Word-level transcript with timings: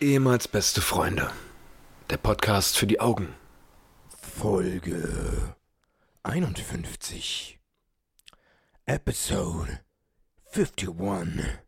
Ehemals 0.00 0.46
beste 0.46 0.80
Freunde. 0.80 1.28
Der 2.08 2.18
Podcast 2.18 2.78
für 2.78 2.86
die 2.86 3.00
Augen. 3.00 3.34
Folge 4.08 5.56
51. 6.22 7.58
Episode 8.86 9.80
51. 10.52 11.58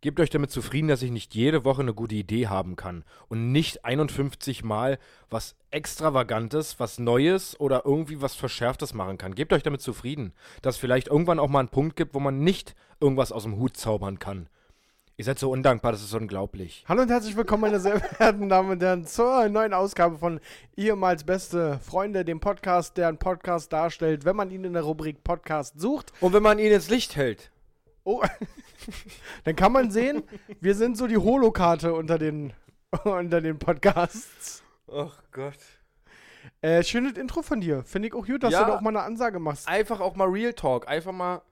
Gebt 0.00 0.18
euch 0.18 0.30
damit 0.30 0.50
zufrieden, 0.50 0.88
dass 0.88 1.02
ich 1.02 1.10
nicht 1.10 1.34
jede 1.34 1.66
Woche 1.66 1.82
eine 1.82 1.92
gute 1.92 2.14
Idee 2.14 2.46
haben 2.46 2.76
kann 2.76 3.04
und 3.28 3.52
nicht 3.52 3.84
51 3.84 4.64
Mal 4.64 4.98
was 5.28 5.56
Extravagantes, 5.70 6.80
was 6.80 6.98
Neues 6.98 7.60
oder 7.60 7.84
irgendwie 7.84 8.22
was 8.22 8.34
Verschärftes 8.34 8.94
machen 8.94 9.18
kann. 9.18 9.34
Gebt 9.34 9.52
euch 9.52 9.62
damit 9.62 9.82
zufrieden, 9.82 10.32
dass 10.62 10.76
es 10.76 10.80
vielleicht 10.80 11.08
irgendwann 11.08 11.38
auch 11.38 11.50
mal 11.50 11.58
einen 11.58 11.68
Punkt 11.68 11.96
gibt, 11.96 12.14
wo 12.14 12.20
man 12.20 12.38
nicht 12.42 12.74
irgendwas 12.98 13.30
aus 13.30 13.42
dem 13.42 13.56
Hut 13.56 13.76
zaubern 13.76 14.18
kann. 14.18 14.48
Ihr 15.20 15.24
seid 15.24 15.38
so 15.38 15.50
undankbar, 15.50 15.92
das 15.92 16.00
ist 16.02 16.14
unglaublich. 16.14 16.82
Hallo 16.88 17.02
und 17.02 17.10
herzlich 17.10 17.36
willkommen, 17.36 17.60
meine 17.60 17.78
sehr 17.78 18.00
verehrten 18.00 18.48
Damen 18.48 18.70
und 18.70 18.82
Herren, 18.82 19.04
zur 19.04 19.46
neuen 19.50 19.74
Ausgabe 19.74 20.16
von 20.16 20.40
ehemals 20.78 21.24
beste 21.24 21.78
Freunde, 21.80 22.24
dem 22.24 22.40
Podcast, 22.40 22.96
der 22.96 23.08
einen 23.08 23.18
Podcast 23.18 23.70
darstellt, 23.70 24.24
wenn 24.24 24.34
man 24.34 24.50
ihn 24.50 24.64
in 24.64 24.72
der 24.72 24.80
Rubrik 24.80 25.22
Podcast 25.22 25.78
sucht. 25.78 26.14
Und 26.22 26.32
wenn 26.32 26.42
man 26.42 26.58
ihn 26.58 26.72
ins 26.72 26.88
Licht 26.88 27.16
hält. 27.16 27.50
Oh, 28.04 28.22
dann 29.44 29.56
kann 29.56 29.72
man 29.72 29.90
sehen, 29.90 30.22
wir 30.58 30.74
sind 30.74 30.96
so 30.96 31.06
die 31.06 31.18
Holokarte 31.18 31.92
unter 31.92 32.16
den, 32.16 32.54
unter 33.04 33.42
den 33.42 33.58
Podcasts. 33.58 34.62
Ach 34.90 35.22
Gott. 35.32 35.58
Äh, 36.62 36.82
schönes 36.82 37.18
Intro 37.18 37.42
von 37.42 37.60
dir. 37.60 37.82
Finde 37.84 38.08
ich 38.08 38.14
auch 38.14 38.24
gut, 38.24 38.42
dass 38.42 38.54
Ja. 38.54 38.60
du 38.64 38.70
da 38.70 38.76
auch 38.78 38.80
mal 38.80 38.88
eine 38.88 39.02
Ansage 39.02 39.38
machst. 39.38 39.68
Einfach 39.68 40.00
auch 40.00 40.16
mal 40.16 40.28
Real 40.28 40.54
Talk, 40.54 40.88
einfach 40.88 41.12
mal. 41.12 41.42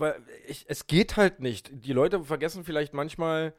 Weil 0.00 0.22
ich, 0.46 0.64
es 0.68 0.86
geht 0.86 1.16
halt 1.16 1.40
nicht. 1.40 1.70
Die 1.72 1.92
Leute 1.92 2.24
vergessen 2.24 2.64
vielleicht 2.64 2.94
manchmal, 2.94 3.54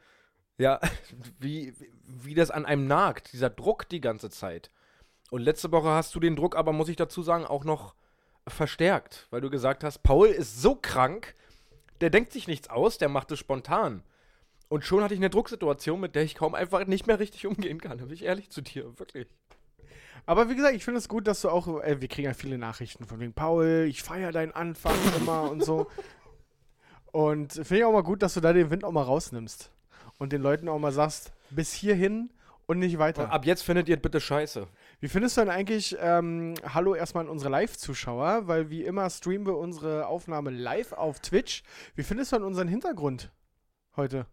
ja, 0.58 0.80
wie, 1.38 1.74
wie 2.04 2.34
das 2.34 2.50
an 2.50 2.66
einem 2.66 2.86
nagt, 2.86 3.32
dieser 3.32 3.50
Druck 3.50 3.88
die 3.88 4.00
ganze 4.00 4.30
Zeit. 4.30 4.70
Und 5.30 5.42
letzte 5.42 5.70
Woche 5.70 5.88
hast 5.88 6.14
du 6.14 6.20
den 6.20 6.36
Druck, 6.36 6.56
aber 6.56 6.72
muss 6.72 6.88
ich 6.88 6.96
dazu 6.96 7.22
sagen, 7.22 7.44
auch 7.44 7.64
noch 7.64 7.94
verstärkt, 8.48 9.28
weil 9.30 9.40
du 9.40 9.50
gesagt 9.50 9.84
hast, 9.84 10.02
Paul 10.02 10.28
ist 10.28 10.60
so 10.60 10.74
krank, 10.74 11.34
der 12.00 12.10
denkt 12.10 12.32
sich 12.32 12.48
nichts 12.48 12.68
aus, 12.68 12.98
der 12.98 13.08
macht 13.08 13.30
es 13.30 13.38
spontan. 13.38 14.02
Und 14.68 14.84
schon 14.84 15.02
hatte 15.02 15.14
ich 15.14 15.20
eine 15.20 15.30
Drucksituation, 15.30 16.00
mit 16.00 16.14
der 16.14 16.22
ich 16.22 16.34
kaum 16.34 16.54
einfach 16.54 16.86
nicht 16.86 17.06
mehr 17.06 17.18
richtig 17.18 17.46
umgehen 17.46 17.80
kann. 17.80 17.98
Da 17.98 18.04
bin 18.04 18.14
ich 18.14 18.24
ehrlich 18.24 18.50
zu 18.50 18.60
dir, 18.60 18.98
wirklich. 18.98 19.28
Aber 20.26 20.48
wie 20.48 20.54
gesagt, 20.54 20.76
ich 20.76 20.84
finde 20.84 20.98
es 20.98 21.08
gut, 21.08 21.26
dass 21.26 21.40
du 21.40 21.48
auch, 21.48 21.82
äh, 21.82 22.00
wir 22.00 22.08
kriegen 22.08 22.26
ja 22.26 22.34
viele 22.34 22.58
Nachrichten 22.58 23.04
von 23.04 23.20
wegen, 23.20 23.32
Paul, 23.32 23.86
ich 23.88 24.02
feiere 24.02 24.32
deinen 24.32 24.52
Anfang 24.52 24.94
immer 25.18 25.50
und 25.50 25.64
so. 25.64 25.90
Und 27.12 27.52
finde 27.52 27.78
ich 27.78 27.84
auch 27.84 27.92
mal 27.92 28.02
gut, 28.02 28.22
dass 28.22 28.34
du 28.34 28.40
da 28.40 28.52
den 28.52 28.70
Wind 28.70 28.84
auch 28.84 28.92
mal 28.92 29.02
rausnimmst. 29.02 29.70
Und 30.18 30.32
den 30.32 30.42
Leuten 30.42 30.68
auch 30.68 30.78
mal 30.78 30.92
sagst, 30.92 31.32
bis 31.50 31.72
hierhin 31.72 32.30
und 32.66 32.78
nicht 32.78 32.98
weiter. 32.98 33.32
Ab 33.32 33.46
jetzt 33.46 33.62
findet 33.62 33.88
ihr 33.88 33.96
bitte 33.96 34.20
scheiße. 34.20 34.68
Wie 35.00 35.08
findest 35.08 35.36
du 35.36 35.40
denn 35.40 35.50
eigentlich, 35.50 35.96
ähm, 35.98 36.54
hallo 36.62 36.94
erstmal 36.94 37.24
an 37.24 37.30
unsere 37.30 37.50
Live-Zuschauer, 37.50 38.46
weil 38.46 38.70
wie 38.70 38.84
immer 38.84 39.10
streamen 39.10 39.46
wir 39.46 39.56
unsere 39.56 40.06
Aufnahme 40.06 40.50
live 40.50 40.92
auf 40.92 41.20
Twitch. 41.20 41.64
Wie 41.96 42.02
findest 42.02 42.30
du 42.32 42.36
denn 42.36 42.44
unseren 42.44 42.68
Hintergrund 42.68 43.32
heute? 43.96 44.26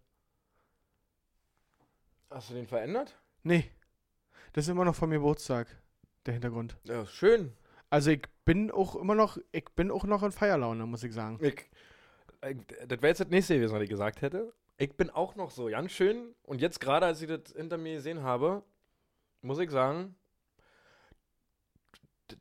Hast 2.30 2.50
du 2.50 2.53
den 2.53 2.67
verändert? 2.67 3.17
Nee, 3.44 3.72
das 4.53 4.66
ist 4.66 4.70
immer 4.70 4.86
noch 4.86 4.95
vom 4.95 5.09
Geburtstag, 5.09 5.67
der 6.25 6.33
Hintergrund. 6.33 6.78
Ja, 6.83 7.05
schön. 7.05 7.53
Also 7.89 8.11
ich 8.11 8.28
bin 8.44 8.70
auch 8.70 8.95
immer 8.95 9.16
noch, 9.16 9.38
ich 9.52 9.66
bin 9.75 9.89
auch 9.89 10.03
noch 10.03 10.22
in 10.22 10.31
Feierlaune, 10.31 10.86
muss 10.86 11.03
ich 11.03 11.14
sagen. 11.14 11.39
Ich, 11.42 11.70
das 12.42 13.02
wäre 13.02 13.08
jetzt 13.08 13.20
das 13.22 13.28
nächste 13.30 13.56
gewesen, 13.56 13.74
was 13.74 13.82
ich 13.84 13.90
gesagt 13.90 14.22
hätte. 14.22 14.54
Ich 14.78 14.96
bin 14.96 15.10
auch 15.10 15.36
noch 15.36 15.50
so 15.52 15.66
ganz 15.66 15.92
schön. 15.92 16.36
Und 16.44 16.62
jetzt 16.62 16.80
gerade, 16.80 17.06
als 17.06 17.22
ich 17.22 17.28
das 17.28 17.54
hinter 17.56 17.78
mir 17.78 17.96
gesehen 17.96 18.22
habe, 18.24 18.64
muss 19.42 19.58
ich 19.60 19.72
sagen, 19.72 20.16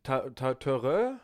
Töre, 0.02 1.20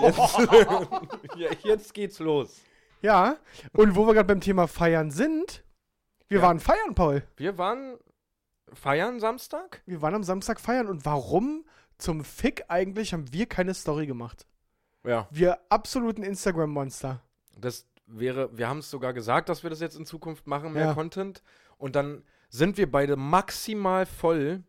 jetzt, 0.00 0.38
jetzt 1.64 1.94
geht's 1.94 2.18
los. 2.18 2.60
Ja, 3.02 3.36
und 3.72 3.94
wo 3.96 4.06
wir 4.06 4.14
gerade 4.14 4.26
beim 4.26 4.40
Thema 4.40 4.66
Feiern 4.68 5.10
sind, 5.10 5.64
wir 6.28 6.38
Ja. 6.38 6.44
waren 6.44 6.60
feiern, 6.60 6.94
Paul. 6.94 7.22
Wir 7.36 7.56
waren 7.58 7.98
feiern 8.72 9.20
Samstag. 9.20 9.82
Wir 9.86 10.02
waren 10.02 10.14
am 10.14 10.22
Samstag 10.24 10.60
feiern 10.60 10.88
und 10.88 11.04
warum 11.04 11.64
zum 11.98 12.24
Fick 12.24 12.64
eigentlich 12.68 13.12
haben 13.12 13.32
wir 13.32 13.46
keine 13.46 13.74
Story 13.74 14.06
gemacht? 14.06 14.46
Ja. 15.04 15.28
Wir 15.30 15.60
absoluten 15.68 16.22
Instagram-Monster. 16.22 17.22
Das 17.58 17.86
wäre, 18.06 18.56
wir 18.56 18.68
haben 18.68 18.78
es 18.78 18.90
sogar 18.90 19.12
gesagt, 19.12 19.48
dass 19.48 19.62
wir 19.62 19.70
das 19.70 19.80
jetzt 19.80 19.96
in 19.96 20.06
Zukunft 20.06 20.46
machen, 20.46 20.72
mehr 20.72 20.86
Ja. 20.86 20.94
Content. 20.94 21.42
Und 21.78 21.96
dann 21.96 22.22
sind 22.48 22.78
wir 22.78 22.90
beide 22.90 23.16
maximal 23.16 24.06
voll 24.06 24.62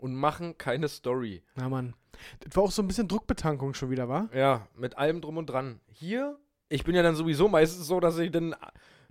und 0.00 0.14
machen 0.14 0.56
keine 0.58 0.88
Story. 0.88 1.42
Na 1.54 1.68
Mann. 1.68 1.94
Das 2.40 2.56
war 2.56 2.62
auch 2.62 2.70
so 2.70 2.82
ein 2.82 2.88
bisschen 2.88 3.08
Druckbetankung 3.08 3.74
schon 3.74 3.90
wieder, 3.90 4.08
war? 4.08 4.32
Ja, 4.34 4.66
mit 4.74 4.96
allem 4.96 5.20
drum 5.20 5.36
und 5.36 5.46
dran. 5.46 5.80
Hier, 5.88 6.38
ich 6.68 6.84
bin 6.84 6.94
ja 6.94 7.02
dann 7.02 7.14
sowieso 7.16 7.48
meistens 7.48 7.86
so, 7.86 8.00
dass 8.00 8.18
ich 8.18 8.30
dann 8.30 8.54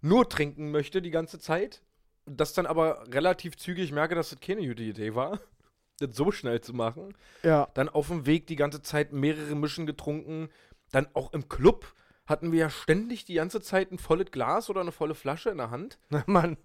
nur 0.02 0.28
trinken 0.28 0.72
möchte 0.72 1.02
die 1.02 1.12
ganze 1.12 1.40
Zeit. 1.40 1.84
Das 2.26 2.54
dann 2.54 2.66
aber 2.66 3.06
relativ 3.14 3.56
zügig 3.58 3.92
merke, 3.92 4.16
dass 4.16 4.32
das 4.32 4.40
keine 4.40 4.68
gute 4.68 4.82
Idee 4.82 5.14
war, 5.14 5.40
das 6.00 6.16
so 6.16 6.32
schnell 6.32 6.62
zu 6.62 6.74
machen. 6.74 7.14
Ja. 7.44 7.68
Dann 7.76 7.90
auf 7.90 8.08
dem 8.08 8.26
Weg 8.26 8.48
die 8.48 8.56
ganze 8.56 8.82
Zeit 8.82 9.14
mehrere 9.14 9.54
Mischen 9.56 9.86
getrunken. 9.86 10.50
Dann 10.92 11.08
auch 11.14 11.34
im 11.34 11.48
Club 11.48 11.94
hatten 12.26 12.52
wir 12.52 12.60
ja 12.60 12.70
ständig 12.70 13.26
die 13.26 13.36
ganze 13.36 13.62
Zeit 13.62 13.92
ein 13.92 13.98
volles 14.00 14.32
Glas 14.32 14.70
oder 14.70 14.82
eine 14.82 14.92
volle 14.92 15.16
Flasche 15.16 15.50
in 15.50 15.58
der 15.58 15.70
Hand. 15.70 16.00
Na 16.10 16.24
Mann. 16.26 16.58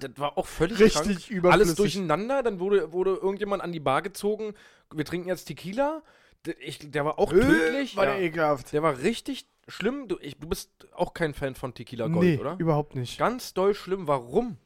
Das 0.00 0.10
war 0.16 0.36
auch 0.36 0.46
völlig 0.46 0.78
Richtig 0.80 1.02
krank. 1.02 1.30
überflüssig. 1.30 1.52
Alles 1.52 1.74
durcheinander. 1.76 2.42
Dann 2.42 2.58
wurde, 2.60 2.92
wurde 2.92 3.14
irgendjemand 3.14 3.62
an 3.62 3.72
die 3.72 3.80
Bar 3.80 4.02
gezogen. 4.02 4.54
Wir 4.92 5.04
trinken 5.04 5.28
jetzt 5.28 5.44
Tequila. 5.44 6.02
Der, 6.46 6.54
ich, 6.60 6.90
der 6.90 7.04
war 7.04 7.18
auch 7.18 7.30
tödlich. 7.30 7.94
Äh, 7.94 7.96
War 7.96 8.04
ja. 8.06 8.12
der 8.14 8.22
ekelhaft. 8.22 8.72
Der 8.72 8.82
war 8.82 8.98
richtig 8.98 9.48
schlimm. 9.66 10.08
Du, 10.08 10.18
ich, 10.20 10.36
du 10.38 10.48
bist 10.48 10.70
auch 10.94 11.14
kein 11.14 11.34
Fan 11.34 11.54
von 11.54 11.74
Tequila 11.74 12.06
Gold, 12.08 12.24
nee, 12.24 12.38
oder? 12.38 12.56
überhaupt 12.58 12.94
nicht. 12.94 13.18
Ganz 13.18 13.54
doll 13.54 13.74
schlimm. 13.74 14.06
Warum? 14.06 14.56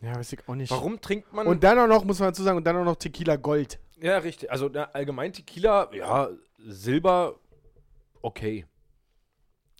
Ja, 0.00 0.16
weiß 0.16 0.32
ich 0.32 0.40
auch 0.48 0.54
nicht. 0.56 0.70
Warum 0.70 1.00
trinkt 1.00 1.32
man. 1.32 1.46
Und 1.46 1.62
dann 1.62 1.78
auch 1.78 1.86
noch, 1.86 2.04
muss 2.04 2.18
man 2.18 2.30
dazu 2.30 2.42
sagen, 2.42 2.56
und 2.56 2.64
dann 2.64 2.76
auch 2.76 2.84
noch 2.84 2.96
Tequila 2.96 3.36
Gold. 3.36 3.78
ja, 4.00 4.18
richtig. 4.18 4.50
Also 4.50 4.68
na, 4.72 4.84
allgemein 4.92 5.32
Tequila, 5.32 5.90
ja, 5.94 6.28
Silber, 6.58 7.36
okay. 8.20 8.66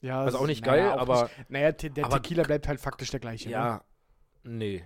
Ja, 0.03 0.21
Also 0.23 0.39
auch 0.39 0.47
nicht 0.47 0.67
naja, 0.67 0.89
geil, 0.91 0.93
auch 0.99 1.01
aber- 1.03 1.23
Nicht. 1.23 1.51
Naja, 1.51 1.73
te 1.73 1.91
der 1.91 2.05
aber- 2.05 2.17
Tequila 2.23 2.43
bleibt 2.43 2.69
halt 2.69 2.81
faktisch 2.81 3.11
der 3.11 3.21
gleiche. 3.21 3.49
Ne? 3.49 3.53
Ja. 3.55 3.85
Nee. 4.43 4.85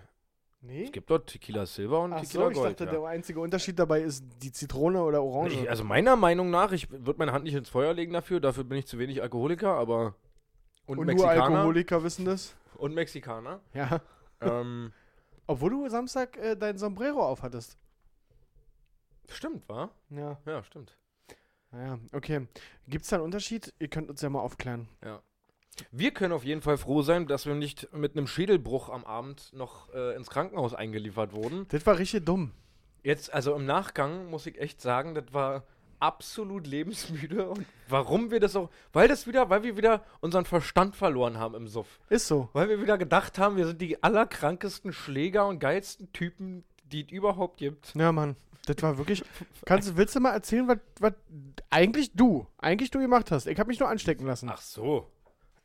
Nee? 0.60 0.84
Es 0.84 0.92
gibt 0.92 1.08
dort 1.10 1.28
Tequila 1.28 1.64
Silber 1.64 2.00
und 2.02 2.12
Ach 2.12 2.20
Tequila 2.20 2.44
so, 2.44 2.50
ich 2.50 2.56
Gold. 2.56 2.80
dachte, 2.80 2.84
ja. 2.84 2.90
der 3.00 3.08
einzige 3.08 3.40
Unterschied 3.40 3.78
dabei 3.78 4.00
ist 4.02 4.24
die 4.42 4.52
Zitrone 4.52 5.02
oder 5.02 5.22
Orange. 5.22 5.54
Ich, 5.54 5.70
also 5.70 5.84
meiner 5.84 6.16
Meinung 6.16 6.50
nach, 6.50 6.72
ich 6.72 6.90
würde 6.90 7.14
meine 7.18 7.32
Hand 7.32 7.44
nicht 7.44 7.54
ins 7.54 7.68
Feuer 7.68 7.92
legen 7.94 8.12
dafür, 8.12 8.40
dafür 8.40 8.64
bin 8.64 8.78
ich 8.78 8.86
zu 8.86 8.98
wenig 8.98 9.22
Alkoholiker, 9.22 9.74
aber. 9.74 10.14
Und, 10.86 10.98
und 10.98 11.06
nur 11.06 11.14
Mexikaner. 11.14 11.56
Alkoholiker 11.56 12.02
wissen 12.04 12.24
das. 12.24 12.56
Und 12.76 12.94
Mexikaner. 12.94 13.60
Ja. 13.74 14.00
ähm, 14.40 14.92
Obwohl 15.46 15.70
du 15.70 15.88
Samstag 15.88 16.36
äh, 16.36 16.56
dein 16.56 16.76
Sombrero 16.78 17.24
aufhattest. 17.24 17.78
stimmt, 19.30 19.68
wa? 19.68 19.90
Ja. 20.10 20.38
Ja, 20.46 20.62
stimmt. 20.64 20.96
Naja, 21.76 21.98
okay. 22.12 22.46
Gibt 22.88 23.04
es 23.04 23.10
da 23.10 23.16
einen 23.16 23.24
Unterschied? 23.24 23.74
Ihr 23.78 23.88
könnt 23.88 24.08
uns 24.08 24.22
ja 24.22 24.30
mal 24.30 24.40
aufklären. 24.40 24.88
Wir 25.90 26.10
können 26.10 26.32
auf 26.32 26.44
jeden 26.44 26.62
Fall 26.62 26.78
froh 26.78 27.02
sein, 27.02 27.26
dass 27.26 27.44
wir 27.44 27.54
nicht 27.54 27.92
mit 27.92 28.16
einem 28.16 28.26
Schädelbruch 28.26 28.88
am 28.88 29.04
Abend 29.04 29.52
noch 29.52 29.92
äh, 29.92 30.16
ins 30.16 30.30
Krankenhaus 30.30 30.72
eingeliefert 30.72 31.34
wurden. 31.34 31.66
Das 31.68 31.84
war 31.84 31.98
richtig 31.98 32.24
dumm. 32.24 32.52
Jetzt, 33.02 33.32
also 33.32 33.54
im 33.54 33.66
Nachgang 33.66 34.30
muss 34.30 34.46
ich 34.46 34.58
echt 34.58 34.80
sagen, 34.80 35.14
das 35.14 35.34
war 35.34 35.64
absolut 36.00 36.66
lebensmüde. 36.66 37.46
Und 37.50 37.66
warum 37.90 38.30
wir 38.30 38.40
das 38.40 38.56
auch, 38.56 38.70
weil 38.94 39.06
das 39.06 39.26
wieder, 39.26 39.50
weil 39.50 39.62
wir 39.62 39.76
wieder 39.76 40.02
unseren 40.20 40.46
Verstand 40.46 40.96
verloren 40.96 41.38
haben 41.38 41.54
im 41.54 41.68
Suff. 41.68 42.00
Ist 42.08 42.26
so. 42.26 42.48
Weil 42.54 42.70
wir 42.70 42.80
wieder 42.80 42.96
gedacht 42.96 43.38
haben, 43.38 43.56
wir 43.56 43.66
sind 43.66 43.82
die 43.82 44.02
allerkrankesten 44.02 44.94
Schläger 44.94 45.46
und 45.46 45.58
geilsten 45.58 46.10
Typen, 46.14 46.64
die 46.84 47.04
es 47.04 47.12
überhaupt 47.12 47.58
gibt. 47.58 47.94
Ja, 47.94 48.12
Mann. 48.12 48.36
Das 48.66 48.82
war 48.82 48.98
wirklich. 48.98 49.24
Kannst, 49.64 49.96
willst 49.96 50.14
du 50.14 50.20
mal 50.20 50.32
erzählen, 50.32 50.68
was, 50.68 50.78
was 51.00 51.12
eigentlich 51.70 52.12
du, 52.12 52.46
eigentlich 52.58 52.90
du 52.90 52.98
gemacht 52.98 53.30
hast? 53.30 53.46
Ich 53.46 53.58
habe 53.58 53.68
mich 53.68 53.80
nur 53.80 53.88
anstecken 53.88 54.26
lassen. 54.26 54.48
Ach 54.52 54.60
so. 54.60 55.10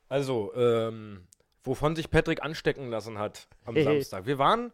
Also, 0.08 0.54
ähm, 0.56 1.28
wovon 1.64 1.96
sich 1.96 2.10
Patrick 2.10 2.44
anstecken 2.44 2.90
lassen 2.90 3.18
hat 3.18 3.48
am 3.66 3.76
Hehe. 3.76 3.84
Samstag. 3.84 4.26
Wir 4.26 4.38
waren 4.38 4.72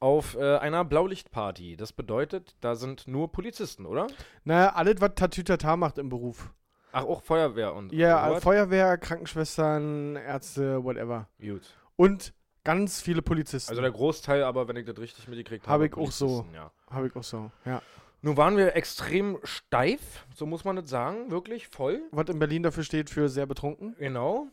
auf 0.00 0.36
äh, 0.36 0.56
einer 0.58 0.84
Blaulichtparty. 0.84 1.76
Das 1.76 1.92
bedeutet, 1.92 2.56
da 2.60 2.74
sind 2.74 3.06
nur 3.08 3.32
Polizisten, 3.32 3.86
oder? 3.86 4.06
Naja, 4.44 4.72
alles, 4.74 5.00
was 5.00 5.12
Tatütata 5.16 5.76
macht 5.76 5.98
im 5.98 6.08
Beruf. 6.08 6.50
Ach, 6.92 7.04
auch 7.04 7.22
Feuerwehr 7.22 7.74
und 7.74 7.92
Ja, 7.92 8.28
sowas? 8.28 8.42
Feuerwehr, 8.42 8.96
Krankenschwestern, 8.96 10.16
Ärzte, 10.16 10.82
whatever. 10.84 11.28
Gut. 11.40 11.62
Und 11.96 12.32
ganz 12.68 13.00
viele 13.00 13.22
Polizisten. 13.22 13.70
Also 13.70 13.80
der 13.80 13.90
Großteil, 13.90 14.42
aber 14.44 14.68
wenn 14.68 14.76
ich 14.76 14.84
das 14.84 14.98
richtig 14.98 15.26
mitgekriegt 15.26 15.66
habe. 15.66 15.72
Habe 15.72 15.86
ich 15.86 15.94
auch 15.96 16.12
so. 16.12 16.44
Ja. 16.52 16.70
Habe 16.90 17.06
ich 17.06 17.16
auch 17.16 17.22
so, 17.24 17.50
ja. 17.64 17.80
Nun 18.20 18.36
waren 18.36 18.58
wir 18.58 18.76
extrem 18.76 19.38
steif, 19.42 20.26
so 20.34 20.44
muss 20.44 20.66
man 20.66 20.76
das 20.76 20.90
sagen, 20.90 21.30
wirklich 21.30 21.68
voll. 21.68 22.02
Was 22.10 22.28
in 22.28 22.38
Berlin 22.38 22.62
dafür 22.62 22.84
steht 22.84 23.08
für 23.08 23.30
sehr 23.30 23.46
betrunken. 23.46 23.96
Genau. 23.98 24.48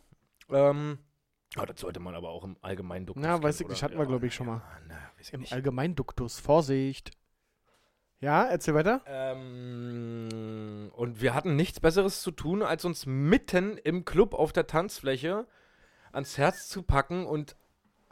Ähm, 0.49 0.99
Aber 1.57 1.65
das 1.65 1.81
sollte 1.81 1.99
man 1.99 2.15
aber 2.15 2.29
auch 2.29 2.45
im 2.45 2.55
Allgemeinduktus 2.61 3.21
Na, 3.21 3.43
weiß 3.43 3.59
ich 3.59 3.67
nicht, 3.67 3.83
hatten 3.83 3.97
wir, 3.97 4.05
glaube 4.05 4.27
ich, 4.27 4.33
schon 4.33 4.47
mal. 4.47 4.57
Ja, 4.59 4.79
na, 4.87 4.95
weiß 5.17 5.27
ich 5.27 5.33
Im 5.33 5.41
nicht. 5.41 5.51
Allgemeinduktus. 5.51 6.39
Vorsicht. 6.39 7.11
Ja, 8.21 8.45
erzähl 8.45 8.75
weiter. 8.75 9.01
Ähm, 9.07 10.89
und 10.95 11.19
wir 11.19 11.33
hatten 11.33 11.57
nichts 11.57 11.81
Besseres 11.81 12.21
zu 12.21 12.31
tun, 12.31 12.63
als 12.63 12.85
uns 12.85 13.05
mitten 13.05 13.77
im 13.77 14.05
Club 14.05 14.33
auf 14.35 14.53
der 14.53 14.67
Tanzfläche 14.67 15.47
ans 16.13 16.37
Herz 16.37 16.69
zu 16.69 16.81
packen 16.81 17.25
und 17.25 17.57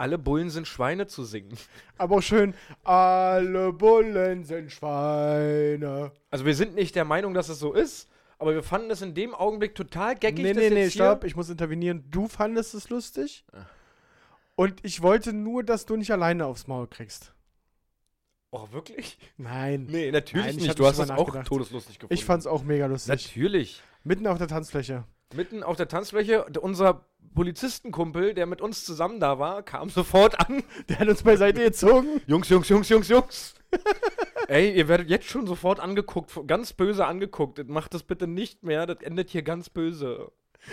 alle 0.03 0.17
Bullen 0.17 0.49
sind 0.49 0.67
Schweine 0.67 1.07
zu 1.07 1.23
singen. 1.23 1.57
Aber 1.97 2.17
auch 2.17 2.21
schön, 2.21 2.53
alle 2.83 3.71
Bullen 3.71 4.43
sind 4.43 4.69
Schweine. 4.69 6.11
Also 6.29 6.45
wir 6.45 6.55
sind 6.55 6.75
nicht 6.75 6.93
der 6.95 7.05
Meinung, 7.05 7.33
dass 7.33 7.47
es 7.47 7.59
so 7.59 7.71
ist, 7.71 8.09
aber 8.37 8.53
wir 8.53 8.63
fanden 8.63 8.91
es 8.91 9.01
in 9.01 9.13
dem 9.13 9.33
Augenblick 9.33 9.75
total 9.75 10.15
geckig. 10.15 10.43
Nee, 10.43 10.53
nee, 10.53 10.69
nee, 10.69 10.89
stopp, 10.89 11.23
ich 11.23 11.37
muss 11.37 11.49
intervenieren. 11.49 12.03
Du 12.11 12.27
fandest 12.27 12.73
es 12.73 12.89
lustig. 12.89 13.45
Und 14.55 14.83
ich 14.83 15.01
wollte 15.01 15.31
nur, 15.31 15.63
dass 15.63 15.85
du 15.85 15.95
nicht 15.95 16.11
alleine 16.11 16.47
aufs 16.47 16.67
Maul 16.67 16.87
kriegst. 16.87 17.33
Oh, 18.51 18.67
wirklich? 18.71 19.17
Nein. 19.37 19.87
Nee, 19.89 20.11
natürlich 20.11 20.45
Nein, 20.45 20.57
ich 20.57 20.63
nicht. 20.63 20.79
Du 20.79 20.85
hast 20.85 20.99
es 20.99 21.09
auch 21.11 21.43
todeslustig 21.43 21.99
gefunden. 21.99 22.13
Ich 22.13 22.25
fand's 22.25 22.45
auch 22.45 22.63
mega 22.63 22.87
lustig. 22.87 23.07
Natürlich. 23.07 23.81
Mitten 24.03 24.27
auf 24.27 24.37
der 24.37 24.49
Tanzfläche. 24.49 25.05
Mitten 25.33 25.63
auf 25.63 25.77
der 25.77 25.87
Tanzfläche, 25.87 26.45
unser 26.61 27.05
Polizistenkumpel, 27.35 28.33
der 28.33 28.45
mit 28.45 28.61
uns 28.61 28.85
zusammen 28.85 29.19
da 29.19 29.39
war, 29.39 29.63
kam 29.63 29.89
sofort 29.89 30.39
an. 30.39 30.63
Der 30.89 30.99
hat 30.99 31.07
uns 31.07 31.23
beiseite 31.23 31.63
gezogen. 31.63 32.21
Jungs, 32.27 32.49
Jungs, 32.49 32.69
Jungs, 32.69 32.89
Jungs, 32.89 33.07
Jungs. 33.07 33.55
Ey, 34.47 34.71
ihr 34.75 34.87
werdet 34.87 35.09
jetzt 35.09 35.25
schon 35.27 35.47
sofort 35.47 35.79
angeguckt, 35.79 36.31
ganz 36.47 36.73
böse 36.73 37.05
angeguckt. 37.05 37.67
Macht 37.69 37.93
das 37.93 38.03
bitte 38.03 38.27
nicht 38.27 38.63
mehr, 38.63 38.85
das 38.85 39.01
endet 39.01 39.29
hier 39.29 39.41
ganz 39.41 39.69
böse. 39.69 40.31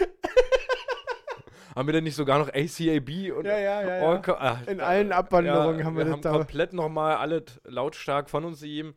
haben 1.74 1.88
wir 1.88 1.92
denn 1.92 2.04
nicht 2.04 2.16
sogar 2.16 2.38
noch 2.40 2.48
ACAB 2.48 3.32
und 3.36 3.44
Ja, 3.46 3.58
ja, 3.58 3.82
ja, 3.82 3.96
ja. 3.98 4.02
Orca- 4.02 4.36
ah, 4.38 4.58
In 4.66 4.80
allen 4.80 5.12
Abwanderungen 5.12 5.84
haben 5.84 5.96
wir, 5.96 6.04
das 6.04 6.12
haben 6.14 6.22
da. 6.22 6.32
komplett 6.32 6.72
nochmal 6.72 7.16
alle 7.16 7.44
lautstark 7.64 8.28
von 8.28 8.44
uns 8.44 8.60
gegeben. 8.60 8.94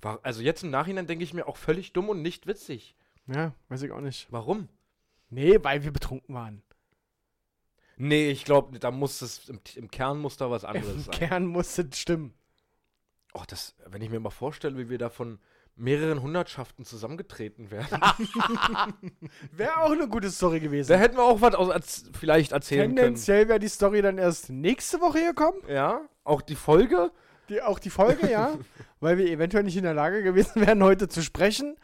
War, 0.00 0.20
also 0.22 0.40
jetzt 0.42 0.62
im 0.62 0.70
Nachhinein 0.70 1.06
denke 1.06 1.24
ich 1.24 1.34
mir 1.34 1.46
auch 1.48 1.56
völlig 1.56 1.92
dumm 1.92 2.08
und 2.08 2.22
nicht 2.22 2.46
witzig. 2.46 2.94
Ja, 3.26 3.52
weiß 3.68 3.82
ich 3.82 3.92
auch 3.92 4.00
nicht. 4.00 4.28
Warum? 4.30 4.68
Nee, 5.32 5.58
weil 5.62 5.82
wir 5.82 5.92
betrunken 5.92 6.34
waren. 6.34 6.62
Nee, 7.96 8.30
ich 8.30 8.44
glaube, 8.44 8.78
da 8.78 8.90
muss 8.90 9.22
es, 9.22 9.48
im, 9.48 9.60
im 9.76 9.90
Kern 9.90 10.18
muss 10.18 10.36
da 10.36 10.50
was 10.50 10.64
anderes 10.64 10.94
Im 10.94 11.02
sein. 11.02 11.14
Kern 11.14 11.46
musste 11.46 11.88
es 11.90 11.98
stimmen. 11.98 12.34
Oh, 13.32 13.42
das, 13.46 13.74
wenn 13.86 14.02
ich 14.02 14.10
mir 14.10 14.20
mal 14.20 14.30
vorstelle, 14.30 14.76
wie 14.76 14.90
wir 14.90 14.98
da 14.98 15.08
von 15.08 15.38
mehreren 15.74 16.20
Hundertschaften 16.20 16.84
zusammengetreten 16.84 17.70
wären. 17.70 17.86
Wäre 19.52 19.78
auch 19.78 19.92
eine 19.92 20.06
gute 20.06 20.30
Story 20.30 20.60
gewesen. 20.60 20.90
da 20.90 20.98
hätten 20.98 21.16
wir 21.16 21.24
auch 21.24 21.40
was 21.40 21.54
aus, 21.54 21.70
als, 21.70 22.04
vielleicht 22.12 22.52
erzählen 22.52 22.88
können. 22.88 22.96
Tendenziell 22.96 23.48
wäre 23.48 23.58
die 23.58 23.68
Story 23.68 24.02
dann 24.02 24.18
erst 24.18 24.50
nächste 24.50 25.00
Woche 25.00 25.24
gekommen. 25.24 25.62
Ja, 25.66 26.02
auch 26.24 26.42
die 26.42 26.56
Folge. 26.56 27.10
Die, 27.48 27.62
auch 27.62 27.78
die 27.78 27.88
Folge, 27.88 28.30
ja. 28.30 28.58
Weil 29.00 29.16
wir 29.16 29.30
eventuell 29.30 29.64
nicht 29.64 29.78
in 29.78 29.84
der 29.84 29.94
Lage 29.94 30.22
gewesen 30.22 30.60
wären, 30.66 30.82
heute 30.82 31.08
zu 31.08 31.22
sprechen. 31.22 31.76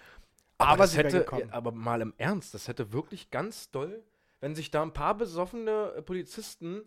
Aber 0.58 0.84
das 0.84 0.96
wär 0.96 1.05
hätte, 1.05 1.19
gekommen. 1.20 1.50
aber 1.50 1.72
mal 1.72 2.00
im 2.00 2.14
Ernst, 2.19 2.55
das 2.55 2.69
hätte 2.69 2.93
wirklich 2.93 3.31
ganz 3.31 3.70
doll, 3.70 4.02
wenn 4.40 4.55
sich 4.55 4.70
da 4.70 4.82
ein 4.82 4.93
paar 4.93 5.16
besoffene 5.16 5.93
äh, 5.96 6.02
Polizisten 6.02 6.82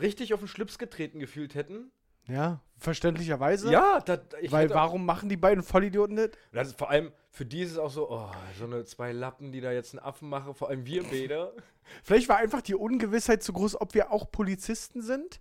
richtig 0.00 0.32
auf 0.32 0.40
den 0.40 0.48
Schlips 0.48 0.78
getreten 0.78 1.18
gefühlt 1.18 1.54
hätten. 1.54 1.90
Ja, 2.26 2.60
verständlicherweise. 2.76 3.70
Ja, 3.72 4.02
ich 4.40 4.52
Weil 4.52 4.70
warum 4.70 5.04
machen 5.04 5.28
die 5.28 5.36
beiden 5.36 5.64
Vollidioten 5.64 6.16
das? 6.16 6.30
das 6.52 6.68
ist 6.68 6.78
vor 6.78 6.90
allem 6.90 7.12
für 7.30 7.46
die 7.46 7.62
ist 7.62 7.72
es 7.72 7.78
auch 7.78 7.90
so, 7.90 8.10
oh, 8.10 8.30
so 8.58 8.64
eine 8.64 8.84
zwei 8.84 9.12
Lappen, 9.12 9.52
die 9.52 9.60
da 9.60 9.72
jetzt 9.72 9.94
einen 9.94 10.04
Affen 10.04 10.28
machen, 10.28 10.54
vor 10.54 10.68
allem 10.68 10.84
wir 10.84 11.04
beide. 11.04 11.54
Vielleicht 12.04 12.28
war 12.28 12.36
einfach 12.36 12.60
die 12.60 12.74
Ungewissheit 12.74 13.42
zu 13.42 13.52
groß, 13.52 13.80
ob 13.80 13.94
wir 13.94 14.12
auch 14.12 14.30
Polizisten 14.30 15.02
sind 15.02 15.40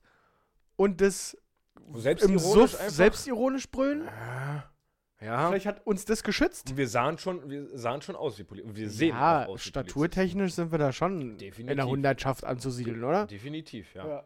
und 0.76 1.02
das 1.02 1.38
im 1.88 2.00
Selbstironisch 2.00 2.42
Suff 2.42 2.80
einfach. 2.80 2.94
selbstironisch 2.94 3.70
brüllen. 3.72 4.06
Ja. 4.06 4.69
Vielleicht 5.20 5.66
hat 5.66 5.86
uns 5.86 6.06
das 6.06 6.24
geschützt. 6.24 6.70
Und 6.72 6.78
wir 6.78 6.88
sahen 6.88 7.18
schon, 7.18 7.50
wir 7.50 7.78
sahen 7.78 8.02
schon 8.02 8.16
aus 8.16 8.40
wie 8.40 8.44
Polizisten. 8.44 8.76
Wir 8.78 8.90
sehen 8.90 9.16
ja, 9.16 9.44
auch 9.46 9.50
aus 9.50 9.62
staturtechnisch 9.64 10.54
sind 10.54 10.72
wir 10.72 10.78
da 10.80 10.94
schon 10.94 11.20
in 11.22 11.38
Definitiv. 11.38 11.76
der 11.76 11.88
Hundertschaft 11.88 12.44
anzusiedeln, 12.46 13.04
oder? 13.04 13.26
Definitiv, 13.28 13.94
ja. 13.96 14.08
Ja. 14.08 14.24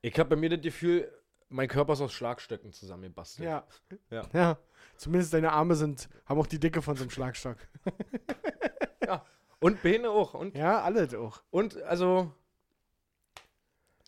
Ich 0.00 0.16
habe 0.18 0.30
bei 0.30 0.36
mir 0.36 0.48
das 0.50 0.60
Gefühl, 0.60 1.10
mein 1.48 1.68
Körper 1.68 1.94
ist 1.94 2.00
aus 2.00 2.12
Schlagstöcken 2.12 2.72
zusammengebastelt. 2.72 3.48
Ja. 3.48 3.64
Ja. 4.10 4.22
ja. 4.32 4.58
Zumindest 4.96 5.34
deine 5.34 5.52
Arme 5.52 5.74
sind, 5.74 6.08
haben 6.26 6.38
auch 6.40 6.46
die 6.46 6.60
Dicke 6.60 6.82
von 6.82 6.94
so 6.96 7.02
einem 7.02 7.10
Schlagstock. 7.10 7.56
Und 9.60 9.80
Beine 9.82 10.10
auch. 10.10 10.34
Und, 10.34 10.56
Ja, 10.56 10.82
alle 10.82 11.08
auch. 11.20 11.40
und 11.52 11.80
also, 11.82 12.32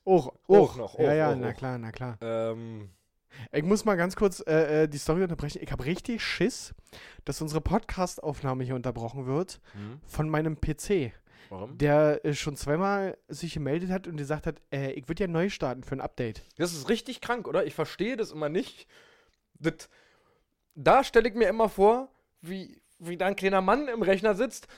Auch, 0.04 0.34
Auch 0.48 0.76
noch, 0.76 0.98
Ja, 0.98 1.10
auch, 1.10 1.14
ja, 1.14 1.30
auch, 1.32 1.36
na 1.36 1.50
auch. 1.50 1.54
klar, 1.54 1.78
na 1.78 1.92
klar. 1.92 2.18
ähm, 2.20 2.90
Ich 3.52 3.62
muss 3.62 3.84
mal 3.84 3.96
ganz 3.96 4.16
kurz 4.16 4.42
äh, 4.46 4.84
äh, 4.84 4.88
die 4.88 4.98
Story 4.98 5.22
unterbrechen. 5.22 5.60
Ich 5.62 5.70
habe 5.72 5.84
richtig 5.84 6.22
Schiss, 6.22 6.74
dass 7.24 7.40
unsere 7.40 7.60
Podcast-Aufnahme 7.60 8.64
hier 8.64 8.74
unterbrochen 8.74 9.26
wird 9.26 9.60
hm, 9.72 10.00
von 10.06 10.28
meinem 10.28 10.60
PC, 10.60 11.12
warum? 11.50 11.78
der 11.78 12.24
äh, 12.24 12.34
schon 12.34 12.56
zweimal 12.56 13.16
sich 13.28 13.54
gemeldet 13.54 13.90
hat 13.90 14.06
und 14.06 14.16
gesagt 14.16 14.46
hat, 14.46 14.60
äh, 14.72 14.92
ich 14.92 15.08
würde 15.08 15.24
ja 15.24 15.28
neu 15.28 15.48
starten 15.48 15.82
für 15.84 15.96
ein 15.96 16.00
Update. 16.00 16.42
Das 16.56 16.72
ist 16.72 16.88
richtig 16.88 17.20
krank, 17.20 17.46
oder? 17.46 17.66
Ich 17.66 17.74
verstehe 17.74 18.16
das 18.16 18.32
immer 18.32 18.48
nicht. 18.48 18.86
Das, 19.58 19.88
da 20.74 21.04
stelle 21.04 21.28
ich 21.28 21.34
mir 21.34 21.48
immer 21.48 21.68
vor, 21.68 22.08
wie, 22.40 22.80
wie 22.98 23.16
da 23.16 23.26
ein 23.26 23.36
kleiner 23.36 23.60
Mann 23.60 23.88
im 23.88 24.02
Rechner 24.02 24.34
sitzt. 24.34 24.68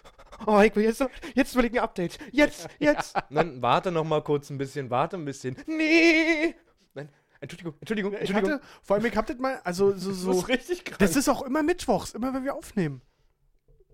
Oh, 0.47 0.61
ich 0.61 0.75
will 0.77 0.85
jetzt, 0.85 1.05
jetzt 1.35 1.57
will 1.57 1.65
ich 1.65 1.73
ein 1.73 1.79
Update. 1.79 2.19
Jetzt, 2.33 2.69
jetzt. 2.79 3.17
Dann 3.31 3.63
warte 3.63 3.91
noch 3.91 4.05
mal 4.05 4.23
kurz 4.23 4.51
ein 4.51 4.59
bisschen, 4.59 4.91
warte 4.91 5.17
ein 5.17 5.25
bisschen. 5.25 5.57
Nee. 5.67 6.55
Nein, 7.37 7.43
Entschuldigung, 7.43 7.75
Entschuldigung, 7.81 8.13
Ich 8.15 8.21
Entschuldigung. 8.21 8.53
hatte, 8.55 8.65
vor 8.83 8.97
allem, 8.97 9.07
ich 9.07 9.17
hab 9.17 9.27
das 9.27 9.39
mal, 9.39 9.61
also 9.65 9.93
so, 9.97 10.11
das 10.11 10.19
so 10.21 10.31
ist 10.33 10.49
richtig 10.49 10.85
krank. 10.85 10.99
das 10.99 11.17
ist 11.17 11.29
auch 11.29 11.43
immer 11.43 11.63
mittwochs, 11.63 12.13
immer 12.15 12.33
wenn 12.35 12.45
wir 12.45 12.55
aufnehmen. 12.55 13.03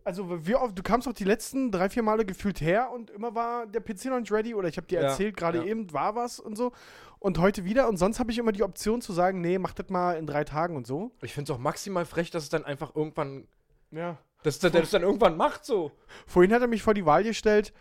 Also 0.05 0.29
oft, 0.57 0.77
du 0.77 0.83
kamst 0.83 1.07
auch 1.07 1.13
die 1.13 1.23
letzten 1.25 1.71
drei, 1.71 1.89
vier 1.89 2.03
Male 2.03 2.25
gefühlt 2.25 2.61
her 2.61 2.91
und 2.93 3.11
immer 3.11 3.37
war 3.37 3.67
der 3.69 3.81
PC 3.81 4.07
noch 4.07 4.19
nicht 4.19 4.33
ready 4.33 4.53
oder 4.55 4.67
ich 4.69 4.77
habe 4.77 4.87
dir 4.89 5.01
Ja, 5.01 5.09
erzählt, 5.11 5.37
gerade 5.37 5.59
ja. 5.59 5.65
eben 5.65 5.93
war 5.93 6.17
was 6.17 6.41
und 6.41 6.57
so. 6.57 6.73
Und 7.21 7.39
heute 7.39 7.65
wieder 7.65 7.89
und 7.89 7.99
sonst 7.99 8.19
habe 8.19 8.33
ich 8.33 8.39
immer 8.39 8.51
die 8.51 8.65
Option 8.65 9.01
zu 9.01 9.13
sagen, 9.13 9.41
nee, 9.41 9.59
mach 9.59 9.75
das 9.75 9.91
mal 9.91 10.15
in 10.15 10.27
drei 10.27 10.43
Tagen 10.43 10.77
und 10.77 10.89
so. 10.89 11.13
ich 11.23 11.33
finde 11.33 11.53
es 11.53 11.57
auch 11.57 11.61
maximal 11.61 12.05
frech, 12.05 12.31
dass 12.33 12.43
es 12.43 12.49
dann 12.49 12.65
einfach 12.65 12.97
irgendwann, 12.97 13.47
Ja. 13.93 14.19
dass 14.43 14.59
der 14.59 14.71
das 14.71 14.91
dann 14.91 15.03
irgendwann 15.03 15.37
macht 15.37 15.65
so. 15.65 15.93
Vorhin 16.27 16.53
hat 16.53 16.63
er 16.63 16.69
mich 16.69 16.83
vor 16.83 16.95
die 16.95 17.07
Wahl 17.07 17.23
gestellt, 17.23 17.73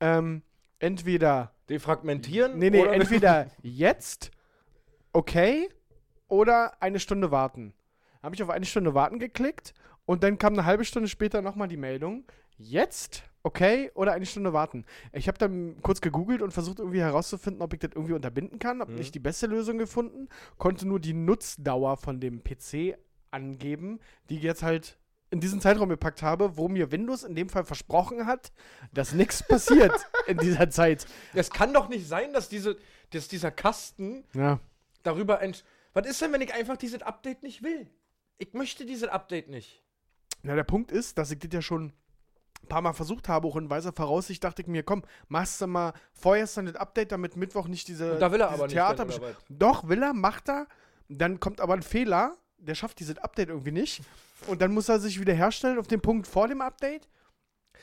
ähm, 0.00 0.40
entweder, 0.78 1.52
Defragmentieren. 1.68 2.58
nee, 2.58 2.70
nee, 2.70 2.80
oder 2.80 2.94
entweder 2.94 3.50
jetzt, 3.62 4.30
okay, 5.16 5.70
oder 6.28 6.82
eine 6.82 7.00
Stunde 7.00 7.30
warten. 7.30 7.72
Habe 8.22 8.34
ich 8.34 8.42
auf 8.42 8.50
eine 8.50 8.66
Stunde 8.66 8.92
warten 8.92 9.18
geklickt 9.18 9.72
und 10.04 10.22
dann 10.22 10.36
kam 10.36 10.52
eine 10.52 10.66
halbe 10.66 10.84
Stunde 10.84 11.08
später 11.08 11.40
nochmal 11.40 11.68
die 11.68 11.78
Meldung, 11.78 12.24
jetzt, 12.58 13.22
okay, 13.42 13.90
oder 13.94 14.12
eine 14.12 14.26
Stunde 14.26 14.52
warten. 14.52 14.84
Ich 15.12 15.26
habe 15.28 15.38
dann 15.38 15.80
kurz 15.80 16.02
gegoogelt 16.02 16.42
und 16.42 16.50
versucht 16.52 16.80
irgendwie 16.80 17.00
herauszufinden, 17.00 17.62
ob 17.62 17.72
ich 17.72 17.78
das 17.80 17.92
irgendwie 17.94 18.12
unterbinden 18.12 18.58
kann, 18.58 18.80
habe 18.80 18.92
Mhm. 18.92 18.98
nicht 18.98 19.14
die 19.14 19.18
beste 19.20 19.46
Lösung 19.46 19.78
gefunden, 19.78 20.28
konnte 20.58 20.86
nur 20.86 21.00
die 21.00 21.14
Nutzdauer 21.14 21.96
von 21.96 22.20
dem 22.20 22.42
PC 22.44 22.98
angeben, 23.30 24.00
die 24.28 24.36
ich 24.36 24.42
jetzt 24.42 24.62
halt 24.62 24.98
in 25.30 25.40
diesen 25.40 25.60
Zeitraum 25.60 25.88
gepackt 25.88 26.22
habe, 26.22 26.56
wo 26.58 26.68
mir 26.68 26.92
Windows 26.92 27.24
in 27.24 27.34
dem 27.34 27.48
Fall 27.48 27.64
versprochen 27.64 28.26
hat, 28.26 28.52
dass 28.92 29.12
nichts 29.12 29.42
passiert 29.42 29.92
in 30.26 30.36
dieser 30.38 30.68
Zeit. 30.70 31.06
Es 31.34 31.50
kann 31.50 31.72
doch 31.72 31.88
nicht 31.88 32.06
sein, 32.06 32.32
dass, 32.34 32.48
diese, 32.48 32.76
dass 33.10 33.28
dieser 33.28 33.50
Kasten 33.50 34.24
Ja. 34.34 34.60
Darüber 35.06 35.40
ent. 35.40 35.64
Was 35.92 36.06
ist 36.06 36.20
denn, 36.20 36.32
wenn 36.32 36.40
ich 36.40 36.52
einfach 36.52 36.76
dieses 36.76 37.02
Update 37.02 37.42
nicht 37.42 37.62
will? 37.62 37.88
Ich 38.38 38.52
möchte 38.52 38.84
dieses 38.84 39.08
Update 39.08 39.48
nicht. 39.48 39.82
Na, 40.42 40.54
der 40.54 40.64
Punkt 40.64 40.92
ist, 40.92 41.16
dass 41.18 41.30
ich 41.30 41.38
das 41.38 41.52
ja 41.52 41.62
schon 41.62 41.92
ein 42.62 42.68
paar 42.68 42.82
Mal 42.82 42.92
versucht 42.92 43.28
habe, 43.28 43.46
auch 43.46 43.56
in 43.56 43.70
weiser 43.70 43.92
Voraussicht 43.92 44.42
dachte 44.42 44.62
ich 44.62 44.68
mir, 44.68 44.82
komm, 44.82 45.02
machst 45.28 45.60
du 45.60 45.66
mal 45.66 45.92
vorgestern 46.12 46.66
das 46.66 46.76
Update, 46.76 47.12
damit 47.12 47.36
Mittwoch 47.36 47.68
nicht 47.68 47.88
diese, 47.88 48.12
Und 48.12 48.20
da 48.20 48.32
will 48.32 48.40
er 48.40 48.50
aber 48.50 48.64
nicht. 48.64 48.74
Theater... 48.74 49.06
dann? 49.06 49.36
Doch, 49.48 49.88
will 49.88 50.02
er, 50.02 50.12
macht 50.12 50.48
er, 50.48 50.66
dann 51.08 51.40
kommt 51.40 51.60
aber 51.60 51.74
ein 51.74 51.82
Fehler, 51.82 52.36
der 52.58 52.74
schafft 52.74 52.98
dieses 53.00 53.18
Update 53.18 53.48
irgendwie 53.48 53.72
nicht 53.72 54.02
und 54.48 54.60
dann 54.60 54.72
muss 54.72 54.88
er 54.88 54.98
sich 54.98 55.20
wieder 55.20 55.34
herstellen 55.34 55.78
auf 55.78 55.86
den 55.86 56.00
Punkt 56.00 56.26
vor 56.26 56.48
dem 56.48 56.60
Update. 56.60 57.08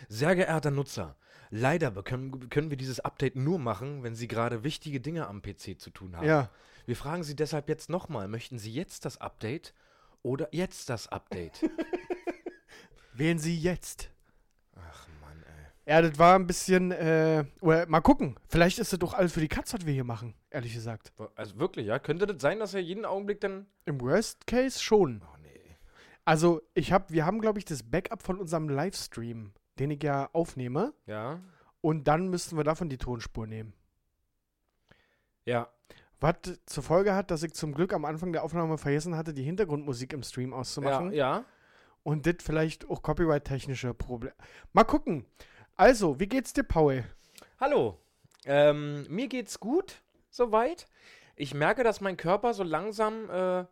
Sehr 0.09 0.35
geehrter 0.35 0.71
Nutzer, 0.71 1.15
leider 1.53 1.91
können, 2.03 2.49
können 2.49 2.69
wir 2.71 2.77
dieses 2.77 2.99
Update 2.99 3.35
nur 3.35 3.59
machen, 3.59 4.03
wenn 4.03 4.15
Sie 4.15 4.27
gerade 4.27 4.63
wichtige 4.63 4.99
Dinge 4.99 5.27
am 5.27 5.41
PC 5.41 5.79
zu 5.79 5.91
tun 5.91 6.17
haben. 6.17 6.25
Ja. 6.25 6.49
Wir 6.85 6.95
fragen 6.95 7.23
Sie 7.23 7.35
deshalb 7.35 7.69
jetzt 7.69 7.89
nochmal, 7.89 8.27
möchten 8.27 8.57
Sie 8.57 8.73
jetzt 8.73 9.05
das 9.05 9.21
Update 9.21 9.73
oder 10.23 10.49
jetzt 10.51 10.89
das 10.89 11.07
Update? 11.07 11.61
Wählen 13.13 13.37
Sie 13.37 13.55
jetzt. 13.55 14.09
Ach 14.75 15.07
Mann, 15.21 15.43
ey. 15.45 15.93
Ja, 15.93 16.01
das 16.01 16.17
war 16.17 16.35
ein 16.35 16.47
bisschen, 16.47 16.91
äh, 16.91 17.45
oder 17.61 17.85
mal 17.85 18.01
gucken. 18.01 18.35
Vielleicht 18.49 18.79
ist 18.79 18.91
das 18.91 18.99
doch 18.99 19.13
alles 19.13 19.33
für 19.33 19.39
die 19.39 19.47
Katz, 19.47 19.73
was 19.73 19.85
wir 19.85 19.93
hier 19.93 20.03
machen, 20.03 20.33
ehrlich 20.49 20.73
gesagt. 20.73 21.13
Also 21.35 21.59
wirklich, 21.59 21.85
ja? 21.85 21.99
Könnte 21.99 22.25
das 22.25 22.41
sein, 22.41 22.59
dass 22.59 22.73
er 22.73 22.81
jeden 22.81 23.05
Augenblick 23.05 23.39
dann. 23.41 23.67
Im 23.85 24.01
Worst 24.01 24.47
Case 24.47 24.81
schon. 24.81 25.21
Oh 25.23 25.37
nee. 25.43 25.77
Also, 26.25 26.63
ich 26.73 26.91
hab, 26.91 27.11
wir 27.11 27.27
haben, 27.27 27.41
glaube 27.41 27.59
ich, 27.59 27.65
das 27.65 27.83
Backup 27.83 28.23
von 28.23 28.39
unserem 28.39 28.69
Livestream, 28.69 29.53
den 29.79 29.91
ich 29.91 30.03
ja 30.03 30.29
aufnehme. 30.33 30.93
Ja? 31.05 31.39
Und 31.81 32.07
dann 32.07 32.29
müssten 32.29 32.55
wir 32.57 32.63
davon 32.63 32.89
die 32.89 32.97
Tonspur 32.97 33.47
nehmen. 33.47 33.73
Ja. 35.45 35.69
Was 36.19 36.35
zur 36.65 36.83
Folge 36.83 37.13
hat, 37.15 37.31
dass 37.31 37.43
ich 37.43 37.53
zum 37.53 37.73
Glück 37.73 37.91
am 37.93 38.05
Anfang 38.05 38.31
der 38.31 38.43
Aufnahme 38.43 38.77
vergessen 38.77 39.17
hatte, 39.17 39.33
die 39.33 39.43
Hintergrundmusik 39.43 40.13
im 40.13 40.23
Stream 40.23 40.51
Ja, 40.51 40.57
auszumachen. 40.57 41.11
ja. 41.11 41.43
Und 42.03 42.25
das 42.25 42.35
vielleicht 42.41 42.89
auch 42.89 43.01
copyright-technische 43.01 43.93
Probleme. 43.93 44.35
Mal 44.73 44.83
gucken. 44.83 45.25
Also, 45.75 46.19
wie 46.19 46.27
geht's 46.27 46.53
dir, 46.53 46.63
Paul? 46.63 47.03
Hallo. 47.59 47.97
Ähm, 48.45 49.05
mir 49.09 49.27
geht's 49.27 49.59
gut, 49.59 50.01
soweit. 50.29 50.85
Ich 51.35 51.53
merke, 51.53 51.83
dass 51.83 52.01
mein 52.01 52.17
Körper 52.17 52.53
so 52.53 52.63
langsam 52.63 53.29
äh, 53.29 53.65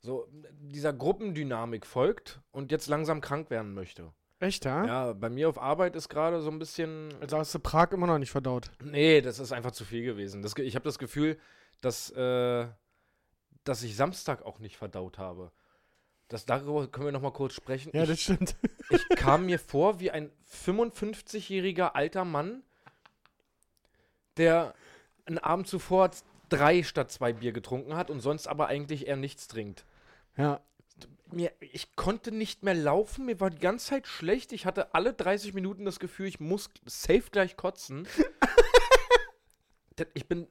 so 0.00 0.28
dieser 0.60 0.92
Gruppendynamik 0.92 1.86
folgt 1.86 2.40
und 2.52 2.70
jetzt 2.70 2.86
langsam 2.88 3.20
krank 3.20 3.48
werden 3.50 3.74
möchte. 3.74 4.12
Echt, 4.38 4.66
ja? 4.66 4.84
Ja, 4.84 5.12
bei 5.14 5.30
mir 5.30 5.48
auf 5.48 5.58
Arbeit 5.58 5.96
ist 5.96 6.08
gerade 6.08 6.40
so 6.42 6.50
ein 6.50 6.58
bisschen. 6.58 7.14
Also 7.20 7.38
hast 7.38 7.54
du 7.54 7.58
Prag 7.58 7.92
immer 7.92 8.06
noch 8.06 8.18
nicht 8.18 8.30
verdaut. 8.30 8.70
Nee, 8.82 9.22
das 9.22 9.38
ist 9.38 9.52
einfach 9.52 9.72
zu 9.72 9.84
viel 9.84 10.04
gewesen. 10.04 10.42
Das, 10.42 10.56
ich 10.58 10.74
habe 10.74 10.84
das 10.84 10.98
Gefühl, 10.98 11.38
dass, 11.80 12.10
äh, 12.10 12.66
dass 13.64 13.82
ich 13.82 13.96
Samstag 13.96 14.44
auch 14.44 14.58
nicht 14.58 14.76
verdaut 14.76 15.18
habe. 15.18 15.52
Das, 16.28 16.44
darüber 16.44 16.86
können 16.88 17.06
wir 17.06 17.12
noch 17.12 17.22
mal 17.22 17.32
kurz 17.32 17.54
sprechen. 17.54 17.90
Ja, 17.94 18.02
ich, 18.02 18.08
das 18.08 18.20
stimmt. 18.20 18.56
ich 18.90 19.08
kam 19.10 19.46
mir 19.46 19.58
vor 19.58 20.00
wie 20.00 20.10
ein 20.10 20.30
55-jähriger 20.52 21.94
alter 21.94 22.24
Mann, 22.24 22.62
der 24.36 24.74
einen 25.24 25.38
Abend 25.38 25.66
zuvor 25.66 26.10
drei 26.48 26.82
statt 26.82 27.10
zwei 27.10 27.32
Bier 27.32 27.52
getrunken 27.52 27.96
hat 27.96 28.10
und 28.10 28.20
sonst 28.20 28.48
aber 28.48 28.66
eigentlich 28.66 29.06
eher 29.06 29.16
nichts 29.16 29.48
trinkt. 29.48 29.84
Ja. 30.36 30.60
Mir, 31.32 31.50
ich 31.60 31.96
konnte 31.96 32.30
nicht 32.32 32.62
mehr 32.62 32.74
laufen, 32.74 33.26
mir 33.26 33.40
war 33.40 33.50
die 33.50 33.58
ganze 33.58 33.86
Zeit 33.86 34.06
schlecht. 34.06 34.52
Ich 34.52 34.64
hatte 34.64 34.94
alle 34.94 35.12
30 35.12 35.54
Minuten 35.54 35.84
das 35.84 35.98
Gefühl, 35.98 36.26
ich 36.26 36.38
muss 36.40 36.70
safe 36.84 37.24
gleich 37.30 37.56
kotzen. 37.56 38.06
Das- 39.96 40.08
ich 40.14 40.26
bin 40.28 40.46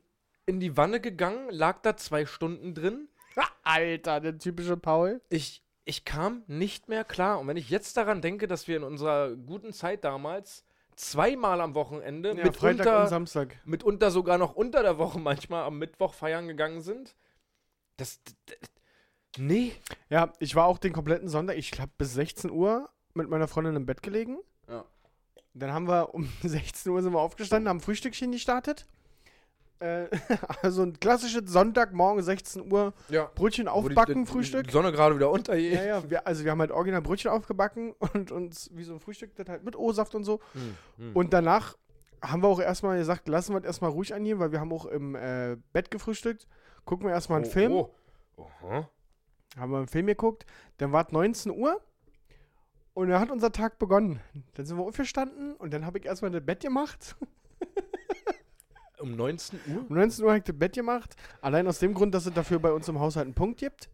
in 0.48 0.60
die 0.60 0.76
Wanne 0.78 1.00
gegangen, 1.00 1.50
lag 1.52 1.82
da 1.82 1.96
zwei 1.98 2.26
Stunden 2.26 2.74
drin. 2.74 3.08
Alter, 3.64 4.20
der 4.20 4.38
typische 4.40 4.76
Paul. 4.78 5.22
Ich, 5.30 5.64
ich 5.86 6.04
kam 6.06 6.44
nicht 6.48 6.90
mehr 6.90 7.04
klar. 7.04 7.40
Und 7.40 7.48
wenn 7.48 7.58
ich 7.58 7.70
jetzt 7.70 7.96
daran 7.98 8.22
denke, 8.22 8.48
dass 8.48 8.68
wir 8.68 8.78
in 8.78 8.84
unserer 8.84 9.36
guten 9.36 9.72
Zeit 9.74 10.04
damals 10.04 10.64
zweimal 10.96 11.62
am 11.62 11.76
Wochenende 11.76 12.30
Ja, 12.30 12.36
Freitag 12.52 12.56
und 12.62 12.64
mitunter, 12.78 13.08
Samstag. 13.08 13.56
mitunter 13.66 14.10
sogar 14.12 14.38
noch 14.38 14.56
unter 14.56 14.82
der 14.82 14.98
Woche 14.98 15.20
manchmal 15.20 15.64
am 15.64 15.78
Mittwoch 15.78 16.14
feiern 16.14 16.48
gegangen 16.48 16.82
sind, 16.82 17.16
das. 17.98 18.24
d- 18.24 18.32
d- 18.50 18.56
Nee. 19.38 19.74
Ja, 20.10 20.32
ich 20.40 20.56
war 20.56 20.66
auch 20.66 20.78
den 20.78 20.94
kompletten 20.94 21.28
Sonntag, 21.28 21.58
ich 21.58 21.72
glaube 21.72 21.92
bis 21.98 22.14
16 22.14 22.52
Uhr 22.52 22.90
mit 23.14 23.30
meiner 23.30 23.48
Freundin 23.48 23.76
im 23.76 23.86
Bett 23.86 24.02
gelegen. 24.04 24.38
Ja. 24.70 24.86
Dann 25.54 25.72
haben 25.74 25.88
wir 25.88 26.14
um 26.14 26.28
16 26.44 26.92
Uhr 26.92 27.02
sind 27.02 27.14
wir 27.14 27.20
aufgestanden, 27.20 27.70
haben 27.70 27.80
Frühstückchen 27.82 28.32
gestartet. 28.32 28.86
Äh, 29.80 30.06
also 30.62 30.84
ein 30.84 31.00
klassisches 31.00 31.52
Sonntagmorgen 31.52 32.24
16 32.24 32.72
Uhr 32.72 32.94
Ja. 33.10 33.30
Brötchen 33.36 33.66
Wo 33.68 33.82
die- 33.88 33.90
aufbacken, 33.98 34.24
die- 34.26 34.32
Frühstück. 34.32 34.68
Die 34.68 34.72
Sonne 34.72 34.92
gerade 34.94 35.16
wieder 35.16 35.30
untergeht. 35.30 35.74
Ja, 35.74 35.84
ja, 35.86 36.10
wir, 36.10 36.26
also 36.26 36.44
wir 36.46 36.52
haben 36.52 36.62
halt 36.62 36.72
original 36.72 37.02
Brötchen 37.02 37.30
aufgebacken 37.32 37.94
und 38.14 38.32
uns 38.32 38.70
wie 38.74 38.84
so 38.84 38.94
ein 38.94 39.00
Frühstück 39.02 39.36
das 39.36 39.48
halt 39.50 39.64
mit 39.66 39.76
O-Saft 39.76 40.16
und 40.16 40.24
so. 40.24 40.40
Hm, 40.54 40.78
hm. 40.98 41.16
Und 41.16 41.34
danach 41.34 41.76
haben 42.22 42.42
wir 42.42 42.48
auch 42.48 42.62
erstmal 42.62 42.98
gesagt, 42.98 43.28
lassen 43.28 43.54
wir 43.54 43.60
es 43.60 43.66
erstmal 43.66 43.92
ruhig 43.92 44.14
angehen, 44.14 44.40
weil 44.40 44.52
wir 44.54 44.60
haben 44.62 44.72
auch 44.72 44.86
im 44.86 45.14
äh, 45.16 45.58
Bett 45.74 45.92
gefrühstückt. 45.92 46.48
Gucken 46.86 47.08
wir 47.08 47.14
erstmal 47.14 47.40
einen 47.40 47.48
Oh, 47.48 47.52
Film. 47.52 47.72
Oh. 47.74 47.90
Aha. 48.64 48.90
Haben 49.58 49.72
wir 49.72 49.78
einen 49.78 49.88
Film 49.88 50.08
geguckt. 50.08 50.46
Dann 50.78 50.92
war 50.92 51.06
es 51.06 51.12
19 51.12 51.52
Uhr. 51.52 51.82
Und 52.94 53.10
dann 53.10 53.20
hat 53.20 53.30
unser 53.30 53.52
Tag 53.52 53.78
begonnen. 53.80 54.20
Dann 54.54 54.66
sind 54.66 54.78
wir 54.78 54.84
aufgestanden 54.86 55.54
und 55.56 55.74
dann 55.74 55.86
habe 55.86 55.98
ich 56.00 56.06
erstmal 56.06 56.32
das 56.32 56.46
Bett 56.46 56.62
gemacht. 56.62 57.16
Um 58.98 59.16
19 59.16 59.60
Uhr? 59.68 59.86
Um 59.90 59.96
19 59.96 60.24
Uhr 60.24 60.32
habe 60.32 60.38
ich 60.40 60.46
das 60.46 60.58
Bett 60.58 60.74
gemacht. 60.74 61.16
Allein 61.42 61.68
aus 61.68 61.80
dem 61.80 61.94
Grund, 61.94 62.16
dass 62.16 62.26
es 62.26 62.34
dafür 62.34 62.60
bei 62.60 62.72
uns 62.72 62.88
im 62.88 62.98
Haushalt 63.00 63.26
einen 63.26 63.34
Punkt 63.34 63.60
gibt. 63.60 63.90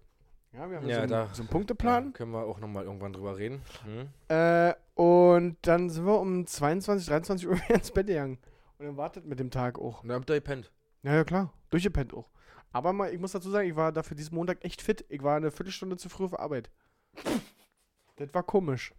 Ja, 0.53 0.69
wir 0.69 0.77
haben 0.77 0.87
Ja, 0.87 0.95
so, 0.97 1.01
einen, 1.01 1.09
da- 1.11 1.29
so 1.33 1.41
einen 1.41 1.49
Punkteplan. 1.49 2.13
können 2.13 2.31
wir 2.31 2.43
auch 2.45 2.59
nochmal 2.59 2.83
irgendwann 2.85 3.11
drüber 3.13 3.35
reden. 3.37 3.61
Hm? 3.83 4.09
Äh, 4.27 4.73
und 4.93 5.57
dann 5.63 5.89
sind 5.89 6.05
wir 6.05 6.19
um 6.19 6.45
22, 6.45 7.07
23 7.07 7.47
Uhr 7.49 7.55
wieder 7.55 7.75
ins 7.75 7.91
Bett 7.91 8.07
gegangen. 8.07 8.37
Und 8.77 8.85
dann 8.85 8.97
wartet 8.97 9.25
mit 9.25 9.39
dem 9.39 9.49
Tag 9.49 9.79
auch. 9.79 10.03
Und 10.03 10.09
dann 10.09 10.19
habt 10.19 10.29
ihr 10.29 10.35
gepennt. 10.35 10.71
Ja, 11.01 11.15
ja, 11.15 11.23
klar. 11.23 11.51
Durchgepennt 11.71 12.13
auch. 12.13 12.29
Aber 12.71 12.93
mal, 12.93 13.13
ich 13.13 13.19
muss 13.19 13.31
dazu 13.33 13.49
sagen, 13.49 13.67
ich 13.69 13.75
war 13.75 13.91
dafür 13.91 14.15
diesen 14.15 14.35
Montag 14.35 14.63
echt 14.63 14.81
fit. 14.81 15.05
Ich 15.09 15.21
war 15.23 15.37
eine 15.37 15.51
Viertelstunde 15.51 15.97
zu 15.97 16.09
früh 16.09 16.25
auf 16.25 16.39
Arbeit. 16.39 16.69
das 18.15 18.33
war 18.33 18.43
komisch. 18.43 18.93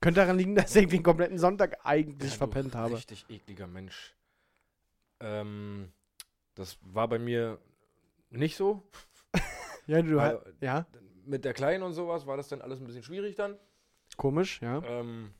Könnte 0.00 0.20
daran 0.20 0.36
liegen, 0.36 0.54
dass 0.54 0.76
ich 0.76 0.88
den 0.88 1.02
kompletten 1.02 1.38
Sonntag 1.38 1.78
eigentlich 1.84 2.32
Ja, 2.32 2.38
verpennt 2.38 2.74
habe. 2.74 2.94
Richtig 2.96 3.24
ekliger 3.30 3.66
Mensch. 3.66 4.14
Ähm, 5.20 5.92
das 6.54 6.78
war 6.82 7.08
bei 7.08 7.18
mir 7.18 7.58
nicht 8.30 8.56
so. 8.56 8.82
Ja, 9.86 10.00
du 10.00 10.16
Weil, 10.16 10.28
halt, 10.30 10.54
ja, 10.62 10.86
Mit 11.26 11.44
der 11.44 11.52
Kleinen 11.52 11.82
und 11.82 11.92
sowas 11.92 12.26
war 12.26 12.38
das 12.38 12.48
dann 12.48 12.62
alles 12.62 12.80
ein 12.80 12.86
bisschen 12.86 13.02
schwierig 13.02 13.36
dann. 13.36 13.58
komisch, 14.16 14.62
ja. 14.62 14.82
Ähm, 14.82 15.34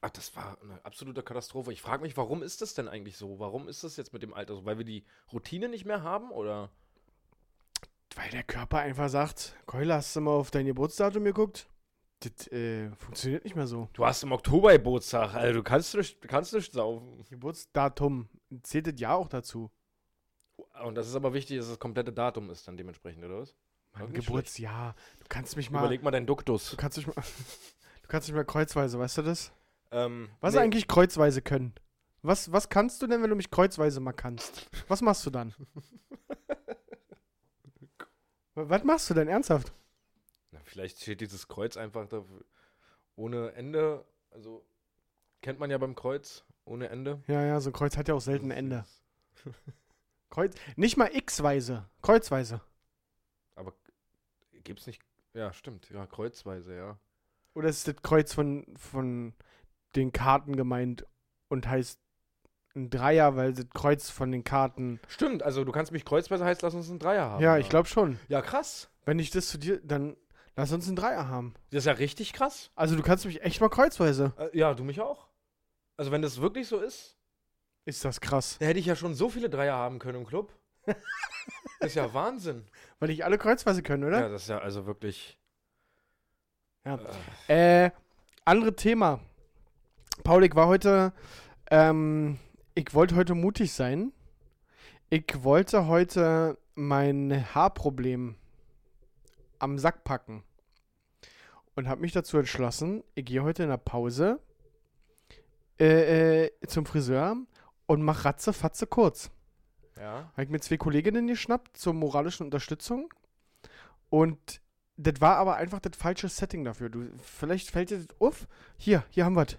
ach, 0.00 0.10
das 0.10 0.34
war 0.36 0.58
eine 0.62 0.84
absolute 0.84 1.22
Katastrophe. 1.22 1.72
Ich 1.72 1.82
frage 1.82 2.02
mich, 2.02 2.16
warum 2.16 2.42
ist 2.42 2.62
das 2.62 2.74
denn 2.74 2.88
eigentlich 2.88 3.16
so? 3.16 3.38
Warum 3.38 3.68
ist 3.68 3.84
das 3.84 3.96
jetzt 3.96 4.12
mit 4.12 4.22
dem 4.22 4.34
Alter 4.34 4.56
so? 4.56 4.64
Weil 4.64 4.78
wir 4.78 4.84
die 4.84 5.04
Routine 5.32 5.68
nicht 5.68 5.84
mehr 5.84 6.02
haben 6.02 6.30
oder? 6.30 6.70
Weil 8.16 8.30
der 8.30 8.42
Körper 8.42 8.78
einfach 8.78 9.08
sagt, 9.08 9.54
Keule, 9.66 9.94
hast 9.94 10.16
du 10.16 10.20
mal 10.20 10.32
auf 10.32 10.50
dein 10.50 10.66
Geburtsdatum 10.66 11.24
geguckt? 11.24 11.68
Das 12.20 12.48
äh, 12.48 12.90
funktioniert 12.96 13.44
nicht 13.44 13.56
mehr 13.56 13.66
so. 13.66 13.88
Du 13.94 14.04
hast 14.04 14.22
im 14.22 14.32
Oktober 14.32 14.72
Geburtstag, 14.72 15.34
also 15.34 15.54
du 15.54 15.62
kannst 15.62 15.94
nicht, 15.94 16.20
kannst 16.28 16.52
nicht 16.52 16.72
saufen. 16.72 17.24
Geburtsdatum. 17.30 18.28
Zählt 18.62 18.88
das 18.88 19.00
Jahr 19.00 19.16
auch 19.16 19.28
dazu? 19.28 19.70
Und 20.84 20.96
das 20.96 21.08
ist 21.08 21.14
aber 21.14 21.32
wichtig, 21.32 21.58
dass 21.58 21.68
das 21.68 21.78
komplette 21.78 22.12
Datum 22.12 22.50
ist 22.50 22.68
dann 22.68 22.76
dementsprechend, 22.76 23.24
oder 23.24 23.38
was? 23.38 23.54
Mein 23.92 24.12
Geburtsjahr. 24.12 24.94
Du 25.20 25.26
kannst 25.28 25.56
mich 25.56 25.70
mal. 25.70 25.80
Überleg 25.80 26.02
mal 26.02 26.10
deinen 26.10 26.26
Duktus. 26.26 26.70
Du 26.70 26.76
kannst 26.76 26.96
dich 26.96 27.06
mal. 27.06 27.14
Du 28.02 28.12
kannst 28.12 28.26
dich 28.26 28.34
mal 28.34 28.44
kreuzweise, 28.44 28.98
weißt 28.98 29.18
du 29.18 29.22
das? 29.22 29.52
Ähm, 29.92 30.30
Was 30.40 30.54
nee, 30.54 30.60
eigentlich 30.60 30.88
kreuzweise 30.88 31.42
können? 31.42 31.74
Was, 32.22 32.52
was 32.52 32.68
kannst 32.68 33.00
du 33.02 33.06
denn, 33.06 33.22
wenn 33.22 33.30
du 33.30 33.36
mich 33.36 33.50
kreuzweise 33.50 34.00
mal 34.00 34.12
kannst? 34.12 34.68
Was 34.88 35.00
machst 35.00 35.24
du 35.26 35.30
dann? 35.30 35.54
Wa- 38.54 38.68
was 38.68 38.84
machst 38.84 39.10
du 39.10 39.14
denn 39.14 39.28
ernsthaft? 39.28 39.72
Na, 40.52 40.60
vielleicht 40.64 41.00
steht 41.00 41.20
dieses 41.20 41.48
Kreuz 41.48 41.76
einfach 41.76 42.06
da 42.08 42.24
ohne 43.16 43.52
Ende. 43.52 44.04
Also 44.30 44.64
kennt 45.42 45.58
man 45.58 45.70
ja 45.70 45.78
beim 45.78 45.94
Kreuz 45.94 46.44
ohne 46.64 46.88
Ende. 46.88 47.22
Ja, 47.26 47.44
ja, 47.44 47.60
so 47.60 47.70
ein 47.70 47.72
Kreuz 47.72 47.96
hat 47.96 48.08
ja 48.08 48.14
auch 48.14 48.20
selten 48.20 48.50
Ende. 48.50 48.84
Kreuz, 50.30 50.54
nicht 50.76 50.96
mal 50.96 51.10
x-weise, 51.14 51.88
kreuzweise. 52.02 52.60
Aber 53.56 53.72
gibt's 54.62 54.86
nicht. 54.86 55.02
Ja, 55.34 55.52
stimmt. 55.52 55.90
Ja, 55.90 56.06
kreuzweise, 56.06 56.76
ja. 56.76 56.98
Oder 57.54 57.68
ist 57.68 57.88
das 57.88 57.96
Kreuz 58.02 58.32
von, 58.32 58.64
von 58.76 59.34
den 59.96 60.12
Karten 60.12 60.56
gemeint 60.56 61.06
und 61.48 61.66
heißt 61.68 61.98
ein 62.76 62.88
Dreier, 62.90 63.34
weil 63.36 63.52
das 63.52 63.66
Kreuz 63.74 64.10
von 64.10 64.30
den 64.30 64.44
Karten. 64.44 65.00
Stimmt, 65.08 65.42
also 65.42 65.64
du 65.64 65.72
kannst 65.72 65.90
mich 65.92 66.04
kreuzweise 66.04 66.44
heißt, 66.44 66.62
lass 66.62 66.74
uns 66.74 66.88
einen 66.88 67.00
Dreier 67.00 67.24
haben. 67.30 67.42
ja, 67.42 67.58
ich 67.58 67.68
glaube 67.68 67.88
schon. 67.88 68.18
Ja, 68.28 68.42
krass. 68.42 68.88
Wenn 69.04 69.18
ich 69.18 69.30
das 69.30 69.48
zu 69.48 69.58
dir, 69.58 69.80
dann 69.82 70.16
lass 70.54 70.70
uns 70.72 70.86
einen 70.86 70.94
Dreier 70.96 71.26
haben. 71.28 71.54
Das 71.70 71.78
ist 71.80 71.86
ja 71.86 71.94
richtig 71.94 72.32
krass. 72.32 72.70
Also 72.76 72.94
du 72.94 73.02
kannst 73.02 73.24
mich 73.24 73.42
echt 73.42 73.60
mal 73.60 73.68
kreuzweise. 73.70 74.32
Äh, 74.38 74.56
ja, 74.56 74.72
du 74.74 74.84
mich 74.84 75.00
auch. 75.00 75.26
Also 75.96 76.12
wenn 76.12 76.22
das 76.22 76.40
wirklich 76.40 76.68
so 76.68 76.78
ist, 76.78 77.16
Ist 77.84 78.04
das 78.04 78.20
krass. 78.20 78.56
dann 78.60 78.68
hätte 78.68 78.78
ich 78.78 78.86
ja 78.86 78.94
schon 78.94 79.14
so 79.14 79.28
viele 79.28 79.50
Dreier 79.50 79.74
haben 79.74 79.98
können 79.98 80.20
im 80.20 80.26
Club. 80.26 80.52
das 80.86 80.96
ist 81.80 81.94
ja 81.96 82.14
Wahnsinn. 82.14 82.68
Weil 83.00 83.10
ich 83.10 83.24
alle 83.24 83.36
kreuzweise 83.36 83.82
können, 83.82 84.04
oder? 84.04 84.20
Ja, 84.20 84.28
das 84.28 84.42
ist 84.42 84.48
ja 84.48 84.58
also 84.58 84.86
wirklich. 84.86 85.38
Ja. 86.84 86.98
Äh, 87.48 87.86
Äh, 87.86 87.90
andere 88.44 88.74
Thema. 88.76 89.20
Paul, 90.22 90.44
ich 90.44 90.54
war 90.54 90.66
heute, 90.66 91.12
ähm, 91.70 92.38
ich 92.74 92.92
wollte 92.94 93.16
heute 93.16 93.34
mutig 93.34 93.72
sein. 93.72 94.12
Ich 95.08 95.42
wollte 95.42 95.86
heute 95.86 96.58
mein 96.74 97.46
Haarproblem 97.54 98.36
am 99.58 99.78
Sack 99.78 100.04
packen. 100.04 100.44
Und 101.74 101.88
habe 101.88 102.00
mich 102.00 102.12
dazu 102.12 102.38
entschlossen, 102.38 103.02
ich 103.14 103.24
gehe 103.24 103.42
heute 103.42 103.62
in 103.62 103.70
der 103.70 103.76
Pause 103.76 104.40
äh, 105.78 106.44
äh, 106.44 106.50
zum 106.66 106.84
Friseur 106.84 107.36
und 107.86 108.02
mach 108.02 108.24
ratze, 108.24 108.52
fatze 108.52 108.86
kurz. 108.86 109.30
ja. 109.96 110.30
Habe 110.32 110.42
ich 110.42 110.48
mir 110.50 110.60
zwei 110.60 110.76
Kolleginnen 110.76 111.26
geschnappt 111.26 111.76
zur 111.76 111.94
moralischen 111.94 112.44
Unterstützung. 112.46 113.12
Und 114.10 114.60
das 114.96 115.20
war 115.20 115.36
aber 115.36 115.56
einfach 115.56 115.80
das 115.80 115.96
falsche 115.96 116.28
Setting 116.28 116.64
dafür. 116.64 116.90
Du, 116.90 117.08
vielleicht 117.22 117.70
fällt 117.70 117.90
dir 117.90 117.98
das 117.98 118.20
auf. 118.20 118.46
Hier, 118.76 119.04
hier 119.10 119.24
haben 119.24 119.36
wir 119.36 119.42
es. 119.46 119.56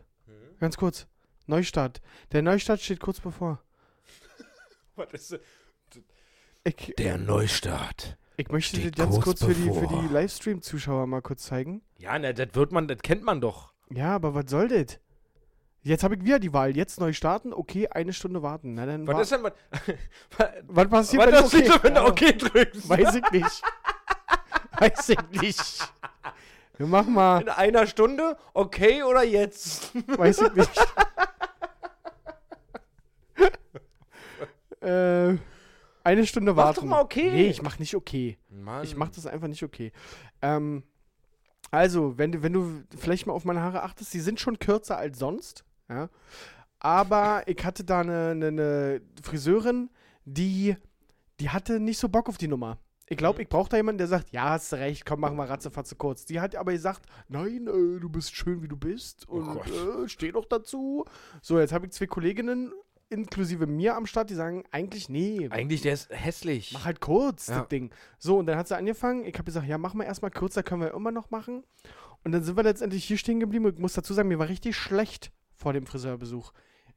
Ganz 0.62 0.78
kurz. 0.78 1.08
Neustart. 1.48 2.02
Der 2.32 2.42
Neustart 2.44 2.80
steht 2.80 3.00
kurz 3.02 3.20
bevor. 3.20 3.60
Was 4.96 5.12
ist 5.12 5.32
das? 5.34 5.40
Ich, 6.64 6.94
Der 6.98 7.18
Neustart. 7.18 8.18
ich 8.38 8.48
möchte 8.50 8.76
dir 8.76 8.82
steht 8.84 8.96
ganz 8.96 9.16
kurz 9.16 9.40
kurz 9.40 9.44
für 9.44 9.54
die, 9.56 9.74
für 9.74 9.88
die 9.88 10.14
Livestream-Zuschauer 10.14 11.08
mal 11.08 11.22
kurz 11.24 11.44
zeigen. 11.44 11.82
Ja, 11.98 12.18
ne, 12.20 12.34
das 12.36 12.50
wird 12.54 12.72
man, 12.72 12.88
das 12.88 13.00
kennt 13.00 13.24
man 13.24 13.42
doch. 13.42 13.74
Ja, 13.90 14.14
aber 14.16 14.36
was 14.36 14.46
soll 14.50 14.68
das? 14.68 15.00
Jetzt 15.82 16.04
habe 16.04 16.14
ich 16.16 16.24
wieder 16.24 16.38
die 16.38 16.54
Wahl. 16.54 16.78
Jetzt 16.78 17.00
neu 17.00 17.12
starten, 17.14 17.52
okay, 17.54 17.88
eine 17.88 18.14
Stunde 18.14 18.44
warten. 18.44 18.76
Na, 18.76 18.86
dann 18.86 19.08
Was 19.08 19.16
wa- 19.16 19.22
ist 19.22 19.32
denn, 19.32 19.44
was, 19.44 19.54
was 20.68 20.90
passiert, 20.90 21.32
was 21.32 21.52
wenn 21.54 21.64
du 21.64 21.66
okay, 21.66 21.80
wenn 21.82 21.96
du 21.96 22.02
okay 22.06 22.34
drückst? 22.38 22.88
Weiß 22.88 23.16
ich 23.16 23.32
nicht. 23.32 23.64
Weiß 24.80 25.10
ich 25.10 25.42
nicht. 25.42 25.94
Wir 26.82 26.88
machen 26.88 27.14
mal, 27.14 27.42
In 27.44 27.50
einer 27.50 27.86
Stunde? 27.86 28.36
Okay 28.56 29.04
oder 29.04 29.24
jetzt? 29.24 29.94
weiß 30.18 30.42
ich 30.42 30.54
nicht. 30.56 30.72
äh, 34.82 35.38
eine 36.04 36.26
Stunde 36.26 36.54
Mach 36.54 36.64
warten. 36.66 36.80
doch 36.80 36.88
mal 36.88 37.02
okay. 37.02 37.30
Nee, 37.30 37.50
ich 37.50 37.62
mach 37.62 37.78
nicht 37.78 37.96
okay. 37.96 38.40
Mann. 38.50 38.84
Ich 38.84 38.96
mach 38.96 39.10
das 39.10 39.28
einfach 39.28 39.48
nicht 39.48 39.62
okay. 39.62 39.92
Ähm, 40.42 40.82
also, 41.70 42.18
wenn 42.18 42.32
du, 42.32 42.42
wenn 42.42 42.54
du 42.54 42.82
vielleicht 42.98 43.28
mal 43.28 43.34
auf 43.34 43.46
meine 43.46 43.62
Haare 43.62 43.84
achtest, 43.84 44.12
die 44.16 44.20
sind 44.20 44.40
schon 44.40 44.58
kürzer 44.58 44.98
als 44.98 45.20
sonst. 45.20 45.64
Ja. 45.88 46.10
Aber 46.80 47.44
ich 47.46 47.64
hatte 47.64 47.84
da 47.84 48.00
eine, 48.00 48.32
eine, 48.32 48.48
eine 48.48 49.02
Friseurin, 49.22 49.92
die, 50.26 50.76
die 51.40 51.52
hatte 51.52 51.80
nicht 51.80 52.00
so 52.00 52.10
Bock 52.10 52.28
auf 52.28 52.40
die 52.40 52.48
Nummer. 52.48 52.80
Ich 53.12 53.18
glaube, 53.18 53.42
ich 53.42 53.50
brauche 53.50 53.68
da 53.68 53.76
jemanden, 53.76 53.98
der 53.98 54.08
sagt, 54.08 54.32
ja, 54.32 54.52
hast 54.52 54.72
du 54.72 54.78
recht, 54.78 55.06
komm, 55.06 55.20
machen 55.20 55.36
wir 55.36 55.44
ratzefatze 55.44 55.96
kurz. 55.96 56.24
Die 56.24 56.40
hat 56.40 56.56
aber 56.56 56.72
gesagt, 56.72 57.02
nein, 57.28 57.68
äh, 57.68 58.00
du 58.00 58.08
bist 58.10 58.34
schön, 58.34 58.62
wie 58.64 58.70
du 58.70 58.78
bist 58.78 59.28
und 59.28 59.46
Gott. 59.54 59.68
äh, 59.68 60.08
steh 60.08 60.32
doch 60.32 60.46
dazu. 60.46 61.04
So, 61.42 61.60
jetzt 61.60 61.74
habe 61.74 61.86
ich 61.88 61.92
zwei 61.92 62.08
Kolleginnen 62.08 62.72
inklusive 63.10 63.68
mir 63.68 63.98
am 63.98 64.06
Start, 64.06 64.30
die 64.30 64.34
sagen, 64.36 64.64
eigentlich 64.72 65.10
nee, 65.10 65.50
Eigentlich, 65.52 65.82
der 65.82 65.92
ist 65.96 66.10
hässlich. 66.10 66.72
Mach 66.72 66.86
halt 66.86 67.02
kurz, 67.02 67.48
Ja. 67.48 67.60
das 67.60 67.68
Ding. 67.68 67.92
So, 68.18 68.38
und 68.38 68.46
dann 68.46 68.58
hat 68.58 68.70
sie 68.70 68.78
angefangen. 68.78 69.26
Ich 69.26 69.34
habe 69.34 69.44
gesagt, 69.44 69.68
ja, 69.68 69.78
machen 69.78 70.00
wir 70.00 70.06
erstmal 70.06 70.32
kürzer, 70.32 70.64
können 70.64 70.80
wir 70.82 70.94
immer 70.94 71.12
noch 71.12 71.30
machen. 71.32 71.66
Und 72.24 72.32
dann 72.32 72.44
sind 72.44 72.56
wir 72.56 72.64
letztendlich 72.64 73.04
hier 73.04 73.18
stehen 73.18 73.42
geblieben. 73.42 73.68
Ich 73.74 73.78
muss 73.80 73.92
dazu 73.92 74.14
sagen, 74.14 74.30
mir 74.30 74.40
war 74.40 74.48
richtig 74.48 74.78
schlecht 74.78 75.34
vor 75.54 75.74
dem 75.74 75.86
Friseurbesuch. 75.86 76.54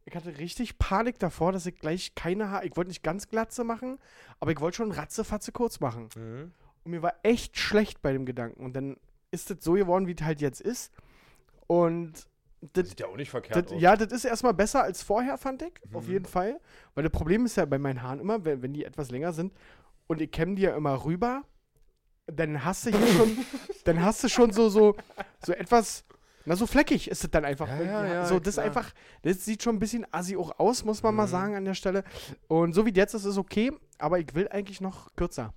Ich 0.07 0.15
hatte 0.15 0.37
richtig 0.39 0.79
Panik 0.79 1.19
davor, 1.19 1.53
dass 1.53 1.67
ich 1.67 1.77
gleich 1.77 2.15
keine 2.15 2.51
Haare. 2.51 2.67
Ich 2.67 2.77
wollte 2.77 2.89
nicht 2.89 3.03
ganz 3.03 3.29
glatze 3.29 3.65
machen, 3.65 3.99
aber 4.39 4.53
ich 4.53 4.61
wollte 4.61 4.77
schon 4.77 4.93
ratzefatze 4.93 5.51
kurz 5.53 5.81
machen. 5.81 6.09
Mhm. 6.15 6.53
Und 6.85 6.91
mir 6.91 7.03
war 7.03 7.15
echt 7.23 7.57
schlecht 7.57 8.03
bei 8.03 8.13
dem 8.13 8.27
Gedanken. 8.27 8.65
Und 8.65 8.75
dann 8.75 8.99
ist 9.31 9.51
das 9.51 9.59
so 9.61 9.73
geworden, 9.73 10.07
wie 10.07 10.15
es 10.15 10.23
halt 10.23 10.41
jetzt 10.41 10.61
ist. 10.61 10.93
Und 11.67 12.27
das, 12.73 12.89
Sieht 12.89 13.01
ja 13.01 13.07
auch 13.07 13.17
nicht 13.17 13.31
verkehrt 13.31 13.67
das, 13.67 13.73
aus. 13.73 13.81
ja, 13.81 13.97
das 13.97 14.13
ist 14.13 14.25
erstmal 14.25 14.55
besser 14.55 14.83
als 14.83 15.03
vorher, 15.03 15.39
fand 15.39 15.63
ich. 15.63 15.73
Mhm. 15.89 15.97
Auf 15.97 16.09
jeden 16.09 16.25
Fall. 16.25 16.61
Weil 16.95 17.05
das 17.05 17.13
Problem 17.13 17.45
ist 17.47 17.57
ja 17.57 17.65
bei 17.65 17.79
meinen 17.79 18.03
Haaren 18.03 18.21
immer, 18.21 18.45
wenn, 18.45 18.63
wenn 18.63 18.73
die 18.73 18.85
etwas 18.85 19.11
länger 19.11 19.33
sind 19.33 19.53
und 20.07 20.21
ich 20.21 20.31
kämme 20.31 20.55
die 20.55 20.63
ja 20.63 20.77
immer 20.77 21.05
rüber, 21.05 21.43
dann 22.27 22.65
hast 22.65 22.87
du 22.87 22.91
hier 22.91 23.07
schon, 23.07 23.39
dann 23.85 24.03
hast 24.03 24.25
du 24.25 24.29
schon 24.29 24.53
so, 24.53 24.69
so, 24.69 24.97
so 25.45 25.53
etwas, 25.53 26.05
na, 26.47 26.57
so 26.57 26.67
fleckig 26.67 27.09
ist 27.09 27.25
es 27.25 27.31
dann 27.31 27.45
einfach. 27.45 27.69
Ja, 27.69 27.83
ja, 27.83 28.07
ja, 28.07 28.27
so, 28.27 28.39
das 28.39 28.55
klar. 28.55 28.67
einfach, 28.67 28.93
das 29.23 29.45
sieht 29.45 29.63
schon 29.63 29.77
ein 29.77 29.79
bisschen 29.79 30.07
assi 30.13 30.37
auch 30.37 30.59
aus, 30.59 30.85
muss 30.85 31.03
man 31.03 31.15
mal 31.15 31.27
Mhm. 31.27 31.31
sagen 31.31 31.55
an 31.57 31.65
der 31.65 31.75
Stelle. 31.75 32.05
Und 32.49 32.73
so 32.75 32.85
wie 32.87 32.93
jetzt 32.95 33.15
ist 33.15 33.25
es 33.25 33.39
okay, 33.39 33.73
aber 33.99 34.19
ich 34.19 34.35
will 34.35 34.49
eigentlich 34.49 34.81
noch 34.81 35.15
kürzer. 35.17 35.55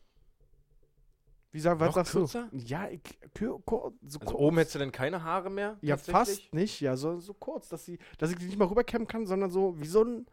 Wie 1.52 1.60
sag, 1.60 1.80
was 1.80 1.88
Noch 1.88 1.96
sagst 1.96 2.12
kürzer? 2.12 2.50
du? 2.52 2.58
Ja, 2.58 2.88
ich, 2.90 3.02
so 3.40 3.64
Also 4.04 4.20
kurz. 4.20 4.34
oben 4.34 4.58
hättest 4.58 4.76
du 4.76 4.80
denn 4.80 4.92
keine 4.92 5.24
Haare 5.24 5.50
mehr? 5.50 5.78
Ja, 5.82 5.98
fast 5.98 6.54
nicht. 6.54 6.82
Ja, 6.82 6.96
so, 6.98 7.20
so 7.20 7.34
kurz, 7.34 7.70
dass, 7.70 7.86
sie, 7.86 7.98
dass 8.18 8.32
ich 8.32 8.38
die 8.38 8.46
nicht 8.46 8.60
mal 8.60 8.66
rüberkämmen 8.68 9.08
kann, 9.08 9.26
sondern 9.26 9.50
so 9.50 9.80
wie 9.80 9.88
so 9.88 10.04
ein, 10.04 10.28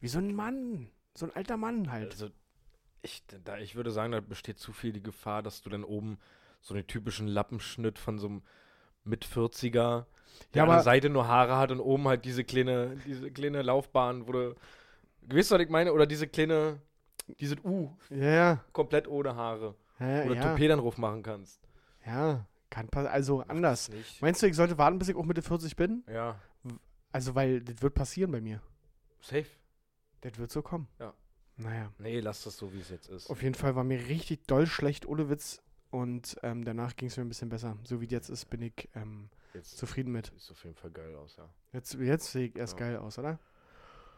wie 0.00 0.08
so 0.08 0.18
ein 0.18 0.34
Mann. 0.34 0.88
So 1.14 1.26
ein 1.26 1.36
alter 1.36 1.56
Mann 1.56 1.90
halt. 1.92 2.12
Also, 2.12 2.30
ich, 3.02 3.22
da, 3.44 3.58
ich 3.58 3.76
würde 3.76 3.90
sagen, 3.92 4.12
da 4.12 4.20
besteht 4.20 4.58
zu 4.58 4.72
viel 4.72 4.92
die 4.92 5.02
Gefahr, 5.02 5.42
dass 5.42 5.62
du 5.62 5.70
dann 5.70 5.84
oben 5.84 6.18
so 6.60 6.74
einen 6.74 6.86
typischen 6.86 7.28
Lappenschnitt 7.28 7.98
von 7.98 8.18
so 8.18 8.26
einem 8.26 8.42
mit 9.06 9.24
40er, 9.24 9.72
der 9.72 10.06
Ja, 10.54 10.62
an 10.62 10.68
der 10.68 10.74
aber- 10.76 10.82
Seite 10.82 11.08
nur 11.08 11.26
Haare 11.28 11.56
hat 11.56 11.70
und 11.70 11.80
oben 11.80 12.06
halt 12.08 12.24
diese 12.24 12.44
kleine, 12.44 12.96
diese 13.06 13.30
kleine 13.30 13.62
Laufbahn, 13.62 14.26
wo 14.26 14.32
du, 14.32 14.54
weißt 15.28 15.50
du, 15.50 15.54
was 15.56 15.62
ich 15.62 15.68
meine? 15.70 15.92
Oder 15.92 16.06
diese 16.06 16.26
kleine, 16.28 16.80
diese 17.40 17.56
U, 17.64 17.90
ja, 18.10 18.16
ja. 18.34 18.64
komplett 18.72 19.08
ohne 19.08 19.34
Haare. 19.34 19.74
Ja, 19.98 20.24
Oder 20.24 20.34
ja, 20.58 20.76
drauf 20.76 20.98
machen 20.98 21.22
kannst. 21.22 21.60
ja. 22.06 22.44
Kann 22.68 22.88
passen. 22.88 23.06
Also 23.06 23.42
anders. 23.46 23.88
Nicht. 23.90 24.20
Meinst 24.20 24.42
du, 24.42 24.46
ich 24.48 24.56
sollte 24.56 24.76
warten, 24.76 24.98
bis 24.98 25.08
ich 25.08 25.14
auch 25.14 25.24
Mitte 25.24 25.40
40 25.40 25.76
bin? 25.76 26.02
Ja, 26.12 26.38
Also, 27.12 27.34
weil 27.36 27.60
das 27.62 27.80
wird 27.80 27.94
passieren 27.94 28.32
bei 28.32 28.40
mir. 28.40 28.60
safe. 29.20 29.46
Das 30.22 30.36
wird 30.36 30.50
so 30.50 30.62
kommen. 30.62 30.88
Ja. 30.98 31.14
Naja. 31.56 31.92
Nee, 31.98 32.18
lass 32.20 32.42
das 32.42 32.56
so, 32.56 32.74
wie 32.74 32.80
es 32.80 32.90
jetzt 32.90 33.08
ist. 33.08 33.30
Auf 33.30 33.40
jeden 33.42 33.54
Fall 33.54 33.76
war 33.76 33.84
mir 33.84 34.08
richtig 34.08 34.46
doll 34.48 34.66
schlecht, 34.66 35.06
ohne 35.06 35.30
Witz. 35.30 35.62
Und 35.90 36.36
ähm, 36.42 36.64
danach 36.64 36.96
ging 36.96 37.08
es 37.08 37.16
mir 37.16 37.24
ein 37.24 37.28
bisschen 37.28 37.48
besser. 37.48 37.76
So 37.84 38.00
wie 38.00 38.06
jetzt 38.06 38.28
ist, 38.28 38.46
bin 38.50 38.62
ich 38.62 38.88
ähm, 38.94 39.30
zufrieden 39.62 40.12
mit. 40.12 40.32
sieht 40.36 40.50
auf 40.50 40.64
jeden 40.64 40.76
Fall 40.76 40.90
geil 40.90 41.14
aus, 41.16 41.36
ja. 41.36 41.48
Jetzt, 41.72 41.94
jetzt 41.94 42.32
sehe 42.32 42.48
ich 42.48 42.56
erst 42.56 42.74
Ja. 42.74 42.80
geil 42.80 42.96
aus, 42.98 43.18
oder? 43.18 43.38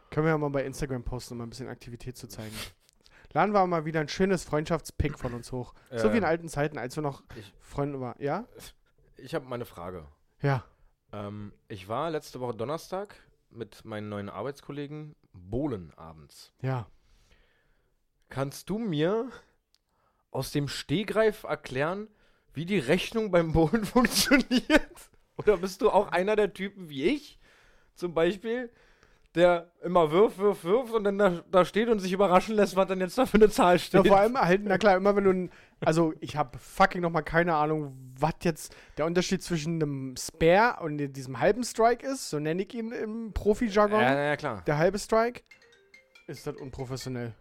Können 0.09 0.25
wir 0.25 0.31
ja 0.31 0.37
mal 0.37 0.49
bei 0.49 0.65
Instagram 0.65 1.03
posten, 1.03 1.33
um 1.33 1.37
mal 1.39 1.43
ein 1.45 1.49
bisschen 1.51 1.67
Aktivität 1.69 2.17
zu 2.17 2.27
zeigen. 2.27 2.55
Laden 3.33 3.53
wir 3.53 3.65
mal 3.67 3.85
wieder 3.85 3.99
ein 3.99 4.09
schönes 4.09 4.43
Freundschaftspick 4.43 5.19
von 5.19 5.33
uns 5.35 5.51
hoch. 5.51 5.75
so 5.95 6.11
wie 6.11 6.17
in 6.17 6.23
Ähm, 6.23 6.29
alten 6.29 6.49
Zeiten, 6.49 6.79
als 6.79 6.95
wir 6.95 7.03
noch 7.03 7.23
ich- 7.35 7.53
Freunde 7.59 7.99
waren. 8.01 8.19
Ja? 8.19 8.47
Ich 9.17 9.35
habe 9.35 9.45
mal 9.45 9.55
eine 9.55 9.65
Frage. 9.65 10.07
Ja. 10.41 10.63
Ähm, 11.11 11.53
ich 11.67 11.87
war 11.87 12.09
letzte 12.09 12.39
Woche 12.39 12.55
Donnerstag 12.55 13.15
mit 13.51 13.85
meinen 13.85 14.09
neuen 14.09 14.29
Arbeitskollegen 14.29 15.15
bowlen 15.33 15.93
abends. 15.95 16.51
Ja. 16.61 16.87
Kannst 18.29 18.69
du 18.69 18.77
mir 18.79 19.29
aus 20.31 20.51
dem 20.51 20.67
Stehgreif 20.67 21.43
erklären, 21.43 22.07
wie 22.53 22.65
die 22.65 22.79
Rechnung 22.79 23.31
beim 23.31 23.53
Bowlen 23.53 23.85
funktioniert? 23.85 24.91
Oder 25.37 25.57
bist 25.57 25.81
du 25.81 25.89
auch 25.89 26.11
einer 26.11 26.35
der 26.35 26.53
Typen 26.53 26.89
wie 26.89 27.05
ich, 27.05 27.39
zum 27.95 28.13
Beispiel, 28.13 28.69
der 29.35 29.71
immer 29.83 30.11
wirft, 30.11 30.39
wirft, 30.39 30.63
wirft 30.63 30.93
und 30.93 31.03
dann 31.03 31.17
da, 31.17 31.43
da 31.51 31.63
steht 31.63 31.87
und 31.87 31.99
sich 31.99 32.11
überraschen 32.11 32.55
lässt, 32.55 32.75
was 32.75 32.87
dann 32.87 32.99
jetzt 32.99 33.17
da 33.17 33.25
für 33.25 33.35
eine 33.37 33.49
Zahl 33.49 33.75
Ja, 33.75 33.79
steht? 33.79 34.07
vor 34.07 34.17
allem 34.17 34.35
halt, 34.39 34.61
na 34.63 34.77
klar, 34.77 34.97
immer 34.97 35.15
wenn 35.15 35.23
du 35.23 35.29
ein, 35.31 35.51
also 35.81 36.13
ich 36.19 36.35
habe 36.35 36.57
fucking 36.57 37.01
nochmal 37.01 37.23
keine 37.23 37.53
Ahnung, 37.55 37.95
was 38.17 38.33
jetzt 38.43 38.75
der 38.97 39.05
Unterschied 39.05 39.43
zwischen 39.43 39.75
einem 39.75 40.15
Spare 40.17 40.83
und 40.83 40.97
diesem 40.97 41.39
halben 41.39 41.63
Strike 41.63 42.05
ist, 42.05 42.29
so 42.29 42.39
nenne 42.39 42.63
ich 42.63 42.73
ihn 42.73 42.91
im 42.91 43.31
Profi-Jargon. 43.33 44.01
ja, 44.01 44.19
ja, 44.19 44.35
klar. 44.35 44.63
Der 44.65 44.77
halbe 44.77 44.97
Strike 44.97 45.41
ist 46.27 46.47
das 46.47 46.55
unprofessionell. 46.55 47.33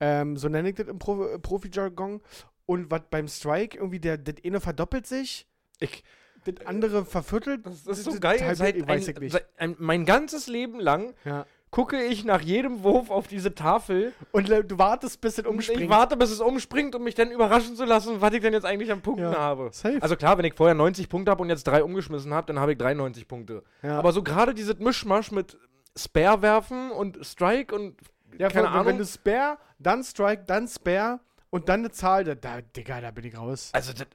Ähm, 0.00 0.36
so 0.36 0.48
nenne 0.48 0.68
ich 0.70 0.74
das 0.76 0.86
im 0.88 0.98
Pro 0.98 1.24
äh, 1.26 1.38
Profi-Jargon. 1.38 2.20
Und 2.66 2.90
was 2.90 3.02
beim 3.10 3.28
Strike 3.28 3.76
irgendwie, 3.78 3.98
der, 4.00 4.18
das 4.18 4.36
eine 4.44 4.60
verdoppelt 4.60 5.06
sich, 5.06 5.46
Ich, 5.80 6.04
das 6.44 6.66
andere 6.66 7.04
verviertelt. 7.04 7.64
das 7.66 7.86
ist 7.86 8.04
so 8.04 8.10
das 8.12 8.20
geil. 8.20 8.38
halbiert, 8.40 8.56
Seit, 8.58 8.76
ich 8.76 8.86
weiß 8.86 9.08
ein, 9.08 9.14
ich 9.14 9.20
nicht. 9.32 9.44
ein, 9.56 9.76
mein 9.78 10.04
ganzes 10.04 10.46
Leben 10.48 10.78
lang 10.78 11.14
Ja. 11.24 11.46
gucke 11.70 12.02
ich 12.02 12.24
nach 12.24 12.40
jedem 12.42 12.82
Wurf 12.84 13.10
auf 13.10 13.26
diese 13.26 13.54
Tafel 13.54 14.12
Und 14.32 14.48
du 14.50 14.78
wartest, 14.78 15.20
bis 15.22 15.38
es 15.38 15.46
umspringt. 15.46 15.80
ich 15.80 15.88
warte, 15.88 16.16
bis 16.16 16.30
es 16.30 16.40
umspringt, 16.40 16.94
um 16.94 17.04
mich 17.04 17.14
dann 17.14 17.30
überraschen 17.30 17.74
zu 17.74 17.84
lassen, 17.86 18.20
was 18.20 18.32
ich 18.34 18.40
denn 18.42 18.52
jetzt 18.52 18.64
eigentlich 18.66 18.92
an 18.92 19.00
Punkten 19.00 19.24
Ja, 19.32 19.38
habe. 19.38 19.70
safe. 19.72 19.98
Also 20.00 20.16
klar, 20.16 20.36
wenn 20.38 20.44
ich 20.44 20.54
vorher 20.54 20.74
90 20.74 21.08
Punkte 21.08 21.30
habe 21.30 21.42
und 21.42 21.48
jetzt 21.48 21.66
drei 21.66 21.82
umgeschmissen 21.82 22.32
habe, 22.34 22.46
dann 22.46 22.60
habe 22.60 22.72
ich 22.72 22.78
93 22.78 23.26
Punkte. 23.26 23.62
ja. 23.82 23.98
Aber 23.98 24.12
so 24.12 24.22
gerade 24.22 24.52
dieses 24.54 24.78
Mischmasch 24.78 25.32
mit 25.32 25.56
Spare 25.96 26.42
werfen 26.42 26.90
und 26.92 27.18
Strike 27.26 27.74
und 27.74 27.96
ja, 28.36 28.48
keine 28.48 28.64
wenn, 28.64 28.72
Ahnung. 28.72 28.86
wenn 28.86 28.98
du 28.98 29.06
Spare, 29.06 29.58
dann 29.78 30.02
Strike, 30.04 30.44
dann 30.46 30.68
Spare 30.68 31.20
und 31.50 31.68
dann 31.68 31.80
eine 31.80 31.90
Zahl, 31.90 32.24
da, 32.24 32.34
da, 32.34 32.60
Digga, 32.60 33.00
da 33.00 33.10
bin 33.10 33.24
ich 33.24 33.36
raus. 33.36 33.70
also 33.72 33.92
das, 33.92 34.06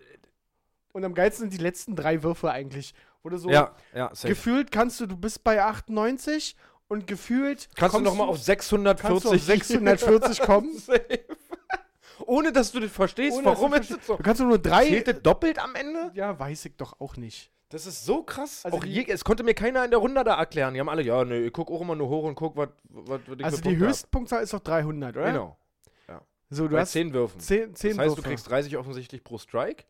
Und 0.91 1.03
am 1.05 1.13
geilsten 1.13 1.49
sind 1.49 1.59
die 1.59 1.63
letzten 1.63 1.95
drei 1.95 2.21
Würfe 2.23 2.51
eigentlich. 2.51 2.93
Du 3.23 3.37
so 3.37 3.49
ja, 3.49 3.73
ja, 3.95 4.09
safe. 4.13 4.27
gefühlt 4.27 4.69
kannst 4.69 4.99
du, 4.99 5.05
du 5.05 5.15
bist 5.15 5.45
bei 5.45 5.63
98 5.63 6.57
und 6.89 7.07
gefühlt 7.07 7.69
Kannst 7.75 7.95
du 7.95 8.01
nochmal 8.01 8.27
auf 8.27 8.35
kannst 8.45 8.71
du 8.71 8.79
640 8.79 9.31
auf 9.31 9.41
640 9.41 10.41
kommen. 10.45 10.77
Safe. 10.77 11.19
Ohne 12.25 12.51
dass 12.51 12.71
du 12.71 12.81
das 12.81 12.91
verstehst, 12.91 13.37
Ohne 13.37 13.45
warum 13.45 13.71
du 13.71 13.77
ist 13.79 13.91
das 13.91 14.05
so? 14.05 14.17
Du 14.17 14.23
kannst 14.23 14.41
nur 14.41 14.59
drei. 14.59 14.87
Zählt 14.87 15.07
das 15.07 15.21
doppelt 15.21 15.57
am 15.57 15.73
Ende? 15.75 16.11
Ja, 16.15 16.37
weiß 16.37 16.65
ich 16.65 16.75
doch 16.75 16.99
auch 16.99 17.15
nicht. 17.15 17.51
Das 17.69 17.85
ist 17.87 18.05
so 18.05 18.23
krass. 18.23 18.65
Also 18.65 18.77
auch 18.77 18.85
je, 18.85 19.05
es 19.09 19.23
konnte 19.23 19.43
mir 19.43 19.53
keiner 19.55 19.83
in 19.85 19.89
der 19.91 19.99
Runde 19.99 20.23
da 20.23 20.35
erklären. 20.37 20.73
Die 20.75 20.79
haben 20.79 20.89
alle, 20.89 21.01
ja, 21.01 21.23
nee, 21.25 21.45
ich 21.47 21.53
guck 21.53 21.71
auch 21.71 21.81
immer 21.81 21.95
nur 21.95 22.07
hoch 22.09 22.23
und 22.25 22.35
guck, 22.35 22.55
was 22.55 22.69
ich 23.37 23.43
Also 23.43 23.61
die. 23.61 23.77
Höchstpunktzahl 23.77 24.43
ist 24.43 24.53
doch 24.53 24.59
300, 24.59 25.15
oder? 25.17 25.25
Genau. 25.31 25.57
So, 26.49 26.67
du 26.67 26.75
Bei 26.75 26.81
hast 26.81 26.91
10 26.91 27.13
Würfen. 27.15 27.39
10, 27.39 27.73
10 27.73 27.89
das 27.91 27.97
heißt, 27.97 28.09
Würfe. 28.11 28.21
du 28.21 28.27
kriegst 28.29 28.47
30 28.47 28.77
offensichtlich 28.77 29.23
pro 29.23 29.39
Strike. 29.39 29.85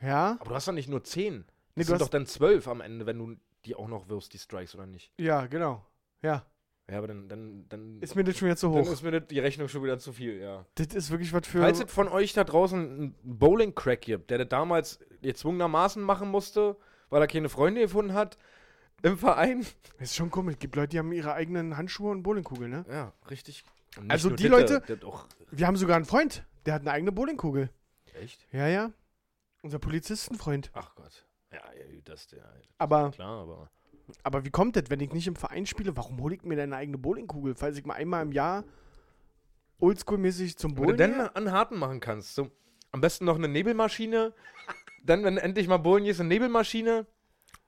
Ja? 0.00 0.36
Aber 0.38 0.50
du 0.50 0.54
hast 0.54 0.68
doch 0.68 0.72
nicht 0.72 0.88
nur 0.88 1.02
10. 1.02 1.38
Nee, 1.38 1.42
Das 1.42 1.48
du 1.74 1.82
sind 1.84 1.94
hast, 1.94 2.00
doch 2.02 2.08
dann 2.10 2.26
12 2.26 2.68
am 2.68 2.80
Ende, 2.80 3.06
wenn 3.06 3.18
du 3.18 3.34
die 3.64 3.74
auch 3.74 3.88
noch 3.88 4.08
wirfst, 4.08 4.32
die 4.34 4.38
Strikes, 4.38 4.76
oder 4.76 4.86
nicht? 4.86 5.10
ja, 5.18 5.46
genau. 5.46 5.84
Ja. 6.22 6.46
Ja, 6.88 6.98
aber 6.98 7.08
dann, 7.08 7.28
dann, 7.28 7.64
dann, 7.70 7.98
Ist 8.02 8.14
mir 8.14 8.22
das 8.22 8.36
schon 8.36 8.46
wieder 8.46 8.56
zu 8.56 8.68
dann 8.72 8.84
hoch. 8.84 8.92
ist 8.92 9.02
mir 9.02 9.10
das, 9.18 9.26
die 9.28 9.38
Rechnung 9.40 9.66
schon 9.68 9.82
wieder 9.82 9.98
zu 9.98 10.12
viel, 10.12 10.38
ja. 10.38 10.64
Das 10.76 10.88
ist 10.88 11.10
wirklich 11.10 11.32
was 11.32 11.46
für. 11.46 11.58
Falls 11.60 11.80
es 11.82 11.90
von 11.90 12.06
euch 12.08 12.34
da 12.34 12.44
draußen 12.44 12.78
einen 12.78 13.14
Bowling-Crack 13.24 14.02
gibt, 14.02 14.30
der 14.30 14.38
das 14.38 14.48
damals 14.50 14.98
gezwungenermaßen 15.28 16.02
machen 16.02 16.28
musste, 16.30 16.76
weil 17.10 17.20
er 17.22 17.26
keine 17.28 17.48
Freunde 17.48 17.80
gefunden 17.80 18.14
hat, 18.14 18.38
im 19.02 19.18
Verein. 19.18 19.60
Das 19.98 20.10
ist 20.10 20.16
schon 20.16 20.30
komisch. 20.30 20.54
Es 20.54 20.58
gibt 20.60 20.76
Leute, 20.76 20.88
die 20.88 20.98
haben 20.98 21.12
ihre 21.12 21.34
eigenen 21.34 21.76
Handschuhe 21.76 22.10
und 22.10 22.22
Bowlingkugeln, 22.22 22.70
ne? 22.70 22.84
Ja, 22.88 23.12
richtig. 23.30 23.64
Also 24.08 24.30
die 24.30 24.48
das, 24.48 24.70
Leute- 24.70 24.98
Wir 25.50 25.66
haben 25.66 25.76
sogar 25.76 25.96
einen 25.96 26.04
Freund, 26.04 26.44
der 26.66 26.74
hat 26.74 26.82
eine 26.82 26.90
eigene 26.92 27.12
Bowlingkugel. 27.12 27.70
echt? 28.20 28.46
Ja, 28.52 28.66
ja. 28.66 28.92
Unser 29.62 29.78
Polizistenfreund. 29.78 30.70
Ach 30.74 30.94
Gott. 30.94 31.26
Ja, 31.52 31.58
ja 31.58 32.00
das, 32.04 32.30
ja, 32.30 32.42
Aber 32.78 33.10
klar, 33.12 33.42
aber. 33.42 33.70
Aber 34.22 34.44
wie 34.44 34.50
kommt 34.50 34.76
das, 34.76 34.84
wenn 34.88 35.00
ich 35.00 35.12
nicht 35.12 35.26
im 35.26 35.36
Verein 35.36 35.64
spiele? 35.64 35.96
Warum 35.96 36.20
hole 36.20 36.34
ich 36.34 36.42
mir 36.42 36.56
denn 36.56 36.72
eine 36.72 36.76
eigene 36.76 36.98
Bowlingkugel? 36.98 37.54
Falls 37.54 37.78
ich 37.78 37.86
mal 37.86 37.94
einmal 37.94 38.22
im 38.22 38.32
Jahr 38.32 38.64
oldschool-mäßig 39.80 40.56
zum 40.56 40.72
Wenn 40.72 40.76
du 40.76 40.82
Bowling 40.82 40.96
dann 40.98 41.12
gehe? 41.14 41.36
an 41.36 41.52
Harten 41.52 41.78
machen 41.78 42.00
kannst. 42.00 42.34
So, 42.34 42.50
am 42.92 43.00
besten 43.00 43.24
noch 43.24 43.36
eine 43.36 43.48
Nebelmaschine. 43.48 44.32
Dann, 45.04 45.22
wenn 45.24 45.36
endlich 45.36 45.68
mal 45.68 45.76
bowlen 45.76 46.04
gehst, 46.04 46.18
eine 46.20 46.28
Nebelmaschine, 46.30 47.06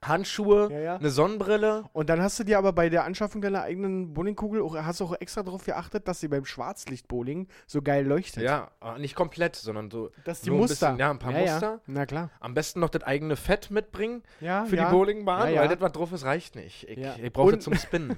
Handschuhe, 0.02 0.68
Ja, 0.70 0.78
ja. 0.78 0.96
eine 0.96 1.10
Sonnenbrille. 1.10 1.84
Und 1.92 2.08
dann 2.10 2.20
hast 2.20 2.38
du 2.38 2.44
dir 2.44 2.58
aber 2.58 2.72
bei 2.72 2.88
der 2.88 3.04
Anschaffung 3.04 3.40
deiner 3.40 3.62
eigenen 3.62 4.12
Bowlingkugel 4.12 4.60
auch, 4.62 4.74
hast 4.76 5.00
du 5.00 5.04
auch 5.04 5.14
extra 5.20 5.42
darauf 5.42 5.64
geachtet, 5.64 6.06
dass 6.06 6.20
sie 6.20 6.28
beim 6.28 6.44
Schwarzlichtbowling 6.44 7.48
so 7.66 7.82
geil 7.82 8.06
leuchtet. 8.06 8.42
Ja, 8.42 8.70
aber 8.80 8.98
nicht 8.98 9.14
komplett, 9.14 9.56
sondern 9.56 9.90
so. 9.90 10.10
Dass 10.24 10.42
die 10.42 10.50
nur 10.50 10.58
ein 10.58 10.60
Muster. 10.62 10.86
bisschen- 10.88 10.98
ja, 10.98 11.10
ein 11.10 11.18
paar 11.18 11.32
ja, 11.32 11.40
Muster. 11.52 11.70
Ja. 11.72 11.80
Na 11.86 12.06
klar. 12.06 12.30
Am 12.40 12.54
besten 12.54 12.80
noch 12.80 12.90
das 12.90 13.02
eigene 13.02 13.36
Fett 13.36 13.70
mitbringen 13.70 14.22
Ja, 14.40 14.64
für 14.66 14.76
die 14.76 14.84
Bowlingbahn, 14.84 15.48
Ja, 15.48 15.54
ja. 15.54 15.60
weil 15.62 15.68
das, 15.68 15.80
was 15.80 15.92
drauf 15.92 16.12
ist, 16.12 16.24
reicht 16.24 16.56
nicht. 16.56 16.84
Ich, 16.88 16.98
ich 17.22 17.32
brauche 17.32 17.58
zum 17.58 17.74
Spinnen. 17.74 18.16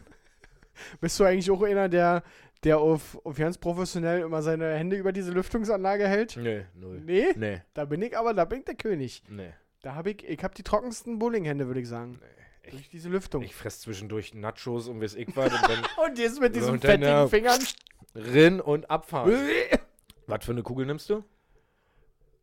Bist 1.01 1.19
du 1.19 1.25
eigentlich 1.25 1.51
auch 1.51 1.63
einer, 1.63 1.89
der, 1.89 2.23
der 2.65 2.79
auf, 2.79 3.19
auf 3.25 3.37
ganz 3.37 3.59
professionell 3.59 4.21
immer 4.23 4.43
seine 4.43 4.75
Hände 4.75 4.97
über 4.97 5.13
diese 5.13 5.31
Lüftungsanlage 5.33 6.09
hält? 6.09 6.37
nee, 6.37 6.65
null. 6.75 7.01
Nee, 7.05 7.33
Nee, 7.37 7.63
da 7.75 7.85
bin 7.85 8.03
ich 8.03 8.17
aber, 8.19 8.35
da 8.35 8.45
bin 8.45 8.61
ich 8.61 8.65
der 8.65 8.75
König. 8.75 9.23
nee. 9.29 9.53
Da 9.81 9.95
habe 9.95 10.11
ich, 10.11 10.29
ich 10.29 10.43
habe 10.43 10.55
die 10.57 10.65
trockensten 10.65 11.21
Bowlinghände, 11.21 11.69
würde 11.69 11.79
ich 11.81 11.87
sagen. 11.89 12.19
Ich- 12.65 12.71
Durch 12.73 12.89
diese 12.91 13.09
Lüftung. 13.09 13.43
Ich 13.45 13.55
fress 13.55 13.81
zwischendurch 13.81 14.35
Nachos 14.35 14.89
und 14.89 15.01
weiß 15.01 15.15
ich 15.15 15.29
was 15.37 15.53
und 15.53 15.63
dann 15.71 15.85
Und 16.05 16.19
jetzt 16.19 16.41
mit 16.41 16.55
diesen 16.57 16.71
Und 16.73 16.83
dann, 16.85 16.91
fettigen 16.91 17.09
ja. 17.09 17.29
Fingern. 17.29 17.61
rin 18.17 18.61
und 18.61 18.91
abfahren. 18.91 19.33
was 20.27 20.45
für 20.45 20.51
eine 20.51 20.65
Kugel 20.65 20.85
nimmst 20.85 21.09
du? 21.11 21.23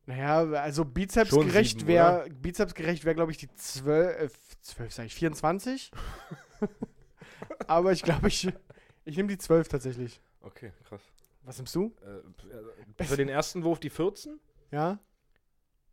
Naja, 0.08 0.44
also 0.62 0.86
bizepsgerecht 0.86 1.88
wäre, 1.88 2.30
bizepsgerecht 2.30 3.04
wäre, 3.06 3.16
glaube 3.16 3.32
ich, 3.32 3.38
die 3.38 3.54
12, 3.54 4.22
äh, 4.22 4.30
12 4.62 4.94
sag 4.94 5.06
ich, 5.08 5.16
24. 5.16 5.92
aber 7.68 7.92
ich 7.92 8.04
glaube, 8.04 8.28
ich, 8.28 8.48
ich 9.06 9.16
nehme 9.18 9.30
die 9.30 9.38
12 9.38 9.68
tatsächlich. 9.70 10.20
Okay, 10.42 10.72
krass. 10.88 11.02
Was 11.44 11.58
nimmst 11.58 11.76
du? 11.76 11.94
Äh, 12.98 13.04
für 13.04 13.18
den 13.18 13.30
ersten 13.30 13.64
Wurf 13.64 13.80
die 13.80 13.90
14, 13.90 14.40
Ja? 14.72 15.00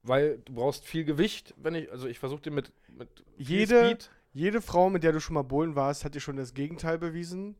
weil 0.02 0.38
du 0.38 0.54
brauchst 0.54 0.84
viel 0.84 1.04
Gewicht, 1.04 1.54
wenn 1.56 1.74
ich, 1.74 1.90
also 1.92 2.08
ich 2.08 2.18
versuche 2.18 2.40
dir 2.42 2.50
mit, 2.50 2.72
mit 2.88 3.24
Jede- 3.36 3.84
Speed. 3.86 4.10
Jede 4.34 4.62
Frau, 4.62 4.88
mit 4.88 5.04
der 5.04 5.12
du 5.12 5.20
schon 5.20 5.34
mal 5.34 5.42
bowlen 5.42 5.76
warst, 5.76 6.04
hat 6.06 6.14
dir 6.14 6.20
schon 6.20 6.36
das 6.36 6.54
Gegenteil 6.54 6.98
bewiesen, 6.98 7.54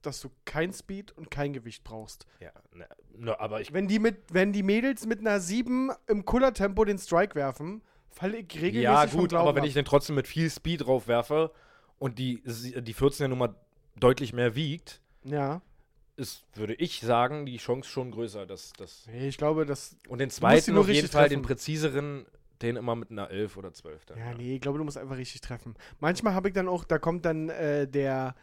dass 0.00 0.20
du 0.22 0.30
kein 0.46 0.72
Speed 0.72 1.12
und 1.12 1.30
kein 1.30 1.52
Gewicht 1.52 1.84
brauchst. 1.84 2.26
Ja, 2.40 2.50
ne, 2.72 2.88
ne, 3.16 3.38
aber 3.38 3.60
ich 3.60 3.74
Wenn 3.74 3.88
die, 3.88 3.98
mit, 3.98 4.32
wenn 4.32 4.52
die 4.52 4.62
Mädels 4.62 5.06
mit 5.06 5.20
einer 5.20 5.38
7 5.38 5.90
im 6.06 6.24
Kullertempo 6.24 6.84
den 6.86 6.96
Strike 6.98 7.34
werfen, 7.34 7.82
falle 8.08 8.38
ich 8.38 8.54
regelmäßig 8.54 8.82
Ja, 8.82 9.04
gut, 9.04 9.34
aber 9.34 9.54
wenn 9.54 9.64
ich 9.64 9.74
dann 9.74 9.84
trotzdem 9.84 10.16
mit 10.16 10.26
viel 10.26 10.48
Speed 10.48 10.86
drauf 10.86 11.08
werfe 11.08 11.52
und 11.98 12.18
die, 12.18 12.42
die 12.42 12.94
14 12.94 13.24
ja 13.24 13.28
nun 13.28 13.38
mal 13.38 13.54
deutlich 13.96 14.32
mehr 14.32 14.54
wiegt, 14.54 15.00
Ja. 15.24 15.62
ist, 16.16 16.44
würde 16.54 16.74
ich 16.74 17.00
sagen, 17.00 17.46
die 17.46 17.56
Chance 17.56 17.88
schon 17.88 18.10
größer. 18.10 18.46
Dass, 18.46 18.72
dass 18.74 19.06
ich 19.12 19.36
glaube, 19.36 19.66
das. 19.66 19.96
und 20.08 20.18
den 20.20 20.30
zweiten 20.30 20.72
nur 20.74 20.82
auf 20.82 20.88
jeden 20.88 21.08
Fall, 21.08 21.28
den 21.28 21.42
präziseren, 21.42 22.26
den 22.62 22.76
immer 22.76 22.94
mit 22.94 23.10
einer 23.10 23.30
11 23.30 23.56
oder 23.56 23.72
12 23.72 24.06
dann. 24.06 24.18
Ja, 24.18 24.34
nee, 24.34 24.54
ich 24.56 24.60
glaube, 24.60 24.78
du 24.78 24.84
musst 24.84 24.96
einfach 24.98 25.16
richtig 25.16 25.40
treffen. 25.40 25.74
Manchmal 26.00 26.34
habe 26.34 26.48
ich 26.48 26.54
dann 26.54 26.68
auch, 26.68 26.84
da 26.84 26.98
kommt 26.98 27.24
dann 27.24 27.48
äh, 27.48 27.86
der 27.88 28.34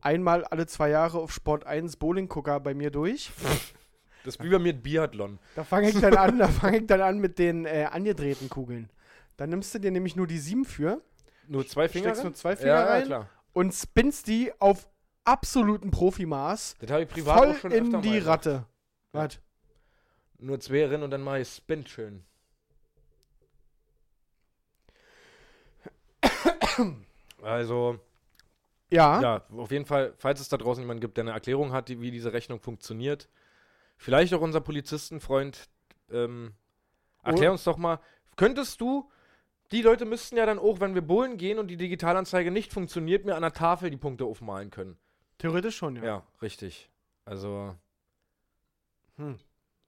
einmal 0.00 0.44
alle 0.44 0.66
zwei 0.66 0.90
Jahre 0.90 1.18
auf 1.18 1.32
Sport 1.32 1.66
1 1.66 1.96
Bowling-Gucker 1.96 2.60
bei 2.60 2.74
mir 2.74 2.90
durch. 2.90 3.30
Das 4.24 4.34
ist 4.34 4.42
wie 4.44 4.50
bei 4.50 4.58
mir 4.58 4.74
ein 4.74 4.82
Biathlon. 4.82 5.38
Da 5.54 5.62
fange 5.64 5.88
ich 5.88 5.98
dann 6.00 6.16
an, 6.16 6.38
da 6.40 6.48
fange 6.48 6.78
ich 6.78 6.86
dann 6.86 7.00
an 7.00 7.18
mit 7.18 7.38
den 7.38 7.64
äh, 7.64 7.86
angedrehten 7.90 8.50
Kugeln. 8.50 8.90
Dann 9.36 9.48
nimmst 9.48 9.72
du 9.74 9.78
dir 9.78 9.90
nämlich 9.92 10.16
nur 10.16 10.26
die 10.26 10.38
7 10.38 10.64
für 10.66 11.00
Nur 11.46 11.66
zwei 11.66 11.88
Finger 11.88 12.06
Steckst 12.06 12.20
rein? 12.22 12.26
nur 12.26 12.34
zwei 12.34 12.56
Finger 12.56 12.68
ja, 12.74 12.84
rein? 12.84 13.00
Ja, 13.02 13.06
klar. 13.06 13.30
und 13.54 13.72
spinnst 13.72 14.26
die 14.26 14.52
auf 14.58 14.86
absoluten 15.28 15.90
Profimaß 15.90 16.76
Das 16.80 16.90
habe 16.90 17.02
ich 17.02 17.08
privat 17.08 17.38
voll 17.38 17.50
auch 17.50 17.56
schon 17.58 17.70
in 17.72 18.02
die. 18.02 18.18
Ratte. 18.18 18.64
Ja. 19.12 19.24
Was? 19.24 19.40
Nur 20.38 20.60
zwei 20.60 20.86
rein 20.86 21.02
und 21.02 21.10
dann 21.10 21.22
mache 21.22 21.40
ich 21.40 21.48
Spin 21.48 21.86
schön. 21.86 22.24
Also, 27.42 27.98
Ja, 28.90 29.20
ja, 29.20 29.44
auf 29.56 29.70
jeden 29.70 29.84
Fall, 29.84 30.14
falls 30.16 30.40
es 30.40 30.48
da 30.48 30.56
draußen 30.56 30.82
jemanden 30.82 31.00
gibt, 31.00 31.16
der 31.16 31.24
eine 31.24 31.32
Erklärung 31.32 31.72
hat, 31.72 31.88
wie 31.90 32.10
diese 32.10 32.32
Rechnung 32.32 32.60
funktioniert, 32.60 33.28
vielleicht 33.96 34.32
auch 34.34 34.40
unser 34.40 34.60
Polizistenfreund, 34.60 35.68
ähm, 36.10 36.54
erklär 37.22 37.50
Oh. 37.50 37.52
uns 37.52 37.64
doch 37.64 37.76
mal, 37.76 38.00
könntest 38.36 38.80
du, 38.80 39.10
die 39.72 39.82
Leute 39.82 40.06
müssten 40.06 40.36
ja 40.36 40.46
dann 40.46 40.58
auch, 40.58 40.80
wenn 40.80 40.94
wir 40.94 41.02
bowlen 41.02 41.36
gehen 41.36 41.58
und 41.58 41.68
die 41.68 41.76
Digitalanzeige 41.76 42.50
nicht 42.50 42.72
funktioniert, 42.72 43.26
mir 43.26 43.34
an 43.36 43.42
der 43.42 43.52
Tafel 43.52 43.90
die 43.90 43.96
Punkte 43.98 44.24
aufmalen 44.24 44.70
können. 44.70 44.96
Theoretisch 45.38 45.76
schon, 45.76 45.96
ja. 45.96 46.04
Ja, 46.04 46.22
richtig. 46.42 46.90
Also, 47.24 47.74
Hm. 49.16 49.38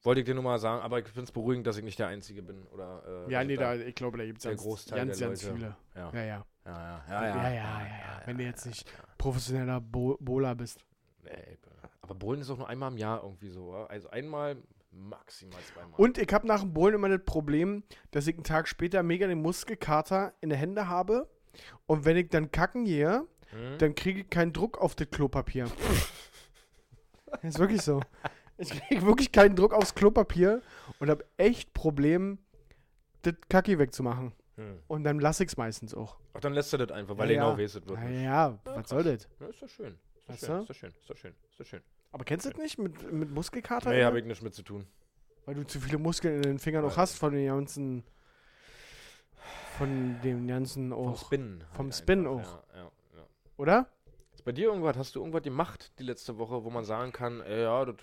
wollte 0.03 0.21
ich 0.21 0.27
dir 0.27 0.35
nur 0.35 0.43
mal 0.45 0.59
sagen, 0.59 0.83
aber 0.83 0.99
ich 0.99 1.07
finde 1.07 1.23
es 1.25 1.33
beruhigend, 1.33 1.67
dass 1.67 1.77
ich 1.77 1.85
nicht 1.85 1.99
der 1.99 2.09
Einzige 2.09 2.43
bin. 2.43 2.67
Oder, 2.69 3.03
äh, 3.29 3.33
Ja, 3.33 3.39
also 3.41 3.49
nee, 3.49 3.57
da, 3.57 3.75
ich 3.75 3.95
glaube, 3.95 4.19
da 4.19 4.25
gibt 4.25 4.39
es 4.39 4.45
ganz, 4.45 4.63
Großteil 4.63 5.07
ganz, 5.07 5.19
der 5.19 5.29
ganz 5.29 5.43
Leute. 5.43 5.55
viele. 5.57 5.77
Ja. 5.95 6.11
Ja, 6.13 6.25
ja. 6.25 6.47
Ja, 6.67 7.05
ja, 7.09 7.25
Ja, 7.25 7.25
ja, 7.35 7.51
ja, 7.51 7.87
ja. 7.87 8.23
Wenn 8.27 8.39
du 8.39 8.45
jetzt 8.45 8.67
nicht 8.67 8.91
professioneller 9.19 9.81
Bo 9.81 10.17
Bowler 10.21 10.55
bist. 10.55 10.85
Nee, 11.23 11.59
aber 12.03 12.15
Bowlen 12.15 12.41
ist 12.41 12.51
auch 12.51 12.59
nur 12.59 12.69
einmal 12.69 12.91
im 12.91 12.99
Jahr 12.99 13.23
irgendwie 13.23 13.49
so. 13.49 13.67
oder? 13.71 13.91
Also 13.91 14.11
einmal, 14.11 14.57
maximal 14.91 15.61
zweimal. 15.63 15.99
Und 15.99 16.19
ich 16.19 16.33
habe 16.33 16.47
nach 16.47 16.61
dem 16.61 16.73
Bowlen 16.73 16.95
immer 16.95 17.09
das 17.09 17.25
Problem, 17.25 17.83
dass 18.11 18.27
ich 18.27 18.35
einen 18.35 18.45
Tag 18.45 18.69
später 18.69 19.03
mega 19.03 19.27
den 19.27 19.41
Muskelkater 19.43 20.35
in 20.41 20.51
den 20.51 20.59
Händen 20.59 20.89
habe. 20.89 21.29
Und 21.87 22.05
wenn 22.05 22.17
ich 22.17 22.29
dann 22.29 22.51
kacken 22.51 22.85
gehe, 22.85 23.27
Hm? 23.51 23.79
dann 23.79 23.95
kriege 23.95 24.21
ich 24.21 24.31
keinen 24.31 24.53
Druck 24.53 24.79
auf 24.79 24.95
das 24.95 25.11
Klopapier. 25.11 25.69
ist 27.43 27.59
wirklich 27.59 27.83
so. 27.83 28.01
Ich 28.59 28.71
kriege 28.71 29.03
wirklich 29.07 29.33
keinen 29.33 29.57
Druck 29.57 29.73
aufs 29.73 29.95
Klopapier 29.95 30.63
und 30.99 31.11
habe 31.11 31.25
echt 31.37 31.73
Problem, 31.73 32.39
das 33.23 33.35
Kacki 33.49 33.79
wegzumachen. 33.79 34.33
Hm. 34.57 34.79
Und 34.89 35.05
dann 35.05 35.19
lasse 35.19 35.43
ich 35.45 35.49
es 35.51 35.57
meistens 35.57 35.95
auch. 35.95 36.19
Ach, 36.35 36.41
dann 36.41 36.53
lässt 36.53 36.73
er 36.75 36.79
das 36.87 36.91
einfach, 36.91 37.17
weil 37.17 37.31
Ja, 37.31 37.37
er 37.37 37.41
genau 37.41 37.51
ja. 37.53 37.59
weiß, 37.65 37.75
es 37.77 37.87
wird 37.87 37.99
Ja, 37.99 38.09
ja, 38.11 38.59
was 38.65 38.89
soll 38.89 39.03
das? 39.05 39.29
Ja, 39.41 39.47
ist 39.47 39.63
doch 39.63 39.69
schön. 39.69 39.99
Ist 40.29 40.29
doch 40.29 40.29
Weißt 40.29 40.45
schön, 40.47 40.59
ist 40.61 40.69
doch 40.71 40.75
schön, 40.77 40.91
ist 41.01 41.11
doch 41.11 41.17
schön, 41.17 41.35
ist 41.51 41.61
doch 41.61 41.67
schön. 41.67 41.81
Aber 42.13 42.25
kennst 42.25 42.45
du 42.47 42.51
das 42.51 42.59
nicht 42.59 42.79
mit, 42.79 43.13
mit 43.13 43.31
Muskelkater? 43.31 43.91
Nee, 43.91 44.05
habe 44.05 44.19
ich 44.19 44.25
nichts 44.27 44.43
mit 44.43 44.55
zu 44.55 44.63
tun. 44.63 44.87
Weil 45.47 45.55
du 45.55 45.67
zu 45.67 45.81
viele 45.81 45.99
Muskeln 45.99 46.37
in 46.37 46.43
den 46.43 46.59
Fingern 46.59 46.85
auch 46.85 46.91
Ja. 46.93 46.97
hast 46.99 47.17
von 47.19 47.33
den 47.33 47.47
ganzen. 47.47 48.05
Von 49.79 50.21
dem 50.23 50.47
ganzen 50.47 50.91
Vom 50.91 50.99
auch. 51.09 51.25
Spinnen. 51.25 51.65
Vom 51.73 51.87
halt 51.87 51.95
Spin 51.95 52.27
einfach. 52.27 52.59
auch. 52.59 52.75
Ja, 52.75 52.83
ja. 52.83 52.91
Oder? 53.61 53.89
Ist 54.33 54.43
bei 54.47 54.53
dir 54.53 54.69
irgendwas, 54.69 54.97
hast 54.97 55.15
du 55.15 55.21
irgendwas 55.21 55.43
gemacht 55.43 55.93
die 55.99 56.03
letzte 56.03 56.39
Woche, 56.39 56.65
wo 56.65 56.71
man 56.71 56.87
sagen 56.87 57.13
kann, 57.13 57.43
ey, 57.43 57.65
ja, 57.65 57.85
das 57.85 57.97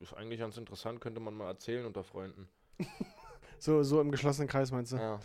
ist 0.00 0.14
eigentlich 0.14 0.40
ganz 0.40 0.56
interessant, 0.56 1.02
könnte 1.02 1.20
man 1.20 1.34
mal 1.34 1.48
erzählen 1.48 1.84
unter 1.84 2.02
Freunden. 2.02 2.48
So, 3.58 3.84
so 3.84 4.00
im 4.00 4.10
geschlossenen 4.10 4.48
Kreis 4.48 4.72
meinst 4.72 4.90
du? 4.90 4.96
Ja. 4.96 5.20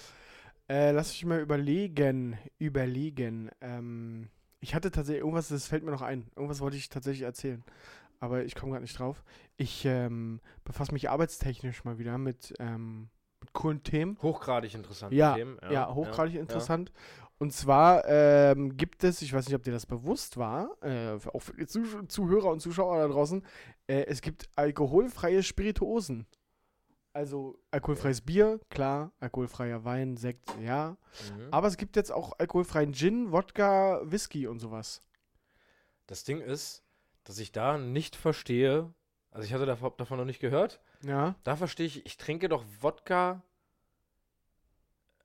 Äh, 0.69 0.91
lass 0.91 1.09
mich 1.09 1.25
mal 1.25 1.39
überlegen. 1.39 2.37
Überlegen. 2.59 3.49
Ähm, 3.61 4.29
ich 4.59 4.75
hatte 4.75 4.91
tatsächlich 4.91 5.21
irgendwas, 5.21 5.47
das 5.47 5.65
fällt 5.65 5.83
mir 5.83 5.89
noch 5.89 6.03
ein. 6.03 6.29
Irgendwas 6.35 6.61
wollte 6.61 6.77
ich 6.77 6.87
tatsächlich 6.87 7.23
erzählen. 7.23 7.63
Aber 8.19 8.43
ich 8.43 8.53
komme 8.53 8.73
gerade 8.73 8.83
nicht 8.83 8.99
drauf. 8.99 9.23
Ich 9.55 9.85
ähm, 9.85 10.39
befasse 10.65 10.93
mich 10.93 11.09
arbeitstechnisch 11.09 11.83
mal 11.83 11.97
wieder 11.97 12.19
mit, 12.19 12.53
ähm, 12.59 13.09
mit 13.39 13.53
coolen 13.53 13.81
Themen. 13.81 14.19
Hochgradig 14.21 14.75
interessante 14.75 15.15
Ja, 15.15 15.33
Themen. 15.33 15.57
Ja, 15.71 15.91
hochgradig 15.91 16.35
interessant. 16.35 16.91
Und 17.39 17.53
zwar 17.53 18.03
ähm, 18.07 18.75
gibt 18.77 19.03
es, 19.03 19.21
ich 19.21 19.31
weiß 19.31 19.45
nicht, 19.45 19.55
ob 19.55 19.63
dir 19.63 19.71
das 19.71 19.85
bewusst 19.85 20.37
war, 20.37 20.75
äh, 20.81 21.13
auch 21.33 21.39
für 21.41 21.53
die 21.55 21.67
Zuh 21.67 22.03
Zuhörer 22.07 22.49
und 22.49 22.61
Zuschauer 22.61 22.97
da 22.97 23.07
draußen, 23.07 23.45
äh, 23.87 24.05
es 24.07 24.21
gibt 24.21 24.49
alkoholfreie 24.55 25.43
Spirituosen. 25.43 26.25
Also 27.13 27.57
alkoholfreies 27.71 28.21
Bier, 28.21 28.59
klar, 28.69 29.11
alkoholfreier 29.19 29.83
Wein, 29.83 30.17
Sekt, 30.17 30.51
ja. 30.61 30.97
Mhm. 31.35 31.47
Aber 31.51 31.67
es 31.67 31.77
gibt 31.77 31.95
jetzt 31.95 32.11
auch 32.11 32.33
alkoholfreien 32.37 32.93
Gin, 32.93 33.31
Wodka, 33.31 34.01
Whisky 34.03 34.45
und 34.47 34.59
sowas. 34.59 35.01
Das 36.05 36.23
Ding 36.23 36.41
ist, 36.41 36.83
dass 37.23 37.39
ich 37.39 37.51
da 37.51 37.77
nicht 37.77 38.15
verstehe, 38.15 38.93
also 39.31 39.45
ich 39.45 39.53
hatte 39.53 39.65
davon, 39.65 39.91
davon 39.97 40.17
noch 40.19 40.25
nicht 40.25 40.39
gehört, 40.39 40.79
Ja. 41.03 41.35
da 41.43 41.55
verstehe 41.55 41.85
ich, 41.87 42.05
ich 42.05 42.17
trinke 42.17 42.49
doch 42.49 42.63
Wodka, 42.81 43.41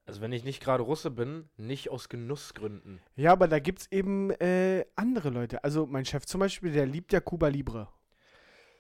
also 0.07 0.21
wenn 0.21 0.33
ich 0.33 0.45
nicht 0.45 0.63
gerade 0.63 0.83
Russe 0.83 1.11
bin, 1.11 1.49
nicht 1.57 1.91
aus 1.91 2.09
Genussgründen. 2.09 3.01
Ja, 3.17 3.33
aber 3.33 3.49
da 3.49 3.59
gibt 3.59 3.81
es 3.81 3.93
eben 3.93 4.31
äh, 4.31 4.85
andere 4.97 5.31
Leute. 5.31 5.63
Also 5.65 5.87
mein 5.87 6.05
Chef 6.05 6.27
zum 6.27 6.41
Beispiel, 6.41 6.73
der 6.73 6.87
liebt 6.87 7.13
ja 7.13 7.21
Cuba 7.21 7.49
Libre. 7.49 7.89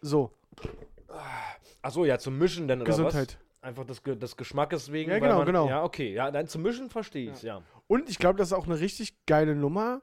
So, 0.00 0.32
Achso, 1.82 2.04
ja, 2.04 2.18
zum 2.18 2.38
Mischen 2.38 2.68
denn 2.68 2.80
oder 2.80 2.90
Gesundheit. 2.90 3.38
was? 3.38 3.68
Einfach 3.68 3.84
des, 3.84 4.02
des 4.02 4.36
Geschmackes 4.36 4.90
wegen. 4.90 5.10
Ja, 5.10 5.18
genau, 5.18 5.38
man, 5.38 5.46
genau. 5.46 5.68
Ja, 5.68 5.84
okay, 5.84 6.12
ja, 6.12 6.30
dann 6.30 6.48
zum 6.48 6.62
Mischen 6.62 6.90
verstehe 6.90 7.32
ich 7.32 7.42
ja. 7.42 7.62
Und 7.86 8.08
ich 8.08 8.18
glaube, 8.18 8.38
das 8.38 8.48
ist 8.48 8.52
auch 8.52 8.66
eine 8.66 8.80
richtig 8.80 9.24
geile 9.26 9.54
Nummer, 9.54 10.02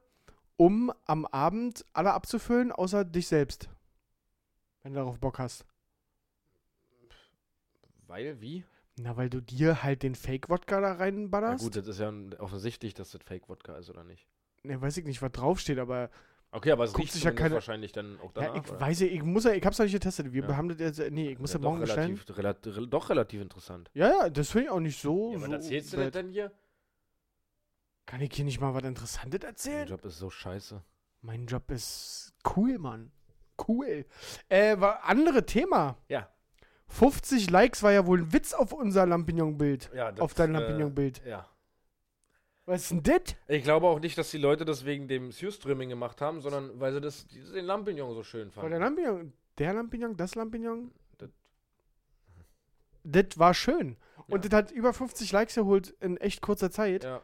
um 0.56 0.94
am 1.06 1.26
Abend 1.26 1.86
alle 1.94 2.14
abzufüllen, 2.14 2.72
außer 2.72 3.04
dich 3.04 3.28
selbst. 3.28 3.70
Wenn 4.84 4.94
du 4.94 5.00
darauf 5.00 5.20
Bock 5.20 5.40
hast. 5.40 5.66
Weil, 8.08 8.40
wie? 8.40 8.64
Na, 9.02 9.16
weil 9.16 9.30
du 9.30 9.42
dir 9.42 9.82
halt 9.82 10.04
den 10.04 10.14
Fake-Wodka 10.14 10.82
da 10.82 10.90
Na 10.90 10.94
reinballerst. 10.96 11.64
gut, 11.64 11.76
das 11.78 11.88
ist 11.88 12.00
ja 12.00 12.12
offensichtlich, 12.40 12.94
dass 12.94 13.12
das 13.12 13.22
Fake-Wodka 13.24 13.78
ist, 13.78 13.90
oder 13.90 14.04
nicht? 14.04 14.28
ne, 14.64 14.80
weiß 14.82 14.98
ich 14.98 15.06
nicht, 15.06 15.22
was 15.22 15.32
draufsteht, 15.32 15.80
aber 15.80 16.10
Okay, 16.52 16.72
aber 16.72 16.84
es 16.84 16.98
riecht 16.98 17.14
sich 17.14 17.24
ja 17.24 17.32
keine- 17.32 17.54
wahrscheinlich 17.56 17.92
dann 17.94 18.20
auch 18.20 18.36
ja, 18.36 18.42
danach. 18.48 18.56
ich 18.66 18.70
oder? 18.72 18.82
weiß 18.82 19.00
ja, 19.02 19.08
ich 19.08 19.24
muss 19.24 19.44
ja, 19.46 19.52
ich 19.54 19.64
hab's 19.66 19.78
noch 19.78 19.86
nicht 19.86 19.94
getestet. 19.94 20.34
Wir 20.34 20.44
Ja. 20.44 20.58
haben 20.58 20.68
das 20.68 20.80
jetzt, 20.80 21.00
nee, 21.12 21.30
ich 21.32 21.40
muss 21.40 21.54
ja, 21.54 21.60
doch 21.60 21.70
morgen 21.70 21.84
relativ, 21.84 22.26
relativ, 22.38 22.76
rel- 22.76 22.88
doch 22.88 23.10
relativ 23.10 23.42
interessant. 23.42 23.90
Ja, 23.94 24.10
ja, 24.10 24.30
das 24.30 24.50
finde 24.50 24.66
ich 24.66 24.72
auch 24.72 24.80
nicht 24.80 25.00
so. 25.00 25.32
Ja, 25.32 25.38
aber 25.38 25.46
so 25.46 25.52
erzählst 25.54 25.94
du 25.94 25.98
das 25.98 26.12
denn 26.12 26.30
hier? 26.30 26.52
Kann 28.06 28.20
ich 28.22 28.34
hier 28.34 28.44
nicht 28.46 28.60
mal 28.60 28.74
was 28.74 28.84
Interessantes 28.84 29.42
erzählen? 29.44 29.88
Job 29.88 30.04
ist 30.04 30.18
so 30.18 30.30
scheiße. 30.30 30.82
Mein 31.22 31.46
Job 31.46 31.70
ist 31.72 32.34
cool, 32.56 32.80
Mann. 32.80 33.12
Cool. 33.68 34.06
Äh, 34.50 34.80
war 34.80 35.04
andere 35.06 35.46
Thema. 35.46 35.98
Ja. 36.10 36.28
50 36.90 37.50
Likes 37.50 37.82
war 37.84 37.92
ja 37.92 38.06
wohl 38.06 38.20
ein 38.22 38.34
Witz 38.34 38.54
auf 38.54 38.74
unser 38.74 39.06
Lampignon-Bild. 39.06 39.92
Ja, 39.94 40.12
das, 40.12 40.20
Auf 40.22 40.34
dein 40.34 40.54
äh, 40.54 40.60
Lampignon-Bild. 40.60 41.22
Ja. 41.26 41.48
Was 42.66 42.82
ist 42.84 42.92
denn 42.92 43.04
das? 43.04 43.36
Ich 43.48 43.64
glaube 43.64 43.88
auch 43.88 44.00
nicht, 44.00 44.18
dass 44.18 44.30
die 44.32 44.38
Leute 44.38 44.66
das 44.66 44.86
wegen 44.86 45.08
dem 45.08 45.32
Surströmming 45.32 45.90
gemacht 45.90 46.22
haben, 46.22 46.42
sondern 46.42 46.80
weil 46.80 46.94
sie 46.94 47.02
das, 47.02 47.26
den 47.28 47.66
Lampignon 47.66 48.14
so 48.14 48.24
schön 48.24 48.48
War 48.48 48.54
fanden. 48.64 48.72
der 48.72 48.80
Lampignon? 48.80 49.34
Der 49.58 49.74
Lampignon? 49.74 50.18
Das 50.18 50.36
Lampignon? 50.36 50.92
Das- 51.18 51.30
Das 53.04 53.38
war 53.40 53.54
schön. 53.54 53.98
Und 54.28 54.44
Ja. 54.46 54.50
das 54.50 54.58
hat 54.58 54.72
über 54.72 54.94
50 54.94 55.32
Likes 55.32 55.56
geholt 55.56 55.96
in 56.00 56.18
echt 56.18 56.42
kurzer 56.42 56.70
Zeit. 56.70 57.04
Ja, 57.04 57.22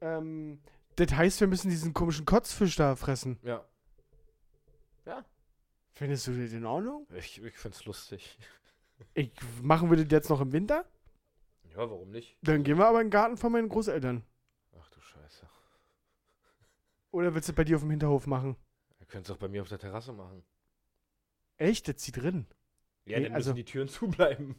Ähm, 0.00 0.60
das 0.96 1.12
heißt, 1.12 1.40
wir 1.40 1.48
müssen 1.48 1.70
diesen 1.70 1.92
komischen 1.92 2.24
Kotzfisch 2.24 2.76
da 2.76 2.94
fressen. 2.96 3.38
ja. 3.42 3.64
Findest 5.94 6.28
du 6.28 6.40
das 6.40 6.52
in 6.52 6.64
Ordnung? 6.64 7.08
Ich, 7.16 7.42
ich 7.42 7.56
find's 7.58 7.84
lustig. 7.84 8.38
Ich, 9.14 9.32
machen 9.62 9.90
wir 9.90 9.96
das 9.96 10.10
jetzt 10.10 10.28
noch 10.30 10.40
im 10.40 10.52
Winter? 10.52 10.84
Ja, 11.70 11.78
warum 11.90 12.10
nicht? 12.10 12.36
Dann 12.42 12.62
gehen 12.64 12.78
wir 12.78 12.86
aber 12.86 13.00
in 13.00 13.06
den 13.06 13.10
Garten 13.12 13.36
von 13.36 13.52
meinen 13.52 13.68
Großeltern. 13.68 14.22
Ach 14.78 14.88
du 14.90 15.00
Scheiße. 15.00 15.46
Oder 17.10 17.34
willst 17.34 17.48
du 17.48 17.52
das 17.52 17.56
bei 17.56 17.64
dir 17.64 17.76
auf 17.76 17.82
dem 17.82 17.90
Hinterhof 17.90 18.26
machen? 18.26 18.56
Ihr 19.00 19.06
könnt's 19.06 19.30
auch 19.30 19.36
bei 19.38 19.48
mir 19.48 19.62
auf 19.62 19.68
der 19.68 19.78
Terrasse 19.78 20.12
machen. 20.12 20.42
Echt? 21.56 21.88
Das 21.88 21.96
zieht 21.96 22.16
drin. 22.16 22.46
Ja, 23.04 23.18
Nee, 23.18 23.24
dann 23.24 23.34
also- 23.34 23.50
müssen 23.50 23.56
die 23.56 23.64
Türen 23.64 23.88
zubleiben. 23.88 24.56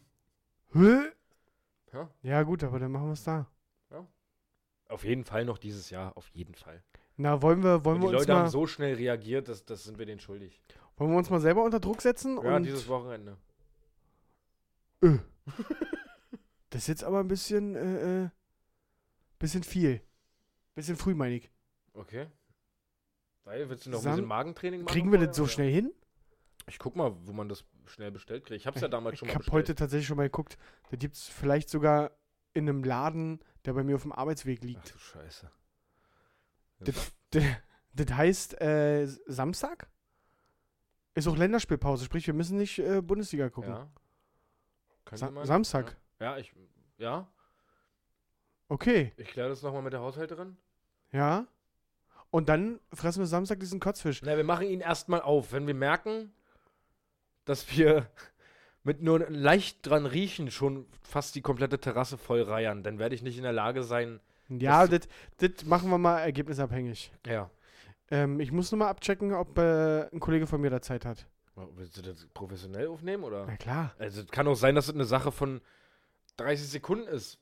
Hä? 0.74 1.10
Ja, 1.94 2.10
Ja, 2.22 2.44
gut, 2.44 2.64
aber 2.64 2.80
dann 2.80 2.92
machen 2.92 3.08
wir 3.08 3.14
es 3.14 3.24
da. 3.24 3.48
auf 4.88 5.04
jeden 5.04 5.24
Fall 5.24 5.46
noch 5.46 5.58
dieses 5.60 5.90
Jahr, 5.92 6.18
auf 6.18 6.28
jeden 6.30 6.56
Fall. 6.56 6.84
Na, 7.16 7.42
wollen 7.44 7.64
wir, 7.64 7.86
wollen 7.86 7.98
Und 7.98 8.02
wir 8.04 8.10
die 8.10 8.16
uns 8.16 8.22
Leute 8.24 8.32
mal, 8.34 8.40
haben 8.46 8.50
so 8.50 8.66
schnell 8.66 8.96
reagiert, 8.96 9.48
das, 9.50 9.64
das 9.66 9.84
sind 9.84 10.00
wir 10.00 10.06
denen 10.08 10.20
schuldig. 10.20 10.62
wollen 10.98 11.12
wir 11.12 11.18
uns 11.18 11.30
mal 11.30 11.40
selber 11.42 11.64
unter 11.64 11.80
Druck 11.80 12.02
setzen? 12.02 12.40
Ja, 12.44 12.60
dieses 12.60 12.88
Wochenende. 12.88 13.38
Äh. 15.02 15.18
das 16.70 16.84
ist 16.84 16.88
jetzt 16.88 17.04
aber 17.04 17.20
ein 17.20 17.28
bisschen, 17.28 17.76
äh, 17.76 18.24
äh, 18.26 18.30
bisschen 19.40 19.64
viel. 19.64 20.02
Bisschen 20.76 20.96
früh, 20.98 21.16
meine 21.16 21.36
ich. 21.36 21.52
Okay. 21.94 22.28
Weil, 23.44 23.70
willst 23.70 23.86
du 23.86 23.90
noch 23.90 24.00
ein 24.00 24.04
Sam- 24.04 24.12
bisschen 24.14 24.28
Magentraining 24.28 24.82
machen? 24.84 24.92
Kriegen 24.94 25.12
wir 25.12 25.20
das 25.20 25.36
so 25.36 25.44
oder? 25.44 25.52
schnell 25.52 25.72
hin? 25.72 25.92
Ich 26.68 26.78
guck 26.78 26.96
mal, 26.96 27.16
wo 27.26 27.34
man 27.34 27.50
das 27.50 27.66
schnell 27.86 28.12
bestellt 28.12 28.46
kriegt. 28.46 28.62
Ich 28.62 28.68
hab's 28.68 28.80
ja 28.82 28.88
damals 28.88 29.18
schon 29.18 29.28
ich 29.28 29.34
mal 29.34 29.40
habe 29.42 29.52
heute 29.52 29.62
bestellt. 29.74 29.80
tatsächlich 29.80 30.08
schon 30.08 30.18
mal 30.18 30.24
geguckt. 30.24 30.58
Da 30.92 30.98
gibt 30.98 31.16
es 31.16 31.28
vielleicht 31.28 31.70
sogar 31.70 32.12
in 32.54 32.70
einem 32.70 32.84
Laden, 32.84 33.40
der 33.66 33.74
bei 33.74 33.84
mir 33.84 33.96
auf 33.96 34.04
dem 34.04 34.12
Arbeitsweg 34.12 34.60
Ach 34.62 34.66
liegt. 34.66 34.94
du 34.94 34.98
Scheiße. 35.00 35.50
Das, 36.80 37.12
das 37.94 38.12
heißt 38.14 38.62
äh, 38.62 39.08
Samstag? 39.26 39.90
Ist 41.16 41.28
auch 41.28 41.36
Länderspielpause, 41.36 42.06
sprich, 42.06 42.28
wir 42.28 42.34
müssen 42.34 42.58
nicht 42.58 42.80
äh, 42.80 43.02
Bundesliga 43.02 43.50
gucken. 43.50 43.72
Ja. 43.72 43.92
Sa 45.14 45.32
man. 45.32 45.46
Samstag. 45.46 45.98
Ja, 46.20 46.34
ja 46.34 46.38
ich. 46.38 46.54
Ja, 46.98 47.28
Okay, 48.70 49.12
ich 49.18 49.28
kläre 49.30 49.50
das 49.50 49.64
nochmal 49.64 49.82
mit 49.82 49.94
der 49.94 50.00
Haushälterin. 50.02 50.56
ja. 51.12 51.46
Und 52.32 52.48
dann 52.48 52.80
fressen 52.94 53.22
wir 53.22 53.26
Samstag 53.26 53.60
diesen 53.60 53.80
Kotzfisch. 53.80 54.22
Na, 54.24 54.38
wir 54.38 54.44
machen 54.44 54.68
ihn 54.68 54.82
erstmal 54.82 55.20
auf. 55.20 55.52
Wenn 55.52 55.66
wir 55.66 55.74
merken, 55.74 56.32
dass 57.44 57.76
wir 57.76 58.06
mit 58.84 59.02
nur 59.02 59.28
leicht 59.32 59.88
dran 59.88 60.06
riechen 60.06 60.52
schon 60.52 60.86
fast 61.02 61.34
die 61.34 61.42
komplette 61.42 61.80
Terrasse 61.80 62.20
voll 62.20 62.44
reiern, 62.44 62.84
dann 62.84 63.00
werde 63.00 63.16
ich 63.16 63.24
nicht 63.24 63.38
in 63.38 63.42
der 63.42 63.52
Lage 63.52 63.82
sein. 63.82 64.20
Ja, 64.48 64.86
das 64.86 65.66
machen 65.66 65.90
wir 65.90 65.98
mal 65.98 66.20
ergebnisabhängig. 66.20 67.12
Ja. 67.26 67.50
Ähm, 68.12 68.40
ich 68.40 68.52
muss 68.52 68.72
nur 68.72 68.78
mal 68.78 68.90
abchecken, 68.90 69.34
ob 69.34 69.58
äh, 69.58 70.08
ein 70.14 70.20
Kollege 70.20 70.46
von 70.46 70.62
mir 70.62 70.70
da 70.70 70.84
Zeit 70.84 71.06
hat. 71.06 71.26
Willst 71.76 71.98
du 71.98 72.02
das 72.02 72.26
professionell 72.34 72.88
aufnehmen 72.88 73.24
oder? 73.24 73.46
Na 73.46 73.58
klar. 73.58 73.94
Also, 74.00 74.22
es 74.22 74.28
kann 74.28 74.48
auch 74.48 74.56
sein, 74.56 74.76
dass 74.76 74.88
es 74.88 74.94
eine 74.94 75.06
Sache 75.06 75.32
von 75.32 75.62
30 76.38 76.68
Sekunden 76.68 77.08
ist, 77.08 77.38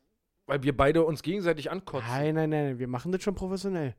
weil 0.46 0.64
wir 0.64 0.76
beide 0.76 1.04
uns 1.04 1.22
gegenseitig 1.24 1.70
ankotzen. 1.72 2.08
Nein, 2.10 2.36
nein, 2.36 2.50
nein, 2.50 2.80
wir 2.80 2.88
machen 2.88 3.12
das 3.12 3.22
schon 3.24 3.36
professionell. 3.36 3.96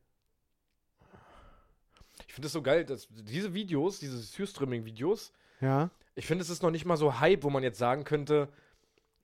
Ich 2.27 2.35
finde 2.35 2.47
es 2.47 2.53
so 2.53 2.63
geil, 2.63 2.85
dass 2.85 3.09
diese 3.11 3.55
Videos, 3.55 3.99
diese 3.99 4.19
Surströmming-Videos, 4.19 5.33
Ja. 5.61 5.91
ich 6.15 6.27
finde, 6.27 6.43
es 6.43 6.51
ist 6.51 6.63
noch 6.63 6.71
nicht 6.71 6.85
mal 6.85 6.97
so 6.97 7.21
Hype, 7.21 7.43
wo 7.45 7.51
man 7.51 7.63
jetzt 7.63 7.79
sagen 7.79 8.05
könnte, 8.05 8.49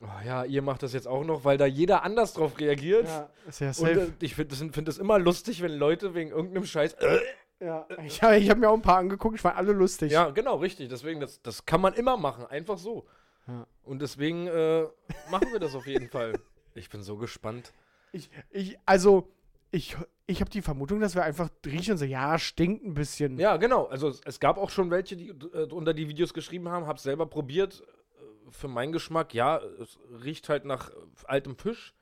oh 0.00 0.06
ja, 0.24 0.44
ihr 0.44 0.62
macht 0.62 0.82
das 0.82 0.92
jetzt 0.92 1.06
auch 1.08 1.24
noch, 1.24 1.44
weil 1.44 1.56
da 1.58 1.66
jeder 1.66 2.02
anders 2.02 2.34
drauf 2.34 2.58
reagiert. 2.58 3.06
Ja, 3.06 3.30
ist 3.48 3.60
ja 3.60 3.68
Und 3.68 3.74
safe. 3.74 4.00
äh, 4.00 4.10
ich 4.20 4.34
finde 4.34 4.54
es 4.54 4.60
find 4.74 4.88
das 4.88 4.98
immer 4.98 5.18
lustig, 5.18 5.60
wenn 5.62 5.72
Leute 5.72 6.14
wegen 6.14 6.30
irgendeinem 6.30 6.66
Scheiß. 6.66 6.94
Äh, 6.94 7.18
ja. 7.64 7.86
Ich, 8.04 8.22
hab- 8.22 8.32
ich 8.34 8.50
habe 8.50 8.60
mir 8.60 8.68
auch 8.70 8.74
ein 8.74 8.82
paar 8.82 8.98
angeguckt, 8.98 9.36
ich 9.36 9.40
fand 9.40 9.56
alle 9.56 9.72
lustig. 9.72 10.12
ja, 10.12 10.30
genau, 10.30 10.56
richtig. 10.56 10.88
Deswegen, 10.88 11.20
das, 11.20 11.40
das 11.42 11.64
kann 11.66 11.80
man 11.80 11.94
immer 11.94 12.16
machen, 12.16 12.46
einfach 12.46 12.78
so. 12.78 13.06
Ja. 13.46 13.66
Und 13.82 14.00
deswegen 14.00 14.46
äh, 14.46 14.84
machen 15.30 15.52
wir 15.52 15.58
das 15.60 15.74
auf 15.74 15.86
jeden 15.86 16.08
Fall. 16.08 16.34
Ich 16.74 16.88
bin 16.90 17.02
so 17.02 17.16
gespannt. 17.16 17.72
Ich, 18.12 18.30
ich, 18.50 18.78
also, 18.86 19.28
ich, 19.70 19.96
ich 20.26 20.40
habe 20.40 20.50
die 20.50 20.62
Vermutung, 20.62 21.00
dass 21.00 21.14
wir 21.14 21.24
einfach 21.24 21.50
riechen 21.66 21.92
und 21.92 21.98
so, 21.98 22.04
ja, 22.04 22.38
stinkt 22.38 22.84
ein 22.84 22.94
bisschen. 22.94 23.38
Ja, 23.38 23.56
genau. 23.58 23.86
Also 23.86 24.08
es, 24.08 24.20
es 24.24 24.40
gab 24.40 24.56
auch 24.56 24.70
schon 24.70 24.90
welche, 24.90 25.16
die 25.16 25.28
äh, 25.28 25.68
unter 25.70 25.92
die 25.92 26.08
Videos 26.08 26.32
geschrieben 26.32 26.68
haben, 26.68 26.86
hab's 26.86 27.02
selber 27.02 27.26
probiert. 27.26 27.82
Äh, 27.82 28.50
Für 28.50 28.68
meinen 28.68 28.92
Geschmack, 28.92 29.34
ja, 29.34 29.58
es 29.58 29.98
riecht 30.22 30.48
halt 30.48 30.64
nach 30.64 30.90
äh, 30.90 30.94
altem 31.24 31.56
Fisch. 31.56 31.92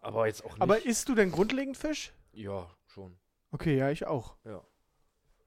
Aber 0.00 0.26
jetzt 0.26 0.44
auch 0.44 0.52
nicht. 0.52 0.62
Aber 0.62 0.84
isst 0.84 1.08
du 1.08 1.14
denn 1.14 1.30
grundlegend 1.30 1.76
Fisch? 1.76 2.12
ja, 2.32 2.68
schon. 2.86 3.16
Okay, 3.52 3.76
ja, 3.76 3.90
ich 3.90 4.06
auch. 4.06 4.36
Ja. 4.44 4.62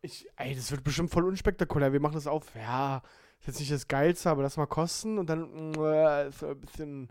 Ich, 0.06 0.28
ey, 0.36 0.56
das 0.56 0.72
wird 0.72 0.84
bestimmt 0.84 1.10
voll 1.12 1.26
unspektakulär. 1.26 1.92
Wir 1.92 2.00
machen 2.00 2.14
das 2.14 2.28
auf. 2.28 2.54
Ja, 2.56 3.02
ist 3.40 3.48
jetzt 3.48 3.60
nicht 3.60 3.72
das 3.72 3.88
Geilste, 3.88 4.30
aber 4.30 4.44
lass 4.44 4.56
mal 4.58 4.68
kosten 4.68 5.18
und 5.18 5.30
dann 5.30 5.74
äh, 5.76 6.30
ist 6.30 6.44
ein 6.44 6.60
bisschen 6.62 7.10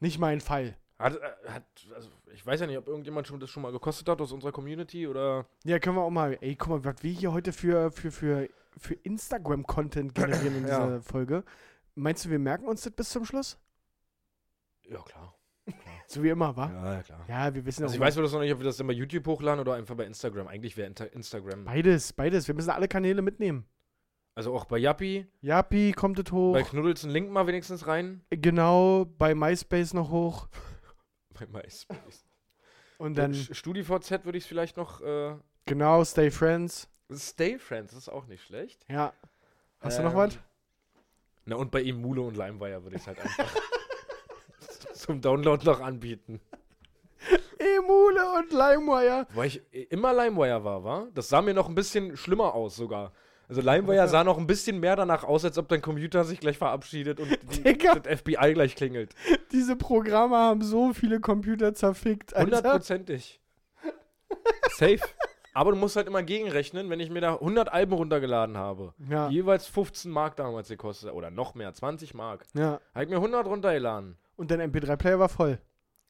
nicht 0.00 0.18
mein 0.18 0.40
Fall. 0.40 0.76
Hat, 0.98 1.16
äh, 1.16 1.50
hat, 1.50 1.64
also 1.94 2.08
ich 2.32 2.44
weiß 2.46 2.60
ja 2.60 2.66
nicht, 2.66 2.78
ob 2.78 2.88
irgendjemand 2.88 3.26
schon 3.26 3.38
das 3.38 3.50
schon 3.50 3.62
mal 3.62 3.72
gekostet 3.72 4.08
hat 4.08 4.20
aus 4.20 4.32
unserer 4.32 4.52
Community 4.52 5.06
oder. 5.06 5.46
Ja, 5.64 5.78
können 5.78 5.96
wir 5.96 6.02
auch 6.02 6.10
mal. 6.10 6.38
Ey, 6.40 6.56
guck 6.56 6.68
mal, 6.70 6.84
was 6.84 7.02
wir 7.02 7.12
hier 7.12 7.32
heute 7.32 7.52
für, 7.52 7.90
für, 7.92 8.10
für, 8.10 8.48
für 8.78 8.94
Instagram-Content 8.94 10.14
generieren 10.14 10.56
in 10.56 10.66
Ja. 10.68 10.84
dieser 10.86 11.02
Folge. 11.02 11.44
Meinst 11.94 12.24
du, 12.24 12.30
wir 12.30 12.38
merken 12.38 12.66
uns 12.66 12.82
das 12.82 12.92
bis 12.92 13.10
zum 13.10 13.24
Schluss? 13.26 13.58
Ja, 14.84 15.02
klar. 15.02 15.34
So 16.06 16.22
wie 16.22 16.28
immer, 16.30 16.56
wa? 16.56 16.70
Ja, 16.96 17.02
klar. 17.02 17.24
Ja, 17.28 17.54
wir 17.54 17.64
wissen 17.64 17.82
Also 17.84 17.92
auch 17.92 17.94
ich 17.96 18.00
weiß 18.00 18.16
bloß 18.16 18.32
noch 18.32 18.40
nicht, 18.40 18.52
ob 18.52 18.58
wir 18.58 18.64
das 18.64 18.76
dann 18.76 18.86
bei 18.86 18.92
YouTube 18.92 19.26
hochladen 19.26 19.60
oder 19.60 19.74
einfach 19.74 19.94
bei 19.94 20.04
Instagram. 20.04 20.48
Eigentlich 20.48 20.76
wäre 20.76 20.88
Instagram. 21.12 21.64
Beides, 21.64 22.12
beides. 22.12 22.46
Wir 22.48 22.54
müssen 22.54 22.70
alle 22.70 22.88
Kanäle 22.88 23.22
mitnehmen. 23.22 23.64
Also 24.34 24.54
auch 24.54 24.64
bei 24.64 24.78
Yappi, 24.78 25.26
Japi 25.42 25.92
kommt 25.92 26.18
es 26.18 26.32
hoch. 26.32 26.54
bei 26.54 26.62
Knuddels 26.62 27.04
einen 27.04 27.12
Link 27.12 27.30
mal 27.30 27.46
wenigstens 27.46 27.86
rein. 27.86 28.22
genau, 28.30 29.04
bei 29.18 29.34
MySpace 29.34 29.92
noch 29.94 30.10
hoch. 30.10 30.48
Bei 31.38 31.46
MySpace. 31.46 32.24
Und 32.98 33.16
Dann 33.16 33.32
dann, 33.32 33.54
StudiVZ 33.54 34.24
würde 34.24 34.36
ich 34.38 34.44
es 34.44 34.48
vielleicht 34.48 34.76
noch. 34.76 35.00
Äh, 35.00 35.34
genau, 35.66 36.04
Stay 36.04 36.30
Friends. 36.30 36.88
Stay 37.10 37.58
Friends, 37.58 37.92
das 37.92 38.02
ist 38.04 38.08
auch 38.10 38.26
nicht 38.26 38.42
schlecht. 38.44 38.84
Ja. 38.88 39.12
Hast 39.80 39.98
du 39.98 40.02
Ähm, 40.02 40.08
noch 40.08 40.14
was? 40.14 40.38
Na 41.46 41.56
und 41.56 41.70
bei 41.70 41.82
Emule 41.82 42.20
und 42.20 42.36
Limewire 42.36 42.82
würde 42.84 42.96
ich 42.96 43.02
es 43.02 43.08
halt 43.08 43.18
einfach 43.22 43.50
zum 45.02 45.20
Download 45.20 45.64
noch 45.64 45.80
anbieten. 45.80 46.40
Emule 47.58 48.32
und 48.38 48.50
LimeWire. 48.52 49.26
Weil 49.34 49.46
ich 49.48 49.62
immer 49.90 50.12
Limewire 50.12 50.64
war, 50.64 50.84
war? 50.84 51.08
Das 51.14 51.28
sah 51.28 51.42
mir 51.42 51.54
noch 51.54 51.68
ein 51.68 51.74
bisschen 51.74 52.16
schlimmer 52.16 52.54
aus 52.54 52.76
sogar. 52.76 53.12
Also 53.48 53.60
Limewire 53.60 54.08
sah 54.08 54.24
noch 54.24 54.38
ein 54.38 54.46
bisschen 54.46 54.80
mehr 54.80 54.96
danach 54.96 55.24
aus, 55.24 55.44
als 55.44 55.58
ob 55.58 55.68
dein 55.68 55.82
Computer 55.82 56.24
sich 56.24 56.40
gleich 56.40 56.58
verabschiedet 56.58 57.20
und 57.20 57.38
die, 57.52 57.78
das 57.78 58.20
FBI 58.20 58.54
gleich 58.54 58.74
klingelt. 58.74 59.14
Diese 59.52 59.76
Programme 59.76 60.36
haben 60.36 60.62
so 60.62 60.92
viele 60.92 61.20
Computer 61.20 61.74
zerfickt. 61.74 62.34
Hundertprozentig. 62.36 63.40
Safe. 64.70 65.00
Aber 65.54 65.72
du 65.72 65.76
musst 65.76 65.96
halt 65.96 66.06
immer 66.06 66.22
gegenrechnen, 66.22 66.88
wenn 66.88 66.98
ich 66.98 67.10
mir 67.10 67.20
da 67.20 67.34
100 67.34 67.70
Alben 67.70 67.92
runtergeladen 67.92 68.56
habe. 68.56 68.94
Ja, 69.10 69.28
Jeweils 69.28 69.66
15 69.66 70.10
Mark 70.10 70.36
damals 70.36 70.68
gekostet. 70.68 71.12
Oder 71.12 71.30
noch 71.30 71.54
mehr, 71.54 71.72
20 71.74 72.14
Mark. 72.14 72.46
ja. 72.54 72.80
Habe 72.94 73.04
ich 73.04 73.10
mir 73.10 73.16
100 73.16 73.46
runtergeladen. 73.46 74.16
Und 74.42 74.50
dein 74.50 74.60
MP3-Player 74.72 75.20
war 75.20 75.28
voll. 75.28 75.60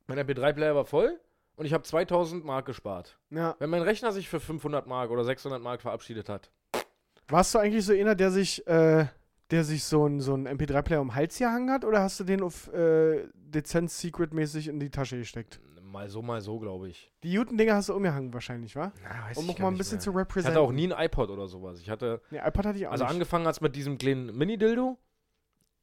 Mein 0.07 0.19
MP3-Player 0.19 0.75
war 0.75 0.87
voll 0.87 1.21
und 1.57 1.67
ich 1.67 1.75
habe 1.75 1.85
2000 1.85 2.47
Mark 2.47 2.65
gespart. 2.65 3.19
Ja. 3.29 3.57
Wenn 3.59 3.69
mein 3.69 3.83
Rechner 3.83 4.11
sich 4.11 4.27
für 4.27 4.41
500 4.41 4.87
Mark 4.87 5.11
oder 5.11 5.23
600 5.23 5.61
Mark 5.63 5.83
verabschiedet 5.83 6.31
hat. 6.31 6.51
Warst 7.29 7.55
du 7.55 7.59
eigentlich 7.59 7.85
so 7.85 7.93
einer, 7.93 8.15
der 8.15 8.31
sich, 8.31 8.67
äh, 8.67 9.05
der 9.51 9.65
sich 9.65 9.85
so 9.85 10.07
einen 10.07 10.21
so 10.21 10.33
einen 10.33 10.49
MP3-Player 10.49 11.03
um 11.03 11.09
den 11.09 11.15
Hals 11.15 11.37
gehangen 11.37 11.71
hat? 11.71 11.85
Oder 11.85 12.01
hast 12.01 12.19
du 12.21 12.25
den 12.25 12.41
auf 12.43 12.73
äh, 12.73 13.29
Dezent 13.35 13.91
Secret-mäßig 13.91 14.69
in 14.69 14.81
die 14.81 14.89
Tasche 14.89 15.19
gesteckt? 15.19 15.61
mal 15.83 16.09
so, 16.09 16.23
mal 16.23 16.41
so, 16.41 16.59
glaube 16.59 16.89
ich. 16.89 17.13
Die 17.23 17.37
guten 17.37 17.59
Dinge 17.59 17.75
hast 17.75 17.91
du 17.91 17.95
umgehangen 17.95 18.33
wahrscheinlich, 18.33 18.75
wa? 18.77 18.93
Na, 19.05 19.29
weiß 19.29 19.37
Um 19.37 19.45
ich 19.45 19.51
noch 19.51 19.59
mal 19.59 19.69
ein 19.69 19.77
bisschen 19.77 19.97
mehr. 19.97 20.01
zu 20.05 20.11
Ich 20.13 20.17
representen. 20.17 20.57
hatte 20.57 20.67
auch 20.67 20.73
nie 20.73 20.91
ein 20.91 21.05
iPod 21.05 21.29
oder 21.29 21.47
sowas. 21.49 21.81
Ich 21.83 21.91
hatte, 21.91 22.23
Nee, 22.31 22.39
iPod 22.43 22.65
hatte 22.65 22.79
ich 22.79 22.87
auch 22.87 22.93
also 22.93 23.05
nicht. 23.05 23.13
angefangen 23.13 23.47
hat's 23.47 23.61
mit 23.61 23.77
diesem 23.77 23.99
kleinen 23.99 24.35
Mini-Dildo, 24.35 24.97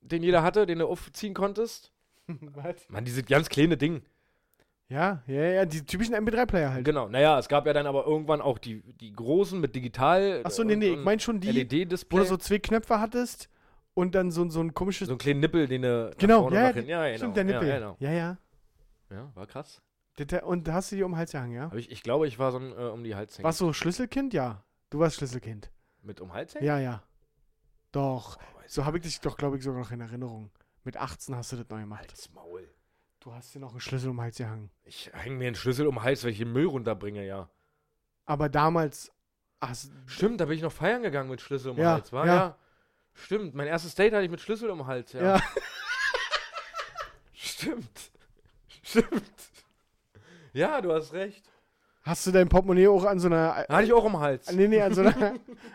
den 0.01 0.23
jeder 0.23 0.41
hatte, 0.41 0.65
den 0.65 0.79
du 0.79 0.88
aufziehen 0.88 1.35
konntest. 1.35 1.91
Was? 2.53 2.87
Mann, 2.89 3.05
dieses 3.05 3.25
ganz 3.25 3.49
kleine 3.49 3.77
Ding. 3.77 4.01
Ja, 4.87 5.21
ja, 5.27 5.41
ja, 5.43 5.65
die 5.65 5.85
typischen 5.85 6.15
MP3-Player 6.15 6.73
halt. 6.73 6.83
Genau. 6.85 7.07
Naja, 7.09 7.37
es 7.37 7.47
gab 7.47 7.67
ja 7.67 7.73
dann 7.73 7.85
aber 7.85 8.07
irgendwann 8.07 8.41
auch 8.41 8.57
die, 8.57 8.81
die 8.99 9.13
großen 9.13 9.59
mit 9.59 9.75
digital. 9.75 10.41
Achso, 10.43 10.63
nee, 10.63 10.75
nee, 10.75 10.93
ich 10.93 10.97
meine 11.03 11.19
schon 11.19 11.39
die, 11.39 11.49
wo 11.49 11.51
LED-Display. 11.51 12.19
du 12.19 12.25
so 12.25 12.37
zwei 12.37 12.57
Knöpfe 12.57 12.99
hattest 12.99 13.49
und 13.93 14.15
dann 14.15 14.31
so, 14.31 14.49
so 14.49 14.61
ein 14.61 14.73
komisches. 14.73 15.07
so 15.07 15.13
einen 15.13 15.19
kleinen 15.19 15.41
Nippel, 15.41 15.67
den 15.67 15.83
du. 15.83 16.11
genau, 16.17 16.41
vorne 16.41 16.55
ja, 16.55 16.61
ja, 16.63 16.73
hinten- 16.73 16.89
ja, 16.89 17.05
genau. 17.05 17.17
stimmt, 17.17 17.37
der 17.37 17.43
Nippel. 17.43 17.67
Ja, 17.67 17.75
genau. 17.77 17.97
ja, 17.99 18.11
ja. 18.11 18.37
ja, 19.11 19.31
war 19.35 19.45
krass. 19.45 19.81
Und 20.43 20.67
da 20.67 20.73
hast 20.73 20.91
du 20.91 20.95
die 20.97 21.03
um 21.03 21.11
den 21.11 21.17
Hals 21.17 21.31
gehangen, 21.31 21.53
ja? 21.53 21.71
Ich, 21.75 21.91
ich 21.91 22.03
glaube, 22.03 22.27
ich 22.27 22.39
war 22.39 22.51
so 22.51 22.57
ein 22.57 22.71
äh, 22.71 22.75
um 22.89 23.03
die 23.03 23.15
Hals 23.15 23.37
hängen. 23.37 23.45
Warst 23.45 23.61
du 23.61 23.71
Schlüsselkind? 23.71 24.33
Ja. 24.33 24.63
Du 24.89 24.99
warst 24.99 25.15
Schlüsselkind. 25.17 25.71
Mit 26.01 26.19
um 26.19 26.33
Hals 26.33 26.55
hängen? 26.55 26.65
Ja, 26.65 26.79
ja. 26.79 27.03
Doch. 27.91 28.37
Oh, 28.37 28.59
So 28.67 28.85
habe 28.85 28.97
ich 28.97 29.03
dich 29.03 29.21
doch, 29.21 29.37
glaube 29.37 29.57
ich, 29.57 29.63
sogar 29.63 29.79
noch 29.79 29.91
in 29.91 30.01
Erinnerung. 30.01 30.49
Mit 30.89 30.97
18 30.97 31.36
hast 31.36 31.52
du 31.52 31.58
das 31.58 31.69
neu 31.69 31.82
gemacht. 31.82 31.99
Halt's 31.99 32.32
Maul. 32.34 32.67
Du 33.19 33.32
hast 33.32 33.54
dir 33.54 33.60
noch 33.60 33.69
einen 33.73 33.80
Schlüssel 33.80 34.10
um 34.10 34.15
den 34.15 34.23
Hals 34.23 34.38
gehangen. 34.38 34.71
Ich 34.86 35.12
hänge 35.13 35.36
mir 35.36 35.45
einen 35.45 35.56
Schlüssel 35.56 35.86
um 35.86 35.93
den 35.97 36.02
Hals, 36.04 36.23
wenn 36.23 36.32
ich 36.32 36.39
den 36.39 36.52
Müll 36.52 36.65
runterbringe, 36.65 37.23
ja. 37.28 37.47
Aber 38.25 38.49
damals. 38.49 39.12
Hast, 39.62 39.91
Stimmt, 40.08 40.41
da 40.41 40.45
bin 40.45 40.56
ich 40.56 40.63
noch 40.63 40.71
feiern 40.71 41.04
gegangen 41.04 41.30
mit 41.30 41.41
Schlüssel 41.41 41.69
um 41.69 41.75
den 41.75 41.84
Ja, 41.84 41.91
Hals, 41.91 42.12
war? 42.12 42.25
ja. 42.25 42.58
Stimmt, 43.13 43.54
mein 43.54 43.67
erstes 43.67 43.93
Date 43.93 44.13
hatte 44.13 44.23
ich 44.25 44.32
mit 44.32 44.41
Schlüssel 44.41 44.71
um 44.71 44.80
den 44.80 44.88
Hals, 44.88 45.13
ja. 45.13 45.21
Ja. 45.21 45.43
Stimmt. 47.34 48.12
Stimmt. 48.82 49.32
Ja, 50.54 50.82
du 50.82 50.91
hast 50.91 51.13
recht. 51.13 51.47
Hast 52.01 52.25
du 52.27 52.31
dein 52.31 52.49
Portemonnaie 52.49 52.88
auch 52.88 53.03
an 53.05 53.19
so 53.19 53.27
einer. 53.27 53.55
Hatte 53.69 53.83
ich 53.83 53.93
auch 53.93 54.03
den 54.05 54.19
Hals. 54.19 54.51
Nee, 54.51 54.67
nee, 54.67 54.81
an 54.81 54.93
so 54.93 55.01
einer, 55.01 55.15
an 55.15 55.33
so 55.33 55.33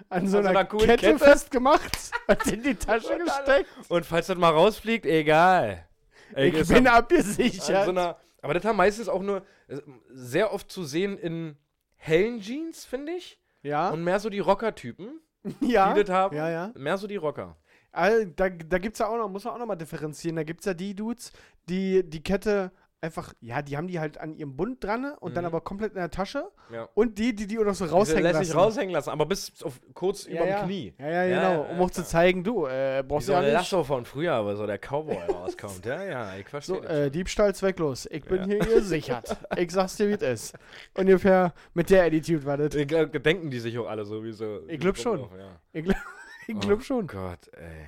An 0.08 0.26
so 0.28 0.38
einer, 0.38 0.48
einer 0.50 0.64
Kette, 0.64 0.86
Kette? 0.86 1.18
festgemacht 1.18 1.96
und 2.26 2.46
in 2.52 2.62
die 2.62 2.74
Tasche 2.74 3.12
Und 3.14 3.24
gesteckt. 3.24 3.68
Und 3.88 4.06
falls 4.06 4.26
das 4.28 4.36
mal 4.38 4.50
rausfliegt, 4.50 5.06
egal. 5.06 5.86
Ey, 6.34 6.48
Ich 6.48 6.54
ist 6.54 6.68
bin 6.72 6.86
abgesichert. 6.86 7.70
an 7.76 7.84
so 7.84 7.90
einer, 7.90 8.16
aber 8.42 8.54
das 8.54 8.64
haben 8.64 8.76
meistens 8.76 9.08
auch 9.08 9.22
nur 9.22 9.42
äh, 9.68 9.78
sehr 10.10 10.52
oft 10.52 10.70
zu 10.70 10.84
sehen 10.84 11.16
in 11.18 11.56
hellen 11.96 12.40
Jeans, 12.40 12.84
finde 12.84 13.12
ich. 13.12 13.38
ja, 13.62 13.90
Und 13.90 14.02
mehr 14.04 14.18
so 14.20 14.28
die 14.30 14.40
Rocker-Typen, 14.40 15.20
ja. 15.60 15.92
die 15.94 16.02
das 16.04 16.10
haben. 16.14 16.36
Ja, 16.36 16.48
ja. 16.50 16.72
Mehr 16.74 16.98
so 16.98 17.06
die 17.06 17.16
Rocker. 17.16 17.56
All, 17.92 18.26
da 18.26 18.48
da 18.48 18.78
gibt 18.78 18.94
es 18.94 18.98
ja 18.98 19.06
auch 19.06 19.16
noch, 19.16 19.28
muss 19.28 19.44
man 19.44 19.54
auch 19.54 19.58
noch 19.58 19.66
mal 19.66 19.76
differenzieren. 19.76 20.34
Da 20.34 20.42
gibt 20.42 20.60
es 20.60 20.66
ja 20.66 20.74
die 20.74 20.96
Dudes, 20.96 21.30
die 21.68 22.02
die 22.02 22.22
Kette 22.24 22.72
einfach, 23.04 23.32
ja, 23.40 23.62
die 23.62 23.76
haben 23.76 23.86
die 23.86 24.00
halt 24.00 24.18
an 24.18 24.34
ihrem 24.34 24.56
Bund 24.56 24.82
dran 24.82 25.12
und 25.20 25.36
dann 25.36 25.44
Mhm. 25.44 25.48
aber 25.48 25.60
komplett 25.60 25.92
in 25.92 25.98
der 25.98 26.10
Tasche. 26.10 26.46
Ja. 26.72 26.88
Und 26.94 27.18
die, 27.18 27.34
die 27.34 27.46
die 27.46 27.58
auch 27.58 27.64
noch 27.64 27.74
so 27.74 27.84
raushängen 27.84 28.22
lässt 28.24 28.34
lassen. 28.34 28.46
sich 28.46 28.56
raushängen 28.56 28.92
lassen, 28.92 29.10
aber 29.10 29.26
bis 29.26 29.62
auf 29.62 29.80
kurz 29.94 30.26
ja, 30.26 30.32
über 30.36 30.46
ja. 30.48 30.58
dem 30.60 30.66
Knie. 30.66 30.94
Ja, 30.98 31.06
ja, 31.08 31.24
Ja, 31.24 31.26
genau. 31.50 31.62
ja, 31.64 31.70
um 31.70 31.76
ja, 31.78 31.82
auch 31.84 31.90
zu 31.90 32.04
zeigen, 32.04 32.42
du, 32.42 32.66
äh, 32.66 33.04
brauchst 33.06 33.26
so 33.28 33.32
ja 33.34 33.42
nicht. 33.42 33.52
Lasso 33.52 33.84
von 33.84 34.04
früher, 34.04 34.44
wo 34.44 34.54
so 34.54 34.66
der 34.66 34.78
Cowboy 34.78 35.16
rauskommt. 35.32 35.84
Ja, 35.86 36.02
ja, 36.02 36.36
ich 36.36 36.48
verstehe 36.48 36.76
So, 36.76 36.80
das 36.82 36.90
äh. 36.90 37.10
Diebstahl 37.10 37.54
zwecklos. 37.54 38.06
Ich 38.10 38.24
bin 38.24 38.38
Ja. 38.38 38.46
hier 38.46 38.58
gesichert. 38.58 39.36
ich 39.56 39.70
sag's 39.70 39.96
dir, 39.96 40.08
wie 40.08 40.14
es 40.14 40.22
ist. 40.22 40.54
Ungefähr 40.96 41.52
mit 41.74 41.90
der 41.90 42.04
Attitude 42.04 42.44
war 42.44 42.56
das. 42.56 42.74
Glaub, 42.86 43.12
denken 43.22 43.50
die 43.50 43.60
sich 43.60 43.78
auch 43.78 43.86
alle 43.86 44.04
sowieso. 44.04 44.66
Ich 44.68 44.80
glaub 44.80 44.96
schon. 44.96 45.20
Ja. 45.20 45.60
Ich, 45.72 45.84
glaub- 45.84 45.96
ich 46.48 46.60
glaub 46.60 46.82
schon. 46.82 47.04
Oh 47.04 47.06
Gott, 47.06 47.48
ey. 47.52 47.86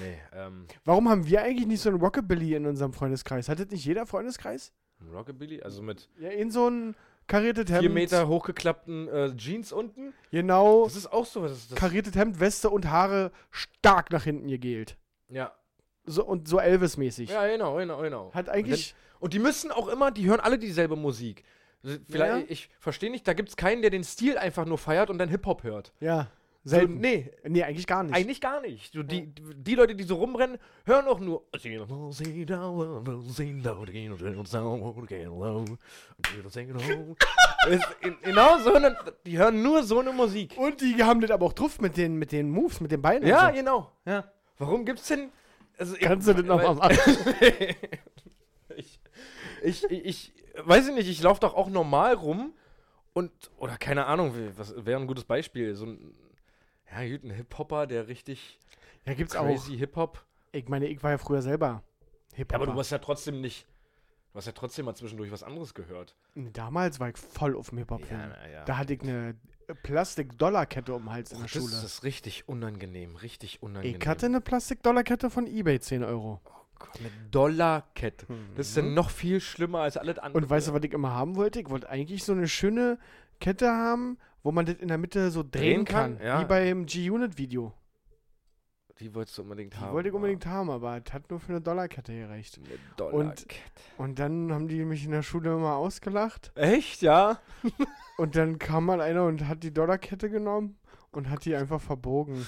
Nee, 0.00 0.18
ähm, 0.34 0.66
Warum 0.84 1.08
haben 1.08 1.26
wir 1.26 1.42
eigentlich 1.42 1.66
nicht 1.66 1.80
so 1.80 1.88
ein 1.90 1.96
Rockabilly 1.96 2.54
in 2.54 2.66
unserem 2.66 2.92
Freundeskreis? 2.92 3.48
Hattet 3.48 3.70
nicht 3.72 3.84
jeder 3.84 4.06
Freundeskreis? 4.06 4.72
Rockabilly, 5.12 5.62
also 5.62 5.82
mit 5.82 6.08
Ja, 6.18 6.30
in 6.30 6.50
so 6.50 6.68
ein 6.68 6.96
kariertes 7.26 7.70
Hemd. 7.70 7.80
vier 7.80 7.90
Meter 7.90 8.28
hochgeklappten 8.28 9.08
äh, 9.08 9.36
Jeans 9.36 9.72
unten. 9.72 10.12
Genau. 10.30 10.84
Das 10.84 10.96
ist 10.96 11.12
auch 11.12 11.26
so. 11.26 11.42
Das 11.42 11.52
ist, 11.52 11.72
das, 11.72 11.78
Kariertes 11.78 12.14
Hemd, 12.14 12.40
Weste 12.40 12.70
und 12.70 12.88
Haare 12.90 13.32
stark 13.50 14.10
nach 14.10 14.24
hinten 14.24 14.48
gegelt. 14.48 14.96
ja. 15.28 15.52
So, 16.08 16.24
und 16.24 16.46
so 16.46 16.60
Elvis-mäßig. 16.60 17.30
ja, 17.30 17.48
genau, 17.48 17.78
genau, 17.78 18.00
genau. 18.00 18.32
Hat 18.32 18.48
eigentlich. 18.48 18.94
Und 19.18 19.34
die 19.34 19.40
müssen 19.40 19.72
auch 19.72 19.88
immer, 19.88 20.12
die 20.12 20.24
hören 20.26 20.38
alle 20.38 20.56
dieselbe 20.56 20.94
Musik. 20.94 21.42
Vielleicht, 21.82 22.08
Ja. 22.08 22.44
ich 22.46 22.70
verstehe 22.78 23.10
nicht, 23.10 23.26
da 23.26 23.32
gibt 23.32 23.48
es 23.48 23.56
keinen, 23.56 23.82
der 23.82 23.90
den 23.90 24.04
Stil 24.04 24.38
einfach 24.38 24.66
nur 24.66 24.78
feiert 24.78 25.10
und 25.10 25.18
dann 25.18 25.28
Hip-Hop 25.28 25.64
hört. 25.64 25.92
Ja. 25.98 26.30
So, 26.68 26.74
Selten. 26.74 26.98
nee, 26.98 27.30
nee, 27.44 27.62
eigentlich 27.62 27.86
gar 27.86 28.02
nicht. 28.02 28.12
eigentlich 28.12 28.40
gar 28.40 28.60
nicht. 28.60 28.92
Du, 28.92 29.04
die, 29.04 29.32
die 29.32 29.76
Leute, 29.76 29.94
die 29.94 30.02
so 30.02 30.16
rumrennen, 30.16 30.58
hören 30.84 31.06
auch 31.06 31.20
nur. 31.20 31.44
Genau 38.22 38.58
so 38.58 38.74
eine, 38.74 38.96
die 39.24 39.38
hören 39.38 39.62
nur 39.62 39.84
so 39.84 40.00
eine 40.00 40.10
Musik. 40.12 40.56
und 40.58 40.80
die 40.80 41.00
haben 41.04 41.20
das 41.20 41.30
aber 41.30 41.46
auch 41.46 41.52
drauf 41.52 41.80
mit 41.80 41.96
den, 41.96 42.16
mit 42.16 42.32
den 42.32 42.50
Moves, 42.50 42.80
mit 42.80 42.90
den 42.90 43.00
Beinen. 43.00 43.28
Ja, 43.28 43.48
so. 43.50 43.54
genau. 43.54 43.92
Ja. 44.04 44.24
Warum 44.58 44.84
gibt's 44.84 45.06
denn. 45.06 45.30
Also, 45.78 45.94
ich- 45.94 46.00
Kannst 46.00 46.26
du 46.26 46.32
das 46.34 46.44
nochmal 46.44 46.74
machen? 46.74 46.96
ich, 48.76 48.98
ich, 49.62 49.84
ich, 49.90 50.04
ich 50.04 50.32
weiß 50.64 50.88
ich 50.88 50.94
nicht, 50.94 51.08
ich 51.08 51.22
laufe 51.22 51.40
doch 51.40 51.54
auch 51.54 51.68
normal 51.68 52.14
rum 52.14 52.52
und, 53.12 53.30
oder 53.58 53.76
keine 53.76 54.06
Ahnung, 54.06 54.32
was 54.56 54.74
wäre 54.84 55.00
ein 55.00 55.06
gutes 55.06 55.24
Beispiel? 55.24 55.74
So 55.76 55.86
ein, 55.86 56.14
ja, 56.92 57.08
gut, 57.08 57.24
ein 57.24 57.30
Hip-Hopper, 57.30 57.86
der 57.86 58.08
richtig 58.08 58.58
Ja, 59.04 59.14
gibt's 59.14 59.36
auch. 59.36 59.44
crazy 59.44 59.76
Hip-Hop. 59.76 60.24
Ich 60.52 60.68
meine, 60.68 60.86
ich 60.86 61.02
war 61.02 61.10
ja 61.12 61.18
früher 61.18 61.42
selber 61.42 61.82
hip 62.34 62.52
Ja, 62.52 62.56
aber 62.58 62.66
du 62.66 62.74
hast 62.74 62.90
ja 62.90 62.98
trotzdem 62.98 63.40
nicht, 63.40 63.66
du 64.32 64.38
hast 64.38 64.46
ja 64.46 64.52
trotzdem 64.52 64.84
mal 64.86 64.94
zwischendurch 64.94 65.30
was 65.30 65.42
anderes 65.42 65.74
gehört. 65.74 66.14
Damals 66.34 67.00
war 67.00 67.08
ich 67.10 67.16
voll 67.16 67.56
auf 67.56 67.70
dem 67.70 67.78
Hip-Hop-Film. 67.78 68.20
na 68.28 68.48
ja. 68.48 68.64
Da 68.64 68.78
hatte 68.78 68.94
ich 68.94 69.02
eine 69.02 69.34
Plastik-Dollar-Kette 69.82 70.92
um 70.94 71.04
den 71.04 71.12
Hals 71.12 71.32
in 71.32 71.38
der 71.38 71.44
das 71.46 71.52
Schule. 71.52 71.72
ist 71.84 72.02
richtig 72.04 72.48
unangenehm, 72.48 73.16
richtig 73.16 73.62
unangenehm. 73.62 73.98
Ich 74.00 74.06
hatte 74.06 74.26
eine 74.26 74.40
Plastik-Dollar-Kette 74.40 75.30
von 75.30 75.46
Ebay, 75.46 75.80
10 75.80 76.04
Euro. 76.04 76.40
eine 76.98 77.10
Dollarkette. 77.30 78.26
Das 78.54 78.68
ist 78.68 78.76
ja 78.76 78.82
Mhm. 78.82 78.92
noch 78.92 79.08
viel 79.08 79.40
schlimmer 79.40 79.80
als 79.80 79.96
alles 79.96 80.18
andere. 80.18 80.42
Und 80.44 80.50
weißt 80.50 80.68
du, 80.68 80.74
was 80.74 80.82
ich 80.84 80.92
immer 80.92 81.12
haben 81.14 81.34
wollte? 81.36 81.58
Ich 81.58 81.70
wollte 81.70 81.88
eigentlich 81.88 82.22
so 82.22 82.32
eine 82.32 82.46
schöne 82.48 82.98
Kette 83.40 83.70
haben, 83.70 84.18
wo 84.46 84.52
man 84.52 84.64
das 84.64 84.76
in 84.76 84.86
der 84.86 84.96
Mitte 84.96 85.32
so 85.32 85.42
drehen, 85.42 85.50
Drehen 85.50 85.84
kann. 85.84 86.18
kann? 86.18 86.24
Ja. 86.26 86.40
Wie 86.40 86.44
beim 86.44 86.86
G-Unit-Video. 86.86 87.72
Die 89.00 89.12
wolltest 89.12 89.36
du 89.36 89.42
unbedingt 89.42 89.74
Die 89.74 89.78
haben. 89.78 89.92
wollte 89.92 90.08
ich 90.08 90.14
unbedingt 90.14 90.46
haben, 90.46 90.70
aber 90.70 91.02
es 91.04 91.12
hat 91.12 91.28
nur 91.30 91.40
für 91.40 91.48
eine 91.48 91.60
Dollarkette 91.60 92.16
gereicht. 92.16 92.60
Eine 92.64 92.78
Dollarkette. 92.96 93.58
Und 93.98 94.20
dann 94.20 94.52
haben 94.52 94.68
die 94.68 94.84
mich 94.84 95.04
in 95.04 95.10
der 95.10 95.22
Schule 95.22 95.52
immer 95.52 95.74
ausgelacht. 95.74 96.52
Echt, 96.54 97.02
ja? 97.02 97.40
Und 98.18 98.36
dann 98.36 98.60
kam 98.60 98.84
mal 98.86 99.00
einer 99.00 99.24
und 99.24 99.48
hat 99.48 99.64
die 99.64 99.74
Dollarkette 99.74 100.30
genommen 100.30 100.78
und 101.10 101.28
hat 101.28 101.44
die 101.44 101.54
einfach 101.56 101.80
verbogen. 101.80 102.46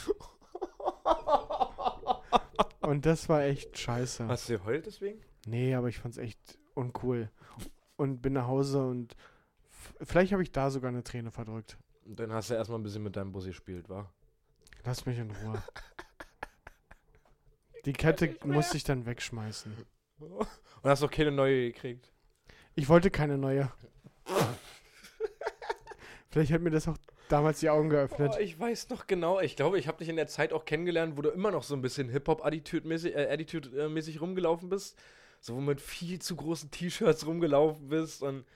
Und 2.81 3.05
das 3.07 3.29
war 3.29 3.43
echt 3.43 3.77
scheiße. 3.77 4.27
Hast 4.29 4.49
du 4.49 4.57
geheult 4.57 4.87
deswegen? 4.87 5.21
Nee, 5.47 5.75
aber 5.75 5.89
ich 5.89 5.99
fand's 5.99 6.17
echt 6.17 6.59
uncool. 6.75 7.29
Und 7.97 8.23
bin 8.23 8.35
nach 8.35 8.47
Hause 8.47 8.87
und 8.87 9.15
vielleicht 10.01 10.33
habe 10.33 10.43
ich 10.45 10.53
da 10.53 10.71
sogar 10.71 10.89
eine 10.91 11.03
Träne 11.03 11.31
verdrückt. 11.33 11.77
Und 12.09 12.19
dann 12.19 12.33
hast 12.33 12.49
du 12.49 12.55
erstmal 12.55 12.79
ein 12.79 12.83
bisschen 12.83 13.03
mit 13.03 13.17
deinem 13.17 13.33
Bus 13.33 13.45
gespielt, 13.45 13.91
wa? 13.91 14.11
Lass 14.85 15.05
mich 15.05 15.19
in 15.19 15.31
Ruhe. 15.31 15.63
Die 17.85 17.93
Kette 17.93 18.35
musste 18.45 18.79
ich 18.79 18.85
dann 18.85 19.05
wegschmeißen. 19.05 19.77
Und 20.19 20.49
hast 20.85 21.03
auch 21.03 21.11
keine 21.11 21.33
neue 21.33 21.71
gekriegt. 21.71 22.11
Ich 22.75 22.89
wollte 22.89 23.11
keine 23.11 23.37
neue. 23.37 23.71
Vielleicht 26.31 26.51
hat 26.51 26.63
mir 26.63 26.71
das 26.71 26.89
auch 26.89 26.97
damals 27.29 27.61
die 27.61 27.69
Augen 27.69 27.91
geöffnet. 27.91 28.33
Oh, 28.35 28.41
ich 28.41 28.59
weiß 28.59 28.89
noch 28.89 29.07
genau. 29.07 29.41
Ich 29.41 29.55
glaube, 29.55 29.79
ich 29.79 29.87
habe 29.87 29.99
dich 29.99 30.09
in 30.09 30.17
der 30.17 30.29
Zeit 30.29 30.55
auch 30.55 30.65
kennengelernt, 30.65 31.19
wo 31.19 31.23
du 31.23 31.29
immer 31.29 31.51
noch 31.51 31.63
so 31.63 31.75
ein 31.75 31.83
bisschen 31.83 32.09
Hip-Hop-Attitude-mäßig 32.09 33.17
äh, 33.17 33.29
Attitude, 33.31 33.85
äh, 33.85 33.89
mäßig 33.89 34.23
rumgelaufen 34.23 34.71
bist. 34.71 34.99
So 35.41 35.61
mit 35.61 35.83
viel 35.83 36.21
zu 36.21 36.37
großen 36.37 36.71
T-Shirts 36.71 37.27
rumgelaufen 37.27 37.89
bist 37.89 38.23
und 38.23 38.47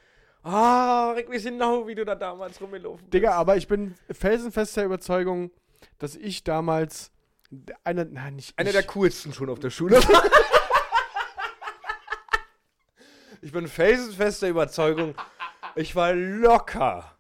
Ah, 0.43 1.15
ich 1.19 1.29
weiß 1.29 1.45
genau, 1.45 1.87
wie 1.87 1.95
du 1.95 2.05
da 2.05 2.15
damals 2.15 2.61
rumgelaufen 2.61 3.05
bist. 3.05 3.15
Digga, 3.15 3.35
aber 3.35 3.57
ich 3.57 3.69
bin 3.69 3.95
felsenfest 4.11 4.77
der 4.77 4.87
Überzeugung, 4.87 5.51
dass 5.99 6.17
ich 6.17 6.43
damals 6.43 7.13
einer, 7.85 8.05
nein, 8.05 8.37
nicht 8.37 8.59
Einer 8.59 8.71
ich, 8.71 8.77
der 8.77 8.85
coolsten 8.85 9.33
schon 9.33 9.51
auf 9.51 9.61
der 9.61 9.71
Schule. 9.71 10.01
ich 13.43 13.53
bin 13.53 13.69
felsenfest 13.69 14.43
der 14.43 14.51
Überzeugung, 14.51 15.15
ich 15.77 15.95
war 15.95 16.13
locker 16.13 17.13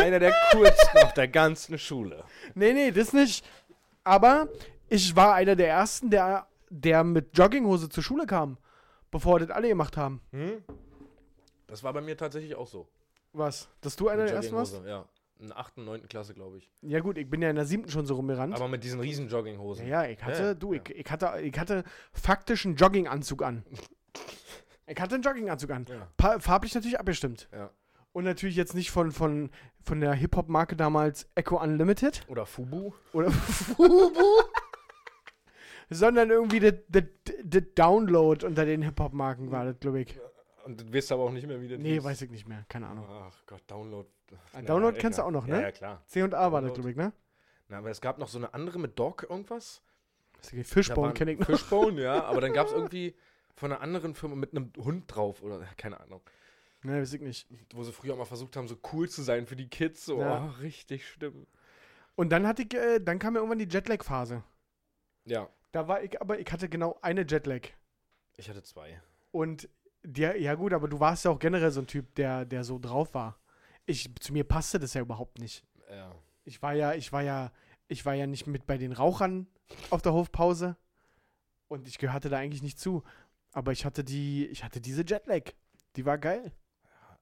einer 0.00 0.20
der 0.20 0.32
coolsten 0.52 0.98
auf 1.02 1.14
der 1.14 1.28
ganzen 1.28 1.78
Schule. 1.78 2.24
Nee, 2.54 2.72
nee, 2.72 2.90
das 2.90 3.12
nicht. 3.12 3.44
Aber 4.04 4.48
ich 4.88 5.14
war 5.16 5.34
einer 5.34 5.56
der 5.56 5.68
ersten, 5.68 6.10
der, 6.10 6.46
der 6.70 7.04
mit 7.04 7.36
Jogginghose 7.36 7.88
zur 7.88 8.02
Schule 8.02 8.26
kam, 8.26 8.58
bevor 9.10 9.40
das 9.40 9.50
alle 9.50 9.68
gemacht 9.68 9.96
haben. 9.96 10.20
Hm? 10.30 10.62
Das 11.72 11.82
war 11.82 11.94
bei 11.94 12.02
mir 12.02 12.18
tatsächlich 12.18 12.54
auch 12.54 12.66
so. 12.66 12.86
Was? 13.32 13.66
Dass 13.80 13.96
du 13.96 14.08
einer 14.08 14.26
der 14.26 14.34
ersten 14.34 14.54
warst? 14.54 14.78
Ja, 14.84 15.06
in 15.40 15.48
der 15.48 15.58
8., 15.58 15.78
9. 15.78 16.06
Klasse, 16.06 16.34
glaube 16.34 16.58
ich. 16.58 16.70
Ja 16.82 17.00
gut, 17.00 17.16
ich 17.16 17.30
bin 17.30 17.40
ja 17.40 17.48
in 17.48 17.56
der 17.56 17.64
siebten 17.64 17.90
schon 17.90 18.04
so 18.04 18.14
rumgerannt. 18.16 18.54
Aber 18.54 18.68
mit 18.68 18.84
diesen 18.84 19.00
riesen 19.00 19.30
Jogginghosen. 19.30 19.86
ja, 19.86 20.04
ja, 20.04 20.10
ich 20.10 20.22
hatte, 20.22 20.42
Ja, 20.42 20.52
du, 20.54 20.74
ja. 20.74 20.82
Ich, 20.86 20.94
ich 20.94 21.10
hatte, 21.10 21.40
ich 21.40 21.58
hatte 21.58 21.84
faktisch 22.12 22.66
einen 22.66 22.76
Jogginganzug 22.76 23.42
an. 23.42 23.64
Ich 24.86 25.00
hatte 25.00 25.14
einen 25.14 25.22
Jogginganzug 25.24 25.70
an. 25.70 25.86
Farblich 26.40 26.74
natürlich 26.74 27.00
abgestimmt. 27.00 27.48
Ja. 27.52 27.70
Und 28.12 28.24
natürlich 28.24 28.56
jetzt 28.56 28.74
nicht 28.74 28.90
von, 28.90 29.10
von, 29.10 29.48
von 29.82 29.98
der 29.98 30.12
Hip-Hop-Marke 30.12 30.76
damals 30.76 31.26
Echo 31.36 31.58
Unlimited 31.58 32.26
Oder 32.28 32.44
Fubu. 32.44 32.92
oder 33.14 33.30
Fubu, 33.30 34.12
sondern 35.88 36.28
irgendwie 36.28 36.60
der 36.60 37.60
Download 37.62 38.44
unter 38.44 38.66
den 38.66 38.82
Hip-Hop-Marken 38.82 39.50
war 39.50 39.64
das, 39.64 39.80
glaube 39.80 40.02
ich. 40.02 40.20
Und 40.64 40.80
du 40.80 41.14
aber 41.14 41.24
auch 41.24 41.30
nicht 41.32 41.46
mehr, 41.46 41.60
wie 41.60 41.68
das 41.68 41.78
Nee, 41.78 42.02
weiß 42.02 42.22
ich 42.22 42.30
nicht 42.30 42.46
mehr. 42.46 42.64
Keine 42.68 42.86
Ahnung. 42.88 43.06
Ach 43.08 43.42
Gott, 43.46 43.62
Download. 43.66 44.08
Ah, 44.52 44.62
Download 44.62 44.98
kennst 44.98 45.18
du 45.18 45.22
auch 45.22 45.30
noch, 45.30 45.46
Ja, 45.46 45.56
ne? 45.56 45.62
ja, 45.62 45.72
klar. 45.72 46.02
C 46.06 46.22
und 46.22 46.34
A 46.34 46.52
war 46.52 46.62
das, 46.62 46.72
glaube 46.74 46.90
ich, 46.90 46.96
ne? 46.96 47.12
Na, 47.68 47.78
aber 47.78 47.90
es 47.90 48.00
gab 48.00 48.18
noch 48.18 48.28
so 48.28 48.38
eine 48.38 48.52
andere 48.54 48.78
mit 48.78 48.98
Dog 48.98 49.26
irgendwas. 49.28 49.82
Fishbone 50.40 51.12
kenne 51.14 51.32
ich 51.32 51.38
noch. 51.38 51.46
Fishbone, 51.46 52.02
ja. 52.02 52.24
Aber 52.24 52.40
dann 52.40 52.52
gab 52.52 52.66
es 52.66 52.72
irgendwie 52.72 53.14
von 53.54 53.70
einer 53.70 53.80
anderen 53.80 54.14
Firma 54.14 54.34
mit 54.34 54.50
einem 54.52 54.72
Hund 54.76 55.04
drauf 55.14 55.40
oder 55.42 55.60
keine 55.76 56.00
Ahnung. 56.00 56.20
Ne, 56.82 57.00
weiß 57.00 57.12
ich 57.12 57.20
nicht. 57.20 57.46
Wo 57.72 57.84
sie 57.84 57.92
früher 57.92 58.16
mal 58.16 58.24
versucht 58.24 58.56
haben, 58.56 58.66
so 58.66 58.76
cool 58.92 59.08
zu 59.08 59.22
sein 59.22 59.46
für 59.46 59.54
die 59.54 59.68
Kids. 59.68 60.04
So, 60.04 60.18
Ja. 60.20 60.44
oh, 60.46 60.60
richtig 60.60 61.06
schlimm. 61.08 61.46
Und 62.16 62.30
dann 62.30 62.46
hatte 62.46 62.62
ich, 62.62 62.74
äh, 62.74 62.98
dann 62.98 63.20
kam 63.20 63.34
ja 63.34 63.40
irgendwann 63.40 63.60
die 63.60 63.68
Jetlag-Phase. 63.72 64.42
Ja, 65.24 65.48
Da 65.70 65.86
war 65.86 66.02
ich, 66.02 66.20
aber 66.20 66.40
ich 66.40 66.50
hatte 66.50 66.68
genau 66.68 66.98
eine 67.02 67.24
Jetlag. 67.26 67.68
ich 68.36 68.50
hatte 68.50 68.62
zwei. 68.64 69.00
Und 69.30 69.68
der, 70.04 70.40
ja 70.40 70.54
gut, 70.54 70.72
aber 70.72 70.88
du 70.88 71.00
warst 71.00 71.24
ja 71.24 71.30
auch 71.30 71.38
generell 71.38 71.70
so 71.70 71.80
ein 71.80 71.86
Typ, 71.86 72.14
der, 72.16 72.44
der 72.44 72.64
so 72.64 72.78
drauf 72.78 73.14
war. 73.14 73.38
Ich, 73.86 74.14
zu 74.20 74.32
mir 74.32 74.44
passte 74.44 74.78
das 74.78 74.94
ja 74.94 75.00
überhaupt 75.00 75.38
nicht. 75.38 75.64
Ja. 75.90 76.14
Ich 76.44 76.62
war 76.62 76.72
ja, 76.74 76.94
ich 76.94 77.12
war 77.12 77.22
ja, 77.22 77.52
ich 77.88 78.04
war 78.06 78.14
ja 78.14 78.26
nicht 78.26 78.46
mit 78.46 78.66
bei 78.66 78.78
den 78.78 78.92
Rauchern 78.92 79.46
auf 79.90 80.02
der 80.02 80.12
Hofpause. 80.12 80.76
Und 81.68 81.86
ich 81.88 81.98
gehörte 81.98 82.28
da 82.28 82.38
eigentlich 82.38 82.62
nicht 82.62 82.78
zu. 82.78 83.02
Aber 83.52 83.72
ich 83.72 83.84
hatte 83.84 84.04
die, 84.04 84.46
ich 84.46 84.64
hatte 84.64 84.80
diese 84.80 85.04
Jetlag. 85.06 85.52
Die 85.96 86.04
war 86.06 86.18
geil. 86.18 86.52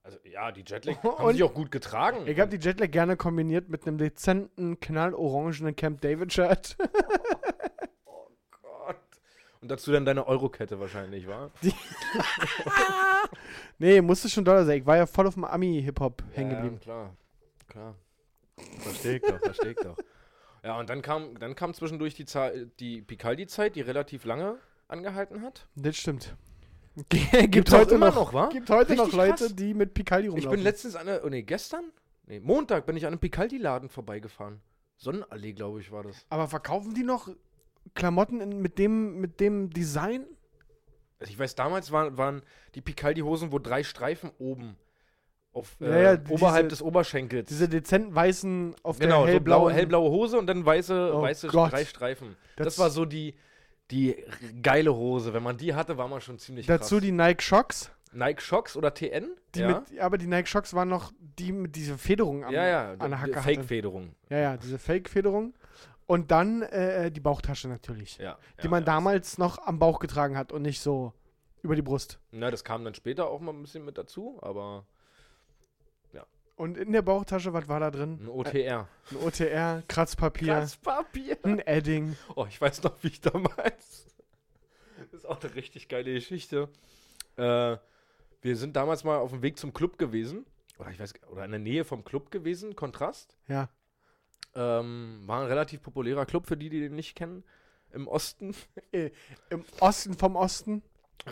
Also 0.02 0.18
ja, 0.24 0.50
die 0.52 0.64
Jetlag 0.66 1.02
Und- 1.04 1.18
haben 1.18 1.32
sich 1.32 1.42
auch 1.42 1.54
gut 1.54 1.70
getragen. 1.70 2.26
Ich 2.26 2.38
habe 2.40 2.56
die 2.56 2.64
Jetlag 2.64 2.90
gerne 2.90 3.16
kombiniert 3.16 3.68
mit 3.68 3.86
einem 3.86 3.98
dezenten, 3.98 4.80
knallorangenen 4.80 5.76
Camp 5.76 6.00
David-Shirt. 6.00 6.76
Gott. 6.78 6.90
Und 9.62 9.70
dazu 9.70 9.92
dann 9.92 10.06
deine 10.06 10.26
Eurokette 10.26 10.80
wahrscheinlich, 10.80 11.26
war? 11.26 11.50
nee, 13.78 14.00
musste 14.00 14.28
schon 14.28 14.44
doller 14.44 14.64
sein. 14.64 14.78
Ich 14.78 14.86
war 14.86 14.96
ja 14.96 15.06
voll 15.06 15.26
auf 15.26 15.34
dem 15.34 15.44
Ami-Hip-Hop 15.44 16.22
hängen 16.32 16.50
geblieben. 16.50 16.76
Ja, 16.76 16.80
klar. 16.82 17.16
Klar. 17.68 17.94
Versteh 18.80 19.16
ich 19.16 19.22
doch, 19.22 19.38
versteh 19.38 19.70
ich 19.70 19.76
doch. 19.78 19.96
Ja, 20.62 20.78
und 20.78 20.90
dann 20.90 21.02
kam, 21.02 21.38
dann 21.38 21.54
kam 21.54 21.72
zwischendurch 21.74 22.14
die, 22.14 22.26
Za- 22.26 22.52
die 22.80 23.00
Picaldi-Zeit, 23.02 23.76
die 23.76 23.80
relativ 23.80 24.24
lange 24.24 24.56
angehalten 24.88 25.42
hat. 25.42 25.66
Das 25.76 25.96
stimmt. 25.96 26.34
gibt 27.08 27.34
auch 27.72 27.78
heute 27.80 27.94
immer 27.94 28.06
noch, 28.08 28.16
noch, 28.16 28.34
wa? 28.34 28.48
gibt 28.48 28.68
heute 28.68 28.94
noch 28.94 29.04
Richtig 29.04 29.16
Leute, 29.18 29.44
krass. 29.44 29.56
die 29.56 29.74
mit 29.74 29.94
Picaldi 29.94 30.28
Ich 30.28 30.34
rumlaufen. 30.34 30.56
bin 30.56 30.64
letztens 30.64 30.96
an 30.96 31.06
der, 31.06 31.24
oh 31.24 31.28
nee, 31.28 31.42
gestern? 31.42 31.84
Nee, 32.26 32.40
Montag 32.40 32.86
bin 32.86 32.96
ich 32.96 33.04
an 33.06 33.12
einem 33.12 33.20
Picaldi-Laden 33.20 33.88
vorbeigefahren. 33.88 34.60
Sonnenallee, 34.96 35.52
glaube 35.54 35.80
ich, 35.80 35.90
war 35.92 36.02
das. 36.02 36.26
Aber 36.28 36.46
verkaufen 36.48 36.92
die 36.94 37.04
noch 37.04 37.28
Klamotten 37.94 38.40
in, 38.40 38.60
mit, 38.60 38.78
dem, 38.78 39.20
mit 39.20 39.40
dem 39.40 39.70
Design? 39.70 40.24
Also 41.18 41.32
ich 41.32 41.38
weiß, 41.38 41.54
damals 41.54 41.92
waren, 41.92 42.16
waren 42.16 42.42
die 42.74 42.80
Picaldi-Hosen, 42.80 43.52
wo 43.52 43.58
drei 43.58 43.82
Streifen 43.82 44.30
oben 44.38 44.76
auf, 45.52 45.76
Ja, 45.80 45.86
äh, 45.88 46.02
ja, 46.04 46.16
diese- 46.16 46.32
oberhalb 46.34 46.68
des 46.68 46.80
Oberschenkels. 46.80 47.48
Diese 47.48 47.68
dezenten 47.68 48.14
weißen 48.14 48.76
auf 48.82 48.98
genau, 48.98 49.24
der 49.26 49.34
so 49.34 49.40
blaue, 49.40 49.72
hellblauen. 49.72 49.74
hellblaue 49.74 50.10
Hose 50.10 50.38
und 50.38 50.46
dann 50.46 50.64
weiße, 50.64 51.12
Oh 51.14 51.22
weiße 51.22 51.48
Gott. 51.48 51.72
drei 51.72 51.84
Streifen. 51.84 52.36
Das- 52.56 52.66
Das, 52.66 52.78
war 52.78 52.90
so 52.90 53.04
die, 53.04 53.34
die 53.90 54.16
geile 54.62 54.94
Hose. 54.94 55.34
Wenn 55.34 55.42
man 55.42 55.56
die 55.56 55.74
hatte, 55.74 55.98
war 55.98 56.06
man 56.08 56.20
schon 56.20 56.38
ziemlich 56.38 56.66
Dazu 56.66 56.94
krass. 56.96 57.02
die 57.02 57.12
Nike 57.12 57.42
Shocks. 57.42 57.90
Nike 58.12 58.40
Shocks 58.42 58.76
oder 58.76 58.92
TN? 58.94 59.30
Die 59.54 59.60
ja. 59.60 59.68
mit, 59.88 60.00
aber 60.00 60.18
die 60.18 60.26
Nike 60.26 60.48
Shocks 60.48 60.72
waren 60.74 60.88
noch 60.88 61.12
die 61.20 61.52
mit 61.52 61.76
dieser 61.76 61.96
Federung 61.98 62.44
am, 62.44 62.52
ja, 62.52 62.66
ja, 62.66 62.92
an 62.98 63.10
der 63.10 63.20
Hacke. 63.20 63.40
Fake-Federung. 63.40 64.14
Ja, 64.30 64.38
ja, 64.38 64.56
diese 64.56 64.78
Fake-Federung. 64.78 65.54
Und 66.10 66.32
dann 66.32 66.62
äh, 66.62 67.12
die 67.12 67.20
Bauchtasche 67.20 67.68
natürlich. 67.68 68.18
Ja, 68.18 68.36
die 68.58 68.64
ja, 68.64 68.70
man 68.70 68.82
ja. 68.82 68.86
damals 68.86 69.38
noch 69.38 69.64
am 69.64 69.78
Bauch 69.78 70.00
getragen 70.00 70.36
hat 70.36 70.50
und 70.50 70.62
nicht 70.62 70.80
so 70.80 71.12
über 71.62 71.76
die 71.76 71.82
Brust. 71.82 72.18
Na, 72.32 72.50
das 72.50 72.64
kam 72.64 72.84
dann 72.84 72.96
später 72.96 73.28
auch 73.28 73.38
mal 73.38 73.52
ein 73.52 73.62
bisschen 73.62 73.84
mit 73.84 73.96
dazu, 73.96 74.36
aber 74.42 74.86
Und 76.56 76.76
in 76.76 76.90
der 76.90 77.02
Bauchtasche, 77.02 77.52
was 77.52 77.68
war 77.68 77.78
da 77.78 77.92
drin? 77.92 78.18
ein 78.22 78.28
OTR. 78.28 78.88
Ein 79.12 79.16
OTR, 79.18 79.84
Kratzpapier, 79.86 80.54
Kratzpapier. 80.54 81.38
ein 81.44 81.60
Edding. 81.60 82.16
Oh, 82.34 82.44
ich 82.48 82.60
weiß 82.60 82.82
noch, 82.82 83.00
wie 83.04 83.08
ich 83.08 83.20
damals. 83.20 84.08
Das 84.98 85.12
ist 85.12 85.26
auch 85.26 85.40
eine 85.40 85.54
richtig 85.54 85.88
geile 85.88 86.12
Geschichte. 86.12 86.68
Äh, 87.36 87.76
wir 88.42 88.56
sind 88.56 88.74
damals 88.74 89.04
mal 89.04 89.18
auf 89.18 89.30
dem 89.30 89.42
Weg 89.42 89.58
zum 89.58 89.72
Club 89.72 89.96
gewesen. 89.96 90.44
Oder 90.76 90.90
ich 90.90 90.98
weiß, 90.98 91.14
oder 91.30 91.44
in 91.44 91.52
der 91.52 91.60
Nähe 91.60 91.84
vom 91.84 92.02
Club 92.04 92.32
gewesen, 92.32 92.74
Kontrast. 92.74 93.38
Ja. 93.46 93.68
Ähm, 94.54 95.22
war 95.26 95.42
ein 95.42 95.46
relativ 95.46 95.82
populärer 95.82 96.26
Club 96.26 96.46
für 96.46 96.56
die, 96.56 96.68
die 96.68 96.80
den 96.80 96.94
nicht 96.94 97.14
kennen. 97.14 97.44
Im 97.92 98.08
Osten. 98.08 98.54
Im 99.50 99.64
Osten 99.80 100.14
vom 100.14 100.36
Osten. 100.36 100.82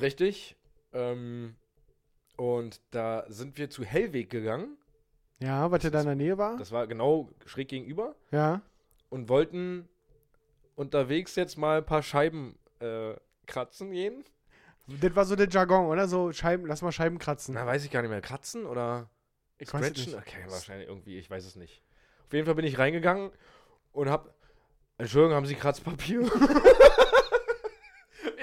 Richtig. 0.01 0.57
Ähm, 0.93 1.57
und 2.37 2.81
da 2.91 3.25
sind 3.29 3.59
wir 3.59 3.71
zu 3.71 3.85
Hellweg 3.85 4.31
gegangen. 4.31 4.77
Ja, 5.41 5.71
was 5.71 5.83
ja 5.83 5.91
da 5.91 6.01
in 6.01 6.07
der 6.07 6.14
Nähe 6.16 6.39
war. 6.39 6.57
Das 6.57 6.73
war 6.73 6.87
genau 6.87 7.31
schräg 7.47 7.69
gegenüber. 7.69 8.16
Ja. 8.33 8.62
Und 9.09 9.29
wollten 9.29 9.89
unterwegs 10.75 11.37
jetzt 11.37 11.57
mal 11.57 11.79
ein 11.79 11.87
paar 11.87 12.03
Scheiben 12.03 12.59
äh, 12.81 13.14
kratzen 13.47 13.93
gehen. 13.93 14.25
Das 14.87 15.14
war 15.14 15.25
so 15.25 15.37
der 15.37 15.49
Jargon, 15.49 15.87
oder? 15.87 16.09
So 16.09 16.33
Scheiben, 16.33 16.66
lass 16.66 16.83
mal 16.83 16.93
Scheiben 16.93 17.19
kratzen. 17.19 17.55
Na, 17.55 17.66
weiß 17.66 17.85
ich 17.85 17.91
gar 17.91 18.03
nicht 18.03 18.11
mehr. 18.11 18.21
Kratzen 18.21 18.66
oder 18.66 19.11
ich 19.59 19.73
nicht. 19.73 20.14
Okay, 20.14 20.45
wahrscheinlich 20.47 20.89
irgendwie, 20.89 21.19
ich 21.19 21.29
weiß 21.29 21.45
es 21.45 21.57
nicht. 21.57 21.83
Auf 22.29 22.33
jeden 22.35 22.45
Fall 22.47 22.55
bin 22.55 22.66
ich 22.66 22.79
reingegangen 22.79 23.31
und 23.93 24.11
hab. 24.11 24.35
Entschuldigung, 24.99 25.35
haben 25.35 25.47
Sie 25.47 25.55
Kratzpapier? 25.55 26.20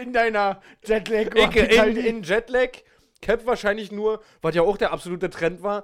In 0.01 0.11
deiner 0.11 0.61
Jetlag. 0.83 1.35
Ich, 1.35 1.55
in, 1.55 1.97
in 1.97 2.23
Jetlag. 2.23 2.69
Cap 3.21 3.45
wahrscheinlich 3.45 3.91
nur, 3.91 4.21
was 4.41 4.55
ja 4.55 4.61
auch 4.61 4.77
der 4.77 4.91
absolute 4.91 5.29
Trend 5.29 5.63
war, 5.63 5.83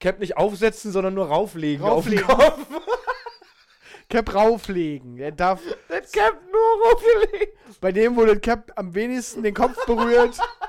Cap 0.00 0.20
nicht 0.20 0.36
aufsetzen, 0.36 0.92
sondern 0.92 1.14
nur 1.14 1.26
rauflegen. 1.28 1.84
Rauflegen. 1.84 2.24
Auf 2.24 2.54
den 2.56 2.64
Kopf. 2.66 2.82
Cap 4.08 4.34
rauflegen. 4.34 5.18
Er 5.18 5.32
darf 5.32 5.60
Das 5.88 6.12
Cap 6.12 6.34
nur 6.50 6.86
rauflegen. 6.92 7.48
bei 7.80 7.92
dem, 7.92 8.16
wo 8.16 8.24
das 8.24 8.40
Cap 8.40 8.72
am 8.76 8.94
wenigsten 8.94 9.42
den 9.42 9.54
Kopf 9.54 9.84
berührt, 9.86 10.38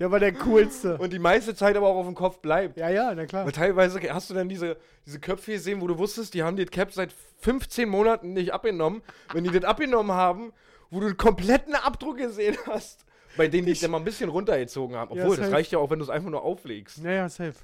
der 0.00 0.10
war 0.10 0.18
der 0.18 0.32
coolste. 0.32 0.96
Und 0.96 1.12
die 1.12 1.18
meiste 1.18 1.54
Zeit 1.54 1.76
aber 1.76 1.86
auch 1.86 1.96
auf 1.96 2.06
dem 2.06 2.14
Kopf 2.14 2.38
bleibt. 2.38 2.78
Ja, 2.78 2.88
ja, 2.88 3.14
na 3.14 3.26
klar. 3.26 3.42
Aber 3.42 3.52
teilweise 3.52 4.00
hast 4.12 4.30
du 4.30 4.34
dann 4.34 4.48
diese, 4.48 4.78
diese 5.06 5.20
Köpfe 5.20 5.52
gesehen, 5.52 5.80
wo 5.82 5.86
du 5.86 5.98
wusstest, 5.98 6.32
die 6.32 6.42
haben 6.42 6.56
das 6.56 6.70
Cap 6.70 6.92
seit 6.92 7.14
15 7.40 7.88
Monaten 7.88 8.32
nicht 8.32 8.52
abgenommen. 8.52 9.02
Wenn 9.32 9.44
die 9.44 9.50
das 9.50 9.64
abgenommen 9.64 10.12
haben, 10.12 10.52
wo 10.90 11.00
du 11.00 11.06
einen 11.06 11.18
kompletten 11.18 11.74
Abdruck 11.74 12.16
gesehen 12.16 12.56
hast, 12.66 13.04
bei 13.36 13.46
denen 13.46 13.66
die 13.66 13.72
es 13.72 13.80
dann 13.80 13.90
mal 13.90 13.98
ein 13.98 14.04
bisschen 14.04 14.30
runtergezogen 14.30 14.96
haben. 14.96 15.14
Ja, 15.14 15.22
Obwohl, 15.22 15.36
das 15.36 15.46
safe. 15.46 15.56
reicht 15.56 15.72
ja 15.72 15.78
auch, 15.78 15.90
wenn 15.90 15.98
du 15.98 16.04
es 16.04 16.10
einfach 16.10 16.30
nur 16.30 16.42
auflegst. 16.42 16.98
Ja, 16.98 17.12
ja, 17.12 17.28
safe. 17.28 17.54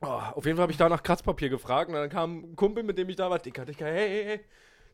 Oh, 0.00 0.06
auf 0.06 0.46
jeden 0.46 0.56
Fall 0.56 0.62
habe 0.62 0.72
ich 0.72 0.78
da 0.78 0.88
nach 0.88 1.02
Kratzpapier 1.02 1.50
gefragt 1.50 1.90
und 1.90 1.96
dann 1.96 2.08
kam 2.08 2.52
ein 2.52 2.56
Kumpel, 2.56 2.82
mit 2.82 2.96
dem 2.98 3.08
ich 3.08 3.16
da 3.16 3.28
war, 3.28 3.40
Dicker, 3.40 3.64
Dicker, 3.64 3.86
hey, 3.86 4.08
hey, 4.08 4.24
hey, 4.24 4.40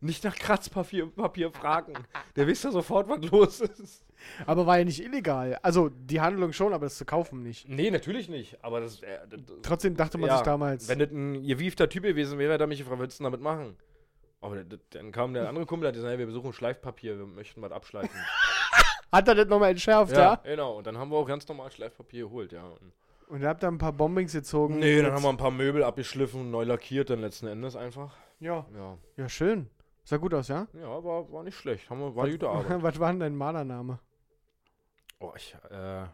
nicht 0.04 0.22
nach 0.24 0.36
Kratzpapier 0.36 1.06
Papier 1.06 1.50
fragen. 1.50 1.94
Der 2.36 2.46
wisst 2.46 2.64
ja 2.64 2.70
sofort, 2.70 3.08
was 3.08 3.30
los 3.30 3.60
ist. 3.60 4.04
Aber 4.46 4.66
war 4.66 4.78
ja 4.78 4.84
nicht 4.84 5.02
illegal. 5.04 5.58
Also 5.62 5.88
die 5.90 6.20
Handlung 6.20 6.52
schon, 6.52 6.72
aber 6.72 6.86
das 6.86 6.96
zu 6.96 7.04
kaufen 7.04 7.42
nicht. 7.42 7.68
Nee, 7.68 7.90
natürlich 7.90 8.28
nicht. 8.28 8.62
Aber 8.64 8.80
das, 8.80 9.02
äh, 9.02 9.18
das 9.28 9.40
Trotzdem 9.62 9.96
dachte 9.96 10.18
man 10.18 10.28
Ja, 10.28 10.36
sich 10.36 10.44
damals. 10.44 10.88
Wenn 10.88 10.98
das 10.98 11.10
ein 11.10 11.46
gewiefter 11.46 11.88
Typ 11.88 12.04
gewesen 12.04 12.38
wäre, 12.38 12.56
er 12.58 12.66
mich 12.66 12.78
gefragt, 12.78 12.98
was 12.98 13.02
willst 13.02 13.18
du 13.20 13.24
denn 13.24 13.32
damit 13.32 13.42
machen? 13.42 13.76
Aber 14.40 14.62
das- 14.62 14.78
dann 14.90 15.10
kam 15.12 15.32
der 15.34 15.48
andere 15.48 15.66
Kumpel, 15.66 15.82
der 15.84 15.88
hat 15.88 15.94
gesagt, 15.94 16.10
hey, 16.10 16.18
wir 16.18 16.26
besuchen 16.26 16.52
Schleifpapier, 16.52 17.18
wir 17.18 17.26
möchten 17.26 17.60
was 17.62 17.72
abschleifen. 17.72 18.10
Hat 19.12 19.28
er 19.28 19.34
das 19.36 19.46
nochmal 19.46 19.70
entschärft, 19.70 20.12
ja? 20.16 20.36
genau. 20.36 20.76
Und 20.78 20.86
dann 20.86 20.98
haben 20.98 21.10
wir 21.10 21.16
auch 21.18 21.26
ganz 21.26 21.46
normal 21.48 21.70
Schleifpapier 21.70 22.24
geholt, 22.24 22.52
ja. 22.52 22.64
Und 22.64 22.92
Und 23.28 23.40
ihr 23.42 23.48
habt 23.48 23.62
da 23.62 23.68
ein 23.68 23.78
paar 23.78 23.92
Bombings 23.92 24.32
gezogen. 24.32 24.78
nee, 24.80 25.00
dann 25.00 25.12
haben 25.12 25.22
wir 25.22 25.28
ein 25.30 25.36
paar 25.36 25.50
Möbel 25.50 25.82
abgeschliffen 25.84 26.50
neu 26.50 26.64
lackiert 26.64 27.10
dann 27.10 27.20
letzten 27.20 27.46
Endes 27.46 27.76
einfach. 27.76 28.14
Ja. 28.40 28.66
Ja, 28.74 28.98
Ja, 29.16 29.28
schön. 29.28 29.68
Sah 30.04 30.18
gut 30.18 30.34
aus, 30.34 30.48
ja? 30.48 30.66
ja 30.74 31.02
war, 31.02 31.32
war 31.32 31.42
nicht 31.42 31.56
schlecht. 31.56 31.88
Haben 31.88 32.00
wir, 32.00 32.14
war 32.14 32.24
eine 32.24 32.32
gute 32.32 32.48
Arbeit. 32.48 32.66
Was 32.82 32.98
war 33.00 33.10
denn 33.10 33.20
dein 33.20 33.36
Malername? 33.36 33.98
Oh, 35.18 35.32
ich, 35.34 35.56
äh, 35.70 36.04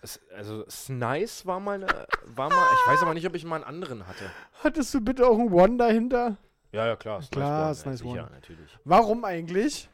es, 0.00 0.20
also 0.34 0.64
Snice 0.68 1.44
war 1.44 1.60
mal, 1.60 1.74
eine, 1.74 2.06
war 2.24 2.48
mal, 2.48 2.66
ich 2.72 2.92
weiß 2.92 3.02
aber 3.02 3.12
nicht, 3.12 3.26
ob 3.26 3.34
ich 3.34 3.44
mal 3.44 3.56
einen 3.56 3.64
anderen 3.64 4.06
hatte. 4.06 4.30
Hattest 4.64 4.94
du 4.94 5.00
bitte 5.00 5.26
auch 5.26 5.38
ein 5.38 5.52
One 5.52 5.76
dahinter? 5.76 6.38
Ja, 6.72 6.86
ja, 6.86 6.96
klar. 6.96 7.20
Klar, 7.30 7.66
One, 7.66 7.74
Snice 7.74 8.00
ja, 8.00 8.10
sicher, 8.10 8.22
One. 8.24 8.30
natürlich. 8.32 8.78
Warum 8.84 9.24
eigentlich? 9.24 9.90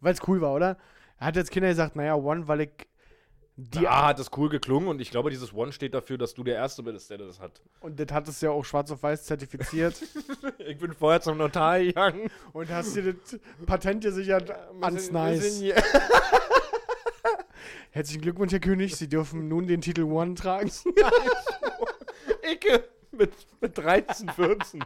Weil 0.00 0.14
es 0.14 0.26
cool 0.26 0.40
war, 0.40 0.54
oder? 0.54 0.78
Er 1.18 1.26
hat 1.26 1.36
jetzt 1.36 1.50
Kinder 1.50 1.68
gesagt, 1.68 1.96
naja, 1.96 2.14
One, 2.14 2.48
weil 2.48 2.62
ich 2.62 2.70
die 3.58 3.88
A 3.88 4.08
hat 4.08 4.18
es 4.18 4.30
cool 4.36 4.50
geklungen 4.50 4.88
und 4.88 5.00
ich 5.00 5.10
glaube, 5.10 5.30
dieses 5.30 5.54
One 5.54 5.72
steht 5.72 5.94
dafür, 5.94 6.18
dass 6.18 6.34
du 6.34 6.44
der 6.44 6.56
Erste 6.56 6.82
bist, 6.82 7.08
der 7.08 7.16
das 7.16 7.40
hat. 7.40 7.62
Und 7.80 7.98
das 7.98 8.08
hattest 8.12 8.42
du 8.42 8.46
ja 8.46 8.52
auch 8.52 8.64
schwarz 8.64 8.90
auf 8.90 9.02
weiß 9.02 9.24
zertifiziert. 9.24 10.02
Ich 10.58 10.78
bin 10.78 10.92
vorher 10.92 11.20
zum 11.20 11.38
Notar 11.38 11.78
gegangen. 11.78 12.28
und 12.52 12.68
hast 12.70 12.96
dir 12.96 13.14
das 13.14 13.38
Patent 13.66 14.02
gesichert 14.02 14.52
ans 14.80 15.12
Nice. 15.12 15.62
Herzlichen 17.92 18.20
Glückwunsch, 18.20 18.52
Herr 18.52 18.58
König. 18.58 18.96
Sie 18.96 19.08
dürfen 19.08 19.46
nun 19.48 19.66
den 19.68 19.80
Titel 19.80 20.02
One 20.02 20.34
tragen. 20.34 20.70
Icke 22.52 22.84
mit, 23.12 23.32
mit 23.60 23.78
13, 23.78 24.28
14. 24.28 24.84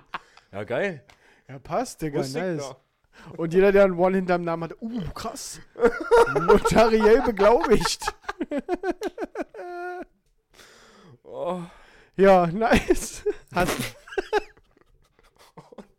Ja, 0.52 0.64
geil. 0.64 1.02
Ja, 1.48 1.58
passt, 1.58 2.02
Digga. 2.02 2.20
Nice. 2.20 2.58
noch. 2.58 2.76
Und 3.36 3.52
jeder, 3.54 3.70
der 3.72 3.84
ein 3.84 3.98
One 3.98 4.16
hinterm 4.16 4.42
Namen 4.42 4.64
hat, 4.64 4.80
uh, 4.80 5.00
krass. 5.14 5.60
Notariell 6.34 7.22
beglaubigt. 7.22 8.14
Oh. 11.22 11.60
Ja, 12.16 12.46
nice. 12.48 13.24
Hast, 13.54 13.78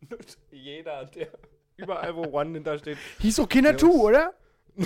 Und 0.10 0.38
jeder, 0.52 1.06
der 1.06 1.30
überall, 1.78 2.16
wo 2.16 2.24
One 2.38 2.52
hintersteht. 2.54 2.98
hieß 3.20 3.40
auch 3.40 3.50
keiner 3.50 3.76
Tu, 3.78 3.92
oder? 3.92 4.34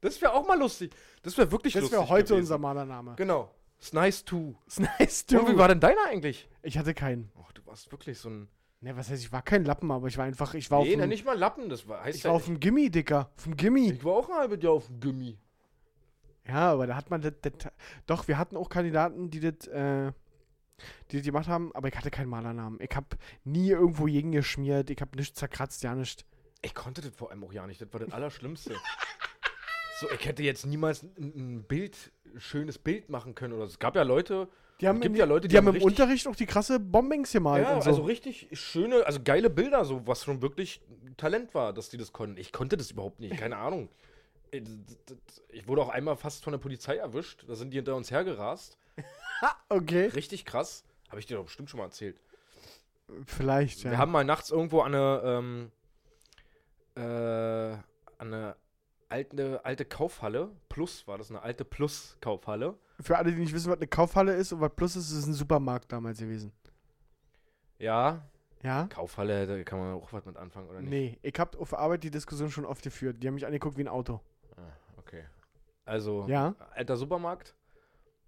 Das 0.00 0.20
wäre 0.20 0.34
auch 0.34 0.46
mal 0.46 0.58
lustig. 0.58 0.92
Das 1.22 1.38
wäre 1.38 1.50
wirklich 1.50 1.72
Das 1.72 1.80
lustig. 1.80 1.98
wäre 1.98 2.08
heute 2.10 2.24
gewesen. 2.24 2.40
unser 2.40 2.58
Malername. 2.58 3.14
Genau. 3.16 3.50
It's 3.78 3.94
nice 3.94 4.22
to. 4.22 4.54
Ist 4.66 4.80
nice, 4.80 5.24
Und 5.32 5.48
wie 5.48 5.56
war 5.56 5.68
denn 5.68 5.80
deiner 5.80 6.04
eigentlich? 6.10 6.46
Ich 6.62 6.76
hatte 6.76 6.92
keinen. 6.92 7.32
Ach, 7.42 7.50
du 7.52 7.64
warst 7.64 7.90
wirklich 7.90 8.18
so 8.18 8.28
ein. 8.28 8.48
Ne, 8.84 8.94
was 8.94 9.08
heißt, 9.08 9.22
ich 9.22 9.32
war 9.32 9.40
kein 9.40 9.64
Lappen, 9.64 9.90
aber 9.90 10.08
ich 10.08 10.18
war 10.18 10.26
einfach, 10.26 10.52
ich 10.52 10.70
war 10.70 10.82
nee, 10.82 10.92
auf 10.92 11.00
dem, 11.00 11.08
nicht 11.08 11.24
mal 11.24 11.38
Lappen. 11.38 11.70
Das 11.70 11.88
war, 11.88 12.04
heißt 12.04 12.18
ich 12.18 12.24
ja, 12.24 12.28
war 12.28 12.36
auf 12.36 12.44
dem 12.44 12.60
Gimmi, 12.60 12.90
Dicker. 12.90 13.30
Auf 13.34 13.44
dem 13.44 13.56
Gimmi. 13.56 13.92
ich 13.92 14.04
war 14.04 14.12
auch 14.12 14.28
ein 14.28 14.34
halbes 14.34 14.62
Jahr 14.62 14.74
auf 14.74 14.88
dem 14.88 15.00
Gummi. 15.00 15.38
Ja, 16.46 16.72
aber 16.72 16.86
da 16.86 16.94
hat 16.94 17.08
man 17.08 17.22
das, 17.22 17.32
das, 17.40 17.72
doch, 18.04 18.28
wir 18.28 18.36
hatten 18.36 18.58
auch 18.58 18.68
Kandidaten, 18.68 19.30
die 19.30 19.40
das, 19.40 19.66
äh, 19.68 20.12
die 21.10 21.16
das 21.16 21.24
gemacht 21.24 21.48
haben, 21.48 21.74
aber 21.74 21.88
ich 21.88 21.96
hatte 21.96 22.10
keinen 22.10 22.28
Malernamen. 22.28 22.78
Ich 22.82 22.94
habe 22.94 23.06
nie 23.44 23.70
irgendwo 23.70 24.06
jeden 24.06 24.32
geschmiert, 24.32 24.90
ich 24.90 25.00
habe 25.00 25.16
nichts 25.16 25.38
zerkratzt, 25.38 25.82
ja 25.82 25.94
nicht. 25.94 26.26
Ich 26.60 26.74
konnte 26.74 27.00
das 27.00 27.14
vor 27.14 27.30
allem 27.30 27.42
auch 27.42 27.54
ja 27.54 27.66
nicht. 27.66 27.80
Das 27.80 27.90
war 27.90 28.00
das 28.00 28.12
Allerschlimmste. 28.12 28.74
so, 29.98 30.10
ich 30.10 30.26
hätte 30.26 30.42
jetzt 30.42 30.66
niemals 30.66 31.04
ein, 31.04 31.32
ein 31.34 31.62
Bild, 31.62 32.12
ein 32.26 32.38
schönes 32.38 32.76
Bild 32.76 33.08
machen 33.08 33.34
können. 33.34 33.54
Oder 33.54 33.64
so. 33.64 33.72
Es 33.72 33.78
gab 33.78 33.96
ja 33.96 34.02
Leute, 34.02 34.46
Die 34.80 34.88
haben, 34.88 35.00
gibt 35.00 35.14
in- 35.14 35.18
ja 35.18 35.24
Leute, 35.24 35.46
die 35.48 35.52
die 35.52 35.56
haben 35.58 35.68
haben 35.68 35.76
im 35.76 35.82
Unterricht 35.82 36.26
auch 36.26 36.34
die 36.36 36.46
krasse 36.46 36.80
Bombings 36.80 37.32
gemalt 37.32 37.62
ja, 37.64 37.80
so. 37.80 37.90
also 37.90 38.02
richtig 38.02 38.48
schöne, 38.52 39.06
also 39.06 39.20
geile 39.22 39.48
Bilder, 39.50 39.84
so 39.84 40.06
was 40.06 40.24
schon 40.24 40.42
wirklich 40.42 40.80
Talent 41.16 41.54
war, 41.54 41.72
dass 41.72 41.90
die 41.90 41.96
das 41.96 42.12
konnten. 42.12 42.36
Ich 42.36 42.52
konnte 42.52 42.76
das 42.76 42.90
überhaupt 42.90 43.20
nicht, 43.20 43.36
keine 43.36 43.56
Ahnung. 43.56 43.88
Ich 45.50 45.66
wurde 45.68 45.82
auch 45.82 45.88
einmal 45.88 46.16
fast 46.16 46.44
von 46.44 46.52
der 46.52 46.58
Polizei 46.58 46.96
erwischt. 46.96 47.44
Da 47.48 47.54
sind 47.54 47.70
die 47.70 47.78
hinter 47.78 47.94
uns 47.96 48.10
hergerast. 48.10 48.76
okay, 49.68 50.06
Richtig 50.06 50.44
krass. 50.44 50.84
Habe 51.08 51.20
ich 51.20 51.26
dir 51.26 51.36
doch 51.36 51.44
bestimmt 51.44 51.70
schon 51.70 51.78
mal 51.78 51.84
erzählt. 51.86 52.20
vielleicht, 53.26 53.82
ja. 53.84 53.90
Wir 53.92 53.98
haben 53.98 54.10
mal 54.12 54.24
nachts 54.24 54.50
irgendwo 54.50 54.80
an 54.80 54.94
eine, 54.94 55.22
ähm, 55.24 55.70
äh, 56.96 57.00
an 57.00 57.82
eine 58.18 58.56
alte, 59.08 59.64
alte 59.64 59.84
Kaufhalle, 59.84 60.50
Plus 60.68 61.06
war 61.06 61.18
das, 61.18 61.30
eine 61.30 61.42
alte 61.42 61.64
Plus-Kaufhalle. 61.64 62.76
Für 63.00 63.18
alle, 63.18 63.32
die 63.32 63.40
nicht 63.40 63.52
wissen, 63.54 63.70
was 63.70 63.78
eine 63.78 63.86
Kaufhalle 63.88 64.34
ist 64.34 64.52
und 64.52 64.60
was 64.60 64.72
Plus 64.74 64.96
ist, 64.96 65.10
ist 65.10 65.18
es 65.18 65.26
ein 65.26 65.32
Supermarkt 65.34 65.90
damals 65.92 66.18
gewesen. 66.18 66.52
Ja, 67.78 68.22
Ja? 68.62 68.86
Kaufhalle, 68.86 69.46
da 69.46 69.62
kann 69.64 69.78
man 69.78 69.94
auch 69.94 70.12
was 70.12 70.24
mit 70.24 70.36
anfangen, 70.36 70.68
oder 70.70 70.80
nicht? 70.80 70.90
Nee, 70.90 71.18
ich 71.22 71.38
habe 71.38 71.58
auf 71.58 71.70
der 71.70 71.80
Arbeit 71.80 72.02
die 72.04 72.10
Diskussion 72.10 72.50
schon 72.50 72.64
oft 72.64 72.82
geführt. 72.82 73.22
Die 73.22 73.26
haben 73.26 73.34
mich 73.34 73.44
angeguckt 73.46 73.76
wie 73.76 73.82
ein 73.84 73.88
Auto. 73.88 74.20
Ah, 74.56 74.60
okay. 74.96 75.24
Also, 75.84 76.26
Ja? 76.28 76.54
alter 76.74 76.96
Supermarkt. 76.96 77.54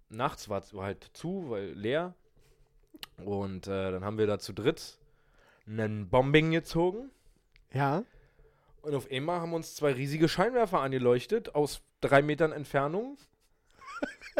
Nachts 0.09 0.47
war 0.47 0.59
es 0.59 0.73
halt 0.73 1.09
zu, 1.13 1.49
weil 1.49 1.71
leer. 1.73 2.13
Und 3.25 3.67
äh, 3.67 3.91
dann 3.91 4.03
haben 4.05 4.17
wir 4.17 4.27
da 4.27 4.37
zu 4.39 4.53
dritt 4.53 4.99
einen 5.65 6.07
Bombing 6.09 6.51
gezogen. 6.51 7.09
Ja? 7.73 8.03
Und 8.81 8.95
auf 8.95 9.09
einmal 9.11 9.41
haben 9.41 9.53
uns 9.53 9.75
zwei 9.75 9.91
riesige 9.91 10.29
Scheinwerfer 10.29 10.79
angeleuchtet 10.81 11.55
aus 11.55 11.81
drei 11.99 12.21
Metern 12.21 12.51
Entfernung. 12.51 13.17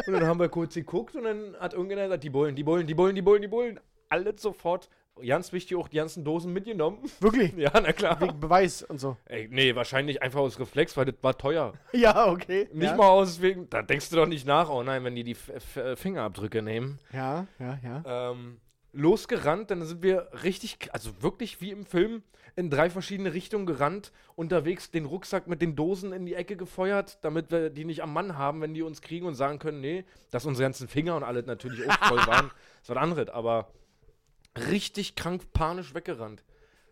Und 0.06 0.12
dann 0.12 0.26
haben 0.26 0.40
wir 0.40 0.48
kurz 0.48 0.74
geguckt 0.74 1.16
und 1.16 1.24
dann 1.24 1.56
hat 1.58 1.72
irgendjemand 1.72 2.08
gesagt, 2.08 2.24
die 2.24 2.30
Bullen, 2.30 2.54
die 2.54 2.64
Bullen, 2.64 2.86
die 2.86 2.94
Bullen, 2.94 3.14
die 3.14 3.22
Bullen, 3.22 3.42
die 3.42 3.48
Bullen. 3.48 3.80
Alle 4.10 4.34
sofort, 4.38 4.88
ganz 5.24 5.52
wichtig, 5.52 5.76
auch 5.76 5.88
die 5.88 5.96
ganzen 5.96 6.24
Dosen 6.24 6.52
mitgenommen. 6.52 6.98
Wirklich? 7.20 7.52
ja, 7.56 7.70
na 7.74 7.92
klar. 7.92 8.20
Wegen 8.20 8.40
Beweis 8.40 8.82
und 8.82 8.98
so. 8.98 9.16
Ey, 9.26 9.48
nee, 9.50 9.74
wahrscheinlich 9.74 10.22
einfach 10.22 10.40
aus 10.40 10.58
Reflex, 10.58 10.96
weil 10.96 11.06
das 11.06 11.16
war 11.22 11.36
teuer. 11.36 11.74
Ja, 11.92 12.28
okay. 12.28 12.68
Nicht 12.72 12.90
ja. 12.90 12.96
mal 12.96 13.08
aus 13.08 13.40
wegen, 13.42 13.68
da 13.70 13.82
denkst 13.82 14.10
du 14.10 14.16
doch 14.16 14.26
nicht 14.26 14.46
nach, 14.46 14.70
oh 14.70 14.82
nein, 14.82 15.04
wenn 15.04 15.14
die 15.14 15.24
die 15.24 15.32
F 15.32 15.76
F 15.76 15.98
Fingerabdrücke 15.98 16.62
nehmen. 16.62 16.98
Ja, 17.12 17.46
ja, 17.58 17.78
ja. 17.82 18.30
Ähm, 18.30 18.58
losgerannt, 18.98 19.70
dann 19.70 19.82
sind 19.84 20.02
wir 20.02 20.28
richtig, 20.42 20.92
also 20.92 21.22
wirklich 21.22 21.60
wie 21.60 21.70
im 21.70 21.86
Film, 21.86 22.22
in 22.56 22.70
drei 22.70 22.90
verschiedene 22.90 23.32
Richtungen 23.32 23.66
gerannt, 23.66 24.12
unterwegs 24.34 24.90
den 24.90 25.04
Rucksack 25.04 25.46
mit 25.46 25.62
den 25.62 25.76
Dosen 25.76 26.12
in 26.12 26.26
die 26.26 26.34
Ecke 26.34 26.56
gefeuert, 26.56 27.18
damit 27.22 27.52
wir 27.52 27.70
die 27.70 27.84
nicht 27.84 28.02
am 28.02 28.12
Mann 28.12 28.36
haben, 28.36 28.60
wenn 28.60 28.74
die 28.74 28.82
uns 28.82 29.00
kriegen 29.00 29.26
und 29.26 29.34
sagen 29.34 29.60
können, 29.60 29.80
nee, 29.80 30.04
dass 30.30 30.44
unsere 30.44 30.64
ganzen 30.64 30.88
Finger 30.88 31.14
und 31.16 31.22
alles 31.22 31.46
natürlich 31.46 31.88
auch 31.88 32.08
voll 32.08 32.26
waren. 32.26 32.50
Das 32.80 32.90
war 32.90 32.96
was 32.96 33.02
anderes, 33.02 33.28
aber 33.28 33.70
richtig 34.70 35.14
krank 35.14 35.52
panisch 35.52 35.94
weggerannt. 35.94 36.44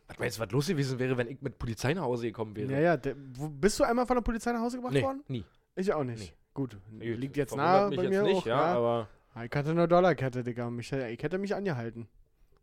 Was 0.08 0.18
meinst 0.18 0.38
du, 0.38 0.42
was 0.42 0.50
los 0.50 0.66
gewesen 0.66 0.98
wäre, 0.98 1.16
wenn 1.16 1.28
ich 1.28 1.40
mit 1.40 1.58
Polizei 1.58 1.94
nach 1.94 2.02
Hause 2.02 2.26
gekommen 2.26 2.54
wäre? 2.54 2.70
Ja, 2.70 2.80
ja. 2.80 2.96
Der, 2.96 3.16
wo, 3.34 3.48
bist 3.48 3.80
du 3.80 3.84
einmal 3.84 4.06
von 4.06 4.16
der 4.16 4.22
Polizei 4.22 4.52
nach 4.52 4.60
Hause 4.60 4.76
gebracht 4.76 4.92
nee, 4.92 5.02
worden? 5.02 5.24
nie. 5.28 5.44
Ich 5.74 5.92
auch 5.92 6.04
nicht. 6.04 6.20
Nee. 6.20 6.32
Gut. 6.54 6.76
Liegt 6.90 7.36
jetzt 7.36 7.56
nahe 7.56 7.90
bei 7.90 8.02
jetzt 8.02 8.10
mir 8.10 8.22
nicht, 8.22 8.36
auch. 8.36 8.46
ja, 8.46 8.60
aber 8.60 9.08
Ich 9.44 9.54
hatte 9.54 9.70
eine 9.70 9.86
Dollarkette, 9.86 10.42
Digga. 10.42 10.70
Mich, 10.70 10.90
ich 10.92 11.22
hätte 11.22 11.38
mich 11.38 11.54
angehalten. 11.54 12.08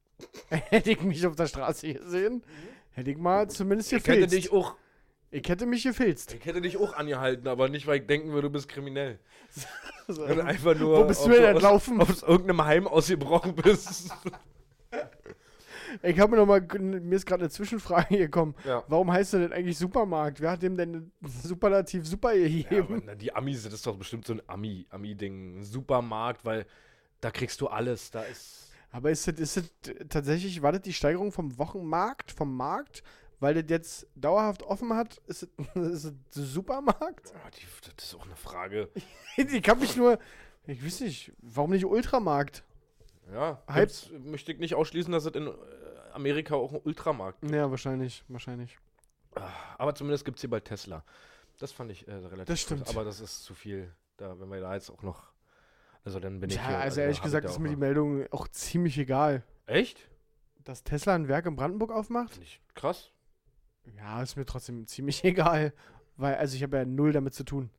hätte 0.50 0.92
ich 0.92 1.02
mich 1.02 1.26
auf 1.26 1.36
der 1.36 1.48
Straße 1.48 1.94
gesehen, 1.94 2.44
hätte 2.92 3.12
ich 3.12 3.18
mal 3.18 3.50
zumindest 3.50 3.92
ich 3.92 4.00
hätte 4.00 4.12
gefilzt. 4.14 4.34
dich 4.34 4.52
auch 4.52 4.76
ich 5.32 5.50
hätte 5.50 5.66
mich 5.66 5.82
gefilzt. 5.84 6.36
Ich 6.36 6.46
hätte 6.46 6.62
dich 6.62 6.78
auch 6.78 6.94
angehalten, 6.94 7.48
aber 7.48 7.68
nicht, 7.68 7.88
weil 7.88 8.02
ich 8.02 8.06
denken 8.06 8.30
würde, 8.30 8.50
du 8.50 8.52
bist 8.52 8.70
kriminell. 8.70 9.20
So. 10.06 10.26
Einfach 10.26 10.76
nur, 10.76 10.98
Wo 11.00 11.06
bist 11.06 11.22
du 11.22 11.30
ob 11.30 11.38
denn 11.38 11.46
entlaufen? 11.46 12.02
aus 12.02 12.24
irgendeinem 12.24 12.66
Heim 12.66 12.88
ausgebrochen 12.88 13.56
bist. 13.56 14.12
Ich 16.02 16.20
habe 16.20 16.32
mir 16.32 16.38
noch 16.38 16.46
mal, 16.46 16.62
mir 16.62 17.16
ist 17.16 17.26
gerade 17.26 17.44
eine 17.44 17.50
Zwischenfrage 17.50 18.18
gekommen. 18.18 18.56
ja. 18.66 18.84
Warum 18.88 19.12
heißt 19.12 19.34
du 19.34 19.38
denn 19.40 19.54
eigentlich 19.54 19.78
Supermarkt? 19.78 20.42
Wer 20.42 20.52
hat 20.52 20.62
dem 20.64 20.76
denn 20.76 21.12
Superlativ 21.22 22.08
super 22.08 22.34
ja 22.34 22.48
gegeben? 22.48 23.04
na, 23.06 23.16
die 23.16 23.34
Amis, 23.36 23.64
das 23.64 23.74
ist 23.74 23.86
doch 23.86 23.98
bestimmt 23.98 24.26
so 24.26 24.34
ein 24.34 24.42
Ami, 24.48 24.86
Ami-Ding. 24.90 25.64
Supermarkt, 25.64 26.44
weil 26.46 26.66
da 27.22 27.32
kriegst 27.32 27.62
du 27.62 27.68
alles. 27.68 28.12
Da 28.12 28.24
ist. 28.24 28.72
Aber 28.92 29.10
ist 29.12 29.28
das, 29.28 29.36
ist 29.40 29.58
das 29.58 29.96
tatsächlich, 30.10 30.62
war 30.62 30.72
das 30.72 30.82
die 30.82 30.94
Steigerung 30.94 31.32
vom 31.32 31.58
Wochenmarkt, 31.58 32.32
vom 32.32 32.56
Markt? 32.56 33.04
Weil 33.40 33.56
das 33.56 33.66
jetzt 33.70 34.08
dauerhaft 34.16 34.64
offen 34.64 34.94
hat, 34.94 35.18
ist 35.28 35.44
es 35.76 35.76
ist 36.06 36.14
der 36.36 36.44
Supermarkt? 36.44 37.34
Oh, 37.36 37.50
die, 37.58 37.92
das 37.96 38.06
ist 38.06 38.16
auch 38.16 38.26
eine 38.26 38.36
Frage. 38.38 38.90
Ich 39.36 39.62
kann 39.64 39.80
mich 39.80 39.98
nur, 39.98 40.18
ich 40.66 40.86
weiß 40.86 41.02
nicht, 41.02 41.34
warum 41.42 41.72
nicht 41.72 41.86
Ultramarkt? 41.86 42.64
Ja, 43.32 43.62
gibt's- 43.74 44.12
möchte 44.24 44.52
ich 44.52 44.60
nicht 44.60 44.76
ausschließen, 44.76 45.12
dass 45.12 45.26
es 45.26 45.32
in 45.34 45.48
äh, 45.48 45.52
Amerika 46.14 46.56
auch 46.56 46.72
einen 46.74 46.82
Ultramarkt 46.84 47.42
gibt. 47.42 47.54
Ja, 47.54 47.70
wahrscheinlich, 47.72 48.24
wahrscheinlich. 48.28 48.78
Aber 49.78 49.96
zumindest 49.96 50.26
gibt 50.26 50.38
es 50.38 50.42
hier 50.42 50.50
bald 50.50 50.66
Tesla. 50.66 51.04
Das 51.60 51.72
fand 51.72 51.92
ich 51.92 52.08
äh, 52.08 52.14
relativ 52.14 52.46
Das 52.46 52.60
stimmt. 52.62 52.86
Gut, 52.86 52.96
aber 52.96 53.04
das 53.06 53.20
ist 53.20 53.44
zu 53.44 53.54
viel. 53.56 53.92
Da, 54.18 54.40
wenn 54.40 54.50
wir 54.50 54.60
da 54.62 54.74
jetzt 54.74 54.90
auch 54.92 55.02
noch. 55.02 55.32
Also 56.04 56.20
dann 56.20 56.40
bin 56.40 56.50
ich 56.50 56.58
Ja, 56.58 56.68
hier. 56.68 56.78
also 56.80 57.02
ehrlich 57.02 57.22
gesagt 57.22 57.46
ist 57.46 57.60
mir 57.60 57.70
die 57.70 57.76
Meldung 57.78 58.26
auch 58.32 58.48
ziemlich 58.50 58.98
egal. 58.98 59.44
Echt? 59.66 60.10
Dass 60.64 60.84
Tesla 60.84 61.16
ein 61.16 61.28
Werk 61.28 61.46
in 61.46 61.56
Brandenburg 61.56 61.92
aufmacht? 61.92 62.32
Finde 62.32 62.46
ich 62.46 62.62
krass. 62.76 63.12
Ja, 63.98 64.22
ist 64.22 64.36
mir 64.36 64.46
trotzdem 64.46 64.86
ziemlich 64.88 65.24
egal. 65.24 65.74
Weil, 66.18 66.36
also 66.36 66.56
ich 66.56 66.62
habe 66.64 66.78
ja 66.78 66.86
null 66.86 67.12
damit 67.14 67.34
zu 67.34 67.44
tun. 67.44 67.70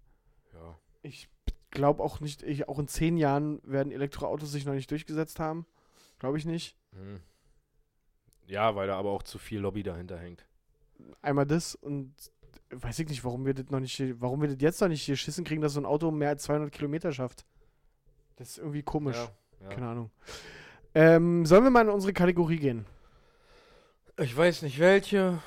Ja. 0.54 0.78
Ich 1.02 1.28
glaube 1.74 2.02
auch 2.02 2.20
nicht, 2.20 2.42
ich, 2.42 2.68
auch 2.68 2.78
in 2.78 2.88
zehn 2.88 3.18
Jahren 3.18 3.60
werden 3.64 3.92
Elektroautos 3.92 4.50
sich 4.50 4.64
noch 4.64 4.72
nicht 4.72 4.90
durchgesetzt 4.90 5.38
haben. 5.38 5.66
Glaube 6.18 6.38
ich 6.38 6.46
nicht. 6.46 6.76
Hm. 6.92 7.20
Ja, 8.46 8.74
weil 8.74 8.86
da 8.86 8.96
aber 8.96 9.10
auch 9.10 9.22
zu 9.22 9.38
viel 9.38 9.60
Lobby 9.60 9.82
dahinter 9.82 10.18
hängt. 10.18 10.46
Einmal 11.20 11.46
das 11.46 11.74
und 11.74 12.14
weiß 12.70 12.98
ich 13.00 13.08
nicht, 13.08 13.24
warum 13.24 13.44
wir 13.44 13.54
das 13.54 13.70
noch 13.70 13.80
nicht, 13.80 14.20
warum 14.20 14.40
wir 14.40 14.48
das 14.48 14.60
jetzt 14.60 14.80
noch 14.80 14.88
nicht 14.88 15.06
geschissen 15.06 15.44
kriegen, 15.44 15.60
dass 15.60 15.74
so 15.74 15.80
ein 15.80 15.86
Auto 15.86 16.10
mehr 16.10 16.30
als 16.30 16.44
200 16.44 16.72
Kilometer 16.72 17.12
schafft. 17.12 17.44
Das 18.36 18.50
ist 18.50 18.58
irgendwie 18.58 18.82
komisch. 18.82 19.16
Ja, 19.16 19.30
ja. 19.62 19.68
Keine 19.68 19.88
Ahnung. 19.88 20.10
Ähm, 20.94 21.44
sollen 21.46 21.64
wir 21.64 21.70
mal 21.70 21.82
in 21.82 21.88
unsere 21.88 22.12
Kategorie 22.12 22.58
gehen? 22.58 22.86
Ich 24.18 24.36
weiß 24.36 24.62
nicht 24.62 24.78
welche. 24.78 25.40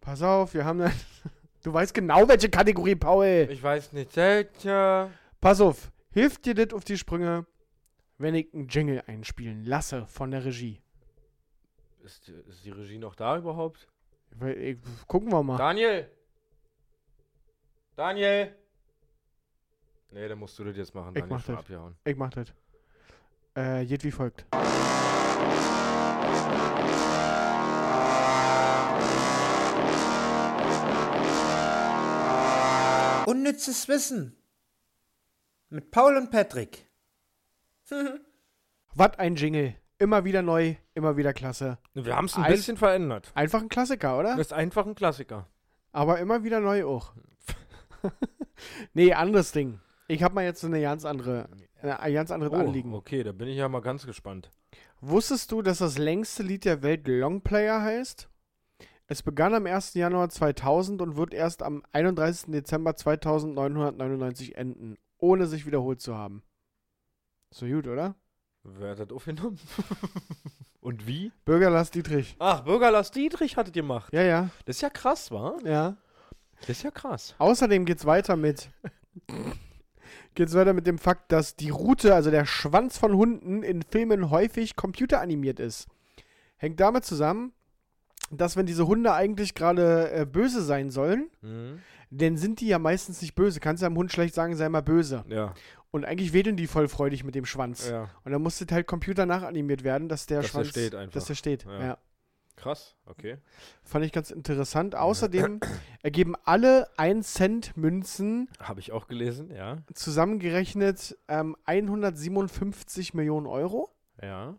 Pass 0.00 0.22
auf, 0.22 0.54
wir 0.54 0.64
haben 0.64 0.80
dann. 0.80 0.92
Du 1.62 1.72
weißt 1.72 1.92
genau, 1.92 2.28
welche 2.28 2.48
Kategorie, 2.48 2.94
Paul. 2.94 3.48
Ich 3.50 3.62
weiß 3.62 3.92
nicht 3.92 4.14
welche. 4.16 5.10
Pass 5.40 5.60
auf, 5.60 5.90
hilft 6.10 6.44
dir 6.46 6.54
das 6.54 6.72
auf 6.72 6.84
die 6.84 6.96
Sprünge, 6.96 7.46
wenn 8.18 8.34
ich 8.34 8.52
einen 8.54 8.68
Jingle 8.68 9.02
einspielen 9.06 9.64
lasse 9.64 10.06
von 10.06 10.30
der 10.30 10.44
Regie? 10.44 10.80
Ist, 12.02 12.26
die- 12.26 12.32
ist 12.48 12.64
die 12.64 12.70
Regie 12.70 12.98
noch 12.98 13.14
da 13.14 13.36
überhaupt? 13.36 13.88
Weil, 14.36 14.56
ich, 14.58 14.78
gucken 15.06 15.30
wir 15.32 15.42
mal. 15.42 15.56
Daniel! 15.56 16.08
Daniel! 17.96 18.54
Nee, 20.10 20.28
dann 20.28 20.38
musst 20.38 20.58
du 20.58 20.64
das 20.64 20.76
jetzt 20.76 20.94
machen. 20.94 21.08
Ich 21.14 21.20
Daniel 21.22 21.28
mach 21.30 21.40
ist 21.40 21.46
schon 21.46 21.56
das. 21.56 21.64
Ich 22.04 22.16
mach 22.16 22.30
das. 22.30 22.52
Äh, 23.54 23.84
geht 23.86 24.04
wie 24.04 24.10
folgt. 24.10 24.46
Unnützes 33.28 33.88
Wissen. 33.88 34.38
Mit 35.68 35.90
Paul 35.90 36.16
und 36.16 36.30
Patrick. 36.30 36.88
Was 38.94 39.18
ein 39.18 39.36
Jingle. 39.36 39.74
Immer 39.98 40.24
wieder 40.24 40.40
neu, 40.40 40.76
immer 40.94 41.18
wieder 41.18 41.34
klasse. 41.34 41.76
Wir 41.92 42.16
haben 42.16 42.24
es 42.24 42.36
ein 42.36 42.44
Ein- 42.44 42.52
bisschen 42.52 42.78
verändert. 42.78 43.30
Einfach 43.34 43.60
ein 43.60 43.68
Klassiker, 43.68 44.18
oder? 44.18 44.30
Das 44.30 44.46
ist 44.46 44.52
einfach 44.54 44.86
ein 44.86 44.94
Klassiker. 44.94 45.46
Aber 45.92 46.18
immer 46.20 46.42
wieder 46.42 46.60
neu 46.60 46.86
auch. 46.86 47.12
nee, 48.94 49.12
anderes 49.12 49.52
Ding. 49.52 49.78
Ich 50.06 50.22
habe 50.22 50.34
mal 50.34 50.44
jetzt 50.44 50.62
so 50.62 50.66
eine 50.66 50.80
ganz 50.80 51.04
andere, 51.04 51.50
äh, 51.82 51.90
ein 51.90 52.14
ganz 52.14 52.30
anderes 52.30 52.54
Anliegen. 52.54 52.94
Oh, 52.94 52.96
okay, 52.96 53.24
da 53.24 53.32
bin 53.32 53.48
ich 53.48 53.58
ja 53.58 53.68
mal 53.68 53.82
ganz 53.82 54.06
gespannt. 54.06 54.50
Wusstest 55.02 55.52
du, 55.52 55.60
dass 55.60 55.78
das 55.78 55.98
längste 55.98 56.42
Lied 56.44 56.64
der 56.64 56.82
Welt 56.82 57.06
Longplayer 57.06 57.82
heißt? 57.82 58.30
Es 59.10 59.22
begann 59.22 59.54
am 59.54 59.64
1. 59.64 59.94
Januar 59.94 60.28
2000 60.28 61.00
und 61.00 61.16
wird 61.16 61.32
erst 61.32 61.62
am 61.62 61.82
31. 61.92 62.52
Dezember 62.52 62.94
2999 62.94 64.56
enden, 64.56 64.98
ohne 65.16 65.46
sich 65.46 65.64
wiederholt 65.64 66.02
zu 66.02 66.14
haben. 66.14 66.42
So 67.50 67.66
gut, 67.66 67.86
oder? 67.86 68.14
Wer 68.64 68.90
hat 68.90 68.98
das 69.00 69.10
aufgenommen? 69.10 69.58
Und 70.80 71.06
wie? 71.06 71.32
Bürger 71.44 71.70
Lars 71.70 71.90
Dietrich. 71.90 72.36
Ach, 72.38 72.64
Bürger 72.64 72.90
Lars 72.90 73.10
Dietrich 73.10 73.56
hat 73.56 73.66
das 73.68 73.72
gemacht. 73.72 74.12
Ja, 74.12 74.22
ja, 74.22 74.50
Das 74.66 74.76
ist 74.76 74.82
ja 74.82 74.90
krass, 74.90 75.30
wa? 75.30 75.56
ja. 75.64 75.96
Das 76.60 76.70
ist 76.70 76.82
ja 76.82 76.90
krass. 76.90 77.34
Außerdem 77.38 77.84
geht's 77.84 78.04
weiter 78.04 78.36
mit. 78.36 78.70
geht's 80.34 80.54
weiter 80.54 80.74
mit 80.74 80.86
dem 80.86 80.98
Fakt, 80.98 81.32
dass 81.32 81.56
die 81.56 81.70
Rute, 81.70 82.14
also 82.14 82.30
der 82.30 82.44
Schwanz 82.46 82.98
von 82.98 83.14
Hunden, 83.16 83.62
in 83.62 83.82
Filmen 83.82 84.30
häufig 84.30 84.76
computeranimiert 84.76 85.60
ist. 85.60 85.88
Hängt 86.56 86.80
damit 86.80 87.04
zusammen, 87.04 87.52
dass 88.30 88.56
wenn 88.56 88.66
diese 88.66 88.86
Hunde 88.86 89.12
eigentlich 89.12 89.54
gerade 89.54 90.10
äh, 90.12 90.26
böse 90.26 90.62
sein 90.62 90.90
sollen, 90.90 91.30
Mhm. 91.42 91.80
dann 92.10 92.36
sind 92.36 92.60
die 92.60 92.68
ja 92.68 92.78
meistens 92.78 93.20
nicht 93.22 93.34
böse. 93.34 93.60
Kannst 93.60 93.82
du 93.82 93.86
einem 93.86 93.96
Hund 93.96 94.12
schlecht 94.12 94.34
sagen, 94.34 94.56
sei 94.56 94.68
mal 94.68 94.80
böse. 94.82 95.24
Ja, 95.28 95.54
Und 95.90 96.04
eigentlich 96.04 96.32
wedeln 96.32 96.56
die 96.56 96.66
voll 96.66 96.88
freudig 96.88 97.24
mit 97.24 97.34
dem 97.34 97.44
Schwanz. 97.46 97.88
ja. 97.88 98.10
Und 98.24 98.32
dann 98.32 98.42
musste 98.42 98.66
halt 98.74 98.86
Computer 98.86 99.24
nachanimiert 99.26 99.84
werden, 99.84 100.08
dass 100.08 100.26
der 100.26 100.38
Dass 100.42 100.46
der 100.46 100.50
Schwanz. 100.52 100.68
steht 100.68 100.94
einfach. 100.94 101.12
Dass 101.14 101.24
der 101.26 101.34
steht. 101.34 101.64
Ja. 101.64 101.80
Ja. 101.86 101.98
Krass, 102.56 102.96
okay. 103.06 103.36
Fand 103.84 104.04
ich 104.04 104.10
ganz 104.10 104.32
interessant. 104.32 104.96
Außerdem 104.96 105.60
ergeben 106.02 106.34
alle 106.44 106.88
1 106.96 107.32
Cent 107.34 107.76
Münzen 107.76 108.48
Habe 108.58 108.80
ich 108.80 108.90
auch 108.90 109.06
gelesen, 109.06 109.52
ja. 109.54 109.78
zusammengerechnet 109.94 111.16
ähm, 111.28 111.54
157 111.66 113.14
Millionen 113.14 113.46
Euro. 113.46 113.90
Ja, 114.20 114.56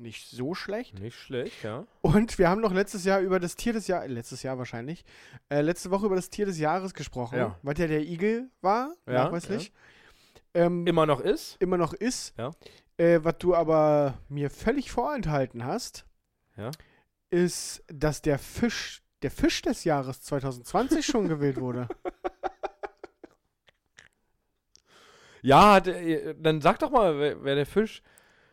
Nicht 0.00 0.28
so 0.30 0.54
schlecht. 0.54 0.98
nicht 1.00 1.18
schlecht, 1.18 1.64
ja. 1.64 1.84
Und 2.02 2.38
wir 2.38 2.48
haben 2.48 2.60
noch 2.60 2.72
letztes 2.72 3.04
Jahr 3.04 3.20
über 3.20 3.40
das 3.40 3.56
Tier 3.56 3.72
des 3.72 3.88
Jahres, 3.88 4.08
letztes 4.10 4.42
Jahr 4.44 4.56
wahrscheinlich, 4.56 5.04
äh, 5.48 5.60
letzte 5.60 5.90
Woche 5.90 6.06
über 6.06 6.14
das 6.14 6.30
Tier 6.30 6.46
des 6.46 6.58
Jahres 6.58 6.94
gesprochen, 6.94 7.36
Ja. 7.38 7.58
was 7.62 7.78
ja 7.78 7.88
der 7.88 8.02
Igel 8.02 8.48
war, 8.60 8.94
Ja, 9.06 9.24
nachweislich. 9.24 9.72
Ähm, 10.54 10.86
Immer 10.86 11.04
noch 11.04 11.20
ist? 11.20 11.56
immer 11.60 11.76
noch 11.76 11.92
ist. 11.94 12.32
Ja. 12.38 12.52
Äh, 12.96 13.20
was 13.24 13.38
du 13.38 13.54
aber 13.56 14.18
mir 14.28 14.50
völlig 14.50 14.90
vorenthalten 14.92 15.64
hast, 15.64 16.06
Ja. 16.56 16.70
ist, 17.30 17.82
dass 17.88 18.22
der 18.22 18.38
Fisch, 18.38 19.02
der 19.22 19.32
Fisch 19.32 19.62
des 19.62 19.82
Jahres 19.82 20.22
2020 20.22 21.04
schon 21.06 21.26
gewählt 21.28 21.60
wurde. 21.60 21.88
Ja, 25.42 25.78
äh, 25.78 26.34
dann 26.38 26.60
sag 26.60 26.78
doch 26.80 26.90
mal, 26.90 27.18
wer, 27.18 27.42
wer 27.44 27.54
der 27.54 27.66
Fisch. 27.66 28.02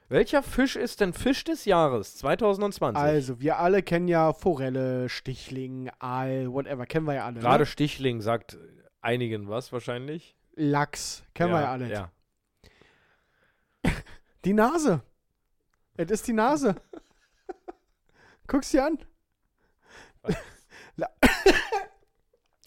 Welcher 0.07 0.43
Fisch 0.43 0.75
ist 0.75 1.01
denn 1.01 1.13
Fisch 1.13 1.43
des 1.43 1.65
Jahres 1.65 2.15
2020? 2.17 3.01
Also, 3.01 3.39
wir 3.39 3.57
alle 3.57 3.81
kennen 3.81 4.07
ja 4.07 4.33
Forelle, 4.33 5.09
Stichling, 5.09 5.89
Aal, 5.99 6.51
whatever, 6.51 6.85
kennen 6.85 7.07
wir 7.07 7.15
ja 7.15 7.25
alle. 7.25 7.39
Gerade 7.39 7.63
ne? 7.63 7.65
Stichling 7.65 8.21
sagt 8.21 8.57
einigen 9.01 9.49
was 9.49 9.73
wahrscheinlich. 9.73 10.35
Lachs, 10.53 11.23
kennen 11.33 11.51
wir 11.51 11.61
ja 11.61 11.71
alle. 11.71 11.89
Ja. 11.89 12.11
Die 14.45 14.53
Nase. 14.53 15.01
Es 15.97 16.11
ist 16.11 16.27
die 16.27 16.33
Nase. 16.33 16.75
Guck's 18.47 18.71
dir 18.71 18.85
an. 18.85 18.99
La 20.97 21.09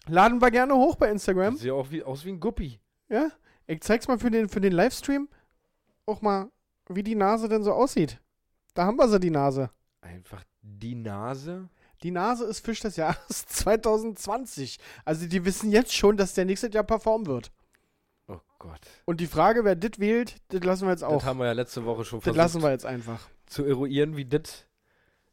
Laden 0.06 0.40
wir 0.40 0.50
gerne 0.50 0.74
hoch 0.74 0.96
bei 0.96 1.10
Instagram. 1.10 1.56
Sieht 1.56 1.70
auch 1.70 1.90
wie, 1.90 2.02
aus 2.02 2.24
wie 2.24 2.30
ein 2.30 2.40
Guppi. 2.40 2.80
Ja? 3.10 3.30
Ich 3.66 3.82
zeig's 3.82 4.08
mal 4.08 4.18
für 4.18 4.30
den, 4.30 4.48
für 4.48 4.62
den 4.62 4.72
Livestream. 4.72 5.28
Auch 6.06 6.22
mal, 6.22 6.50
wie 6.88 7.02
die 7.02 7.14
Nase 7.14 7.48
denn 7.48 7.62
so 7.62 7.72
aussieht. 7.72 8.20
Da 8.74 8.84
haben 8.86 8.96
wir 8.96 9.08
sie, 9.08 9.20
die 9.20 9.30
Nase. 9.30 9.70
Einfach 10.00 10.42
die 10.62 10.94
Nase. 10.94 11.68
Die 12.02 12.10
Nase 12.12 12.44
ist 12.44 12.64
Fisch 12.64 12.80
des 12.80 12.96
Jahres 12.96 13.28
2020. 13.46 14.78
Also 15.04 15.26
die 15.26 15.44
wissen 15.44 15.70
jetzt 15.72 15.92
schon, 15.94 16.16
dass 16.16 16.34
der 16.34 16.44
nächstes 16.44 16.72
Jahr 16.72 16.84
performen 16.84 17.26
wird. 17.26 17.50
Oh 18.28 18.38
Gott. 18.58 18.80
Und 19.04 19.20
die 19.20 19.26
Frage, 19.26 19.64
wer 19.64 19.74
das 19.74 19.98
wählt, 19.98 20.36
das 20.48 20.62
lassen 20.62 20.84
wir 20.86 20.90
jetzt 20.92 21.02
Das 21.02 21.08
auch. 21.10 21.24
haben 21.24 21.38
wir 21.40 21.46
ja 21.46 21.52
letzte 21.52 21.84
Woche 21.84 22.04
schon 22.04 22.18
Das 22.20 22.24
versucht 22.24 22.36
lassen 22.36 22.62
wir 22.62 22.70
jetzt 22.70 22.86
einfach. 22.86 23.20
zu 23.46 23.64
eruieren, 23.64 24.16
wie 24.16 24.24
das 24.26 24.64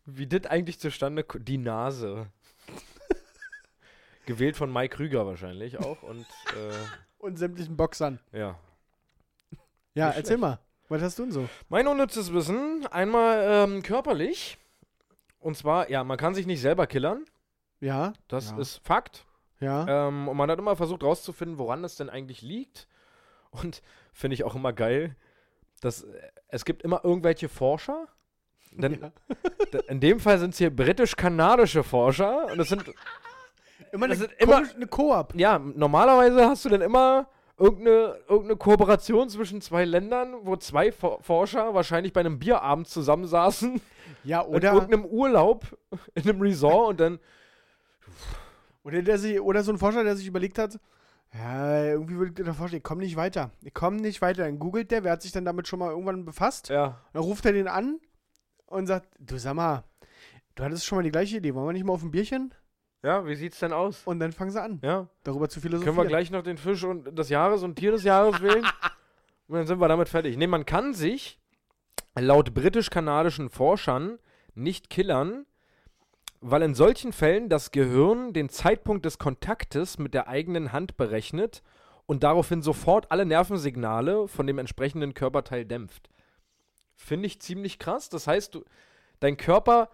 wie 0.07 0.27
das 0.27 0.45
eigentlich 0.45 0.79
zustande 0.79 1.23
ko- 1.23 1.39
Die 1.39 1.57
Nase. 1.57 2.27
Gewählt 4.25 4.55
von 4.57 4.71
Mike 4.71 4.95
Krüger 4.95 5.25
wahrscheinlich 5.25 5.77
auch. 5.79 6.01
Und 6.03 6.21
äh, 6.55 6.73
Und 7.19 7.37
sämtlichen 7.37 7.75
Boxern. 7.77 8.19
ja. 8.31 8.57
Ja, 9.97 10.09
erzähl 10.09 10.37
mal. 10.37 10.59
Was 10.89 11.01
hast 11.01 11.17
du 11.19 11.23
denn 11.23 11.31
so? 11.31 11.47
Mein 11.69 11.87
unnützes 11.87 12.31
Wissen, 12.33 12.85
einmal 12.91 13.43
ähm, 13.47 13.81
körperlich. 13.81 14.57
Und 15.39 15.57
zwar, 15.57 15.89
ja, 15.89 16.03
man 16.03 16.17
kann 16.17 16.33
sich 16.35 16.45
nicht 16.45 16.61
selber 16.61 16.87
killern. 16.87 17.25
Ja, 17.79 18.13
Das 18.27 18.51
Ja. 18.51 18.57
ist 18.57 18.81
Fakt. 18.83 19.25
ja. 19.59 20.07
Ähm, 20.07 20.27
und 20.27 20.37
man 20.37 20.49
hat 20.49 20.59
immer 20.59 20.75
versucht 20.75 21.03
rauszufinden, 21.03 21.57
woran 21.57 21.81
das 21.83 21.95
denn 21.95 22.09
eigentlich 22.09 22.41
liegt. 22.41 22.87
Und 23.51 23.81
finde 24.13 24.33
ich 24.35 24.43
auch 24.43 24.55
immer 24.55 24.73
geil, 24.73 25.15
dass 25.81 26.03
äh, 26.03 26.21
es 26.47 26.65
gibt 26.65 26.81
immer 26.83 27.01
irgendwelche 27.03 27.49
Forscher. 27.49 28.07
Denn 28.71 28.99
Ja. 29.01 29.11
in 29.87 29.99
dem 29.99 30.19
Fall 30.19 30.37
sind 30.39 30.51
es 30.51 30.57
hier 30.57 30.75
britisch-kanadische 30.75 31.83
Forscher. 31.83 32.45
Und 32.51 32.57
das 32.57 32.69
sind, 32.69 32.83
Immer 33.91 34.07
das 34.07 34.19
eine, 34.19 34.27
sind 34.29 34.41
immer- 34.41 34.57
eine 34.75 34.87
Koop. 34.87 35.33
ja, 35.35 35.57
normalerweise 35.59 36.45
hast 36.47 36.65
du 36.65 36.69
dann 36.69 36.81
immer 36.81 37.27
irgendeine, 37.57 38.17
irgendeine 38.27 38.57
Kooperation 38.57 39.29
zwischen 39.29 39.61
zwei 39.61 39.85
Ländern, 39.85 40.35
wo 40.41 40.55
zwei 40.57 40.91
For 40.91 41.21
Forscher 41.21 41.73
wahrscheinlich 41.73 42.13
bei 42.13 42.19
einem 42.21 42.39
Bierabend 42.39 42.87
zusammensaßen. 42.87 43.81
Ja, 44.23 44.41
in 44.41 44.55
oder, 44.55 44.73
irgendeinem 44.73 45.05
Urlaub, 45.05 45.65
in 46.15 46.23
einem 46.23 46.41
Resort 46.41 46.89
und 46.89 46.99
dann, 46.99 47.19
oder, 48.83 49.01
der 49.01 49.17
sich, 49.17 49.39
oder 49.39 49.63
so 49.63 49.71
ein 49.71 49.77
Forscher, 49.77 50.03
der 50.03 50.15
sich 50.15 50.27
überlegt 50.27 50.57
hat, 50.57 50.79
ja, 51.33 51.85
irgendwie 51.85 52.15
würde 52.15 52.31
ich 52.31 52.45
der 52.45 52.53
Forscher, 52.53 52.77
ich 52.77 52.83
komme 52.83 53.01
nicht 53.01 53.17
weiter. 53.17 53.51
Ich 53.61 53.73
komme 53.73 53.97
nicht 53.97 54.21
weiter. 54.21 54.43
Dann 54.43 54.57
googelt 54.57 54.89
der, 54.91 55.03
wer 55.03 55.11
hat 55.11 55.21
sich 55.21 55.33
dann 55.33 55.43
damit 55.43 55.67
schon 55.67 55.79
mal 55.79 55.89
irgendwann 55.89 56.23
befasst? 56.23 56.69
ja, 56.69 57.01
Dann 57.11 57.23
ruft 57.23 57.45
er 57.45 57.51
den 57.51 57.67
an 57.67 57.99
und 58.67 58.87
sagt, 58.87 59.09
du 59.19 59.37
sag 59.37 59.55
mal, 59.55 59.83
du 60.55 60.63
hattest 60.63 60.85
schon 60.85 60.97
mal 60.97 61.03
die 61.03 61.11
gleiche 61.11 61.37
Idee, 61.37 61.53
wollen 61.53 61.67
wir 61.67 61.73
nicht 61.73 61.83
mal 61.83 61.93
auf 61.93 62.03
ein 62.03 62.11
Bierchen? 62.11 62.53
Ja, 63.05 63.25
wie 63.25 63.35
sieht's 63.35 63.59
denn 63.59 63.71
aus? 63.71 64.01
Und 64.05 64.19
dann 64.19 64.31
fangen 64.31 64.51
sie 64.51 64.61
an, 64.61 64.79
Ja, 64.83 65.07
darüber 65.23 65.47
zu 65.47 65.61
philosophieren. 65.61 65.95
können 65.95 66.05
wir 66.05 66.09
gleich 66.09 66.31
noch 66.31 66.43
den 66.43 66.57
Fisch 66.57 66.83
und 66.83 67.17
des 67.17 67.29
Jahres 67.29 67.63
und 67.63 67.75
Tier 67.75 67.91
des 67.91 68.03
Jahres 68.03 68.41
wählen? 68.41 68.65
Und 69.47 69.55
dann 69.57 69.67
sind 69.67 69.79
wir 69.79 69.87
damit 69.87 70.09
fertig. 70.09 70.37
Nee, 70.37 70.47
man 70.47 70.65
kann 70.65 70.93
sich 70.93 71.39
laut 72.17 72.53
britisch-kanadischen 72.53 73.49
Forschern 73.49 74.19
nicht 74.55 74.89
killern, 74.89 75.45
weil 76.41 76.61
in 76.61 76.75
solchen 76.75 77.11
Fällen 77.11 77.49
das 77.49 77.71
Gehirn 77.71 78.33
den 78.33 78.49
Zeitpunkt 78.49 79.05
des 79.05 79.17
Kontaktes 79.17 79.97
mit 79.97 80.13
der 80.13 80.27
eigenen 80.27 80.71
Hand 80.71 80.97
berechnet 80.97 81.61
und 82.05 82.23
daraufhin 82.23 82.61
sofort 82.61 83.11
alle 83.11 83.25
Nervensignale 83.25 84.27
von 84.27 84.47
dem 84.47 84.59
entsprechenden 84.59 85.13
Körperteil 85.13 85.65
dämpft. 85.65 86.09
Finde 86.95 87.27
ich 87.27 87.41
ziemlich 87.41 87.79
krass. 87.79 88.09
Das 88.09 88.27
heißt, 88.27 88.55
du, 88.55 88.63
dein 89.19 89.37
Körper 89.37 89.89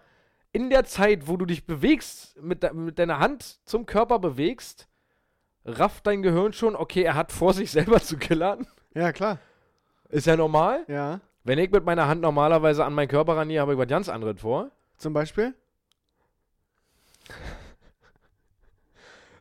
in 0.52 0.70
der 0.70 0.84
Zeit, 0.84 1.26
wo 1.28 1.36
du 1.36 1.46
dich 1.46 1.66
bewegst, 1.66 2.40
mit, 2.42 2.62
de 2.62 2.72
mit 2.72 2.98
deiner 2.98 3.18
Hand 3.18 3.60
zum 3.66 3.86
Körper 3.86 4.18
bewegst, 4.18 4.88
rafft 5.64 6.06
dein 6.06 6.22
Gehirn 6.22 6.52
schon, 6.52 6.76
okay, 6.76 7.02
er 7.02 7.14
hat 7.14 7.32
vor, 7.32 7.54
sich 7.54 7.70
selber 7.70 8.00
zu 8.00 8.16
killern. 8.18 8.66
Ja, 8.94 9.12
klar. 9.12 9.38
Ist 10.10 10.26
ja 10.26 10.36
normal. 10.36 10.84
Ja. 10.88 11.20
Wenn 11.44 11.58
ich 11.58 11.70
mit 11.70 11.84
meiner 11.84 12.06
Hand 12.06 12.20
normalerweise 12.20 12.84
an 12.84 12.94
meinen 12.94 13.08
Körper 13.08 13.36
rangehe, 13.36 13.60
habe 13.60 13.72
ich 13.72 13.78
was 13.78 13.88
ganz 13.88 14.08
anderes 14.08 14.40
vor. 14.40 14.70
Zum 14.98 15.12
Beispiel? 15.12 15.54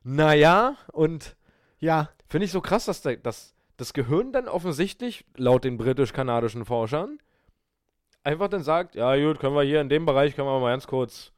Naja, 0.03 0.77
und 0.91 1.35
Ja. 1.79 2.09
finde 2.27 2.45
ich 2.45 2.51
so 2.51 2.61
krass, 2.61 2.85
dass, 2.85 3.01
der, 3.01 3.17
dass 3.17 3.53
das 3.77 3.93
Gehirn 3.93 4.31
dann 4.31 4.47
offensichtlich, 4.47 5.25
laut 5.35 5.63
den 5.63 5.77
britisch-kanadischen 5.77 6.65
Forschern, 6.65 7.19
einfach 8.23 8.47
dann 8.47 8.63
sagt, 8.63 8.95
ja 8.95 9.15
gut, 9.15 9.39
können 9.39 9.55
wir 9.55 9.63
hier 9.63 9.81
in 9.81 9.89
dem 9.89 10.05
Bereich, 10.05 10.35
können 10.35 10.47
wir 10.47 10.59
mal 10.59 10.71
ganz 10.71 10.87
kurz. 10.87 11.31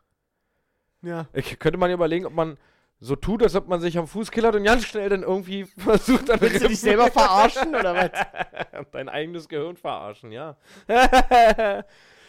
Ja. 1.01 1.27
Ich, 1.33 1.59
könnte 1.59 1.77
man 1.77 1.91
überlegen, 1.91 2.25
ob 2.25 2.33
man 2.33 2.57
so 2.99 3.15
tut, 3.15 3.43
als 3.43 3.55
ob 3.55 3.67
man 3.67 3.81
sich 3.81 3.97
am 3.97 4.07
Fuß 4.07 4.31
killert 4.31 4.55
und 4.55 4.63
ganz 4.63 4.85
schnell 4.85 5.09
dann 5.09 5.23
irgendwie 5.23 5.65
versucht, 5.77 6.29
dann 6.29 6.39
Willst 6.39 6.63
du 6.63 6.69
dich 6.69 6.79
selber 6.79 7.11
verarschen 7.11 7.75
oder 7.75 7.93
was? 7.95 8.85
Dein 8.91 9.09
eigenes 9.09 9.49
Gehirn 9.49 9.75
verarschen, 9.75 10.31
ja. 10.31 10.57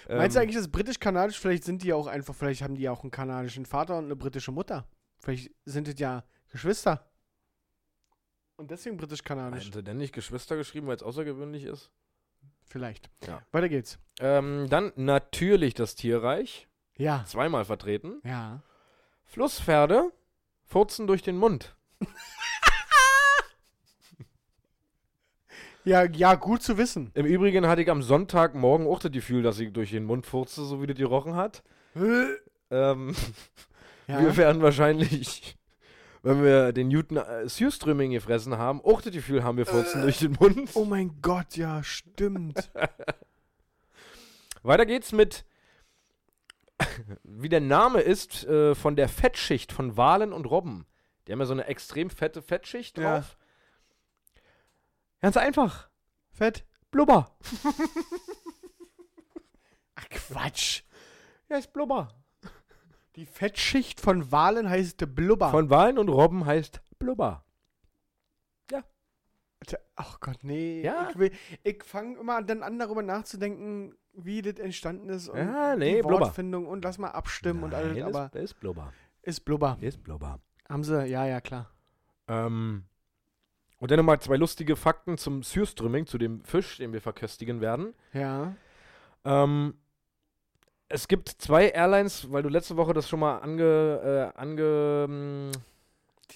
Meinst 0.09 0.36
du 0.36 0.40
Ähm, 0.40 0.42
eigentlich, 0.42 0.57
das 0.57 0.68
britisch-kanadisch, 0.68 1.38
vielleicht 1.38 1.64
sind 1.64 1.82
die 1.82 1.92
auch 1.92 2.07
einfach, 2.07 2.34
vielleicht 2.34 2.62
haben 2.62 2.74
die 2.74 2.88
auch 2.88 3.02
einen 3.02 3.11
kanadischen 3.11 3.64
Vater 3.64 3.96
und 3.96 4.07
eine 4.07 4.16
britische 4.16 4.52
Mutter. 4.52 4.86
Vielleicht 5.18 5.50
sind 5.64 5.88
es 5.88 5.98
ja 5.98 6.24
Geschwister. 6.50 7.09
Und 8.57 8.70
deswegen 8.70 8.96
britisch-kanadisch. 8.96 9.70
Sie 9.72 9.82
denn 9.82 9.96
nicht 9.96 10.12
Geschwister 10.12 10.57
geschrieben, 10.57 10.86
weil 10.86 10.96
es 10.96 11.02
außergewöhnlich 11.02 11.64
ist? 11.64 11.90
Vielleicht. 12.67 13.11
Ja. 13.27 13.43
Weiter 13.53 13.69
geht's. 13.69 13.99
Ähm, 14.21 14.67
dann 14.69 14.93
natürlich 14.97 15.75
das 15.75 15.95
Tierreich. 15.95 16.69
Ja. 16.97 17.25
Zweimal 17.27 17.65
vertreten. 17.65 18.21
Ja. 18.25 18.62
Flusspferde 19.25 20.12
furzen 20.65 21.07
durch 21.07 21.23
den 21.23 21.37
Mund. 21.37 21.77
Ja, 25.87 26.05
ja, 26.05 26.35
gut 26.35 26.62
zu 26.62 26.79
wissen. 26.79 27.11
Im 27.12 27.27
Übrigen 27.27 27.67
hatte 27.67 27.83
ich 27.83 27.91
am 27.91 28.03
Sonntagmorgen 28.03 28.87
auch 28.87 29.01
das 29.01 29.12
Gefühl, 29.12 29.43
dass 29.43 29.57
sie 29.57 29.71
durch 29.71 29.91
den 29.91 30.05
Mund 30.07 30.25
furze, 30.25 30.65
so 30.65 30.81
wie 30.81 30.87
das 30.87 30.97
gerochen 30.97 31.37
hat. 31.37 31.62
Ähm, 32.71 33.15
Ja. 34.07 34.21
Wir 34.21 34.37
werden 34.37 34.61
wahrscheinlich, 34.61 35.57
wenn 36.25 36.43
wir 36.43 36.72
den 36.72 36.89
Newton 36.89 37.18
äh, 37.18 37.49
Surströmming 37.49 38.11
gefressen 38.12 38.57
haben, 38.59 38.81
auch 38.81 39.03
das 39.03 39.12
Gefühl 39.12 39.45
haben, 39.45 39.59
wir 39.59 39.66
furzen 39.66 40.03
durch 40.03 40.18
den 40.18 40.33
Mund. 40.33 40.70
Oh 40.75 40.85
mein 40.85 41.20
Gott, 41.20 41.57
ja, 41.57 41.83
stimmt. 41.83 42.70
Weiter 44.62 44.87
geht's 44.87 45.12
mit, 45.12 45.45
wie 47.22 47.51
der 47.51 47.61
Name 47.61 48.01
ist, 48.01 48.45
äh, 48.45 48.75
von 48.75 48.97
der 48.97 49.09
Fettschicht 49.09 49.72
von 49.72 49.97
Walen 49.99 50.33
und 50.33 50.47
Robben. 50.47 50.87
Die 51.27 51.33
haben 51.33 51.41
ja 51.41 51.47
so 51.47 51.53
eine 51.53 51.66
extrem 51.66 52.09
fette 52.11 52.41
Fettschicht 52.43 52.97
Ja. 52.99 53.16
drauf. 53.18 53.37
Ganz 55.20 55.37
einfach. 55.37 55.89
Fett. 56.33 56.64
Blubber. 56.91 57.37
Ach, 59.95 60.09
Quatsch. 60.09 60.83
Ja, 61.49 61.59
ist 61.59 61.72
Blubber. 61.72 62.09
Die 63.17 63.27
Fettschicht 63.27 64.01
von 64.01 64.33
Walen 64.33 64.69
heißt 64.69 65.15
Blubber. 65.15 65.51
Von 65.51 65.71
Walen 65.71 65.99
und 65.99 66.09
Robben 66.09 66.47
heißt 66.47 66.81
Blubber. 66.99 67.45
Tja, 69.67 69.79
Ach 69.97 70.21
Gott, 70.21 70.39
nee. 70.43 70.83
Ja. 70.83 71.09
Ich, 71.11 71.19
will- 71.19 71.33
ich 71.62 71.83
fange 71.85 72.19
immer 72.19 72.43
dann 72.43 72.62
an, 72.62 72.79
darüber 72.79 73.03
nachzudenken, 73.03 73.95
wie 74.12 74.43
das 74.43 74.59
entstanden 74.59 75.09
ist 75.09 75.29
und 75.31 75.39
Ja, 75.39 75.75
nee, 75.75 75.97
die 75.97 76.03
Blubber. 76.03 76.27
Wortfindung 76.27 76.67
und 76.67 76.85
lass 76.85 76.99
mal 76.99 77.09
abstimmen 77.12 77.62
und 77.62 77.73
alles, 77.73 77.97
Nein, 77.97 78.03
aber 78.03 78.27
ist, 78.35 78.43
ist 78.53 78.61
Blubber. 78.61 78.93
ist 79.23 79.41
Blubber. 79.47 79.79
Ist 79.81 80.03
Blubber. 80.03 80.39
Haben 80.69 80.85
sie, 80.85 81.07
ja, 81.07 81.25
ja, 81.25 81.41
klar. 81.41 81.71
Ähm, 82.29 82.85
und 83.79 83.91
dann 83.91 83.97
nochmal 83.99 84.21
zwei 84.21 84.37
lustige 84.37 84.77
Fakten 84.77 85.17
zum 85.17 85.43
Surströmming, 85.43 86.07
zu 86.07 86.19
dem 86.19 86.45
Fisch, 86.45 86.77
den 86.77 86.93
wir 86.93 87.01
verköstigen 87.01 87.62
werden. 87.62 87.95
Ja. 88.12 88.55
Ähm, 89.25 89.79
es 90.89 91.09
gibt 91.09 91.28
zwei 91.28 91.68
Airlines, 91.70 92.30
weil 92.30 92.43
du 92.43 92.49
letzte 92.49 92.76
Woche 92.76 92.93
das 92.93 93.09
schon 93.09 93.20
mal 93.20 93.39
ange, 93.39 94.32
äh, 94.35 94.39
ange, 94.39 95.07
mh, 95.09 95.53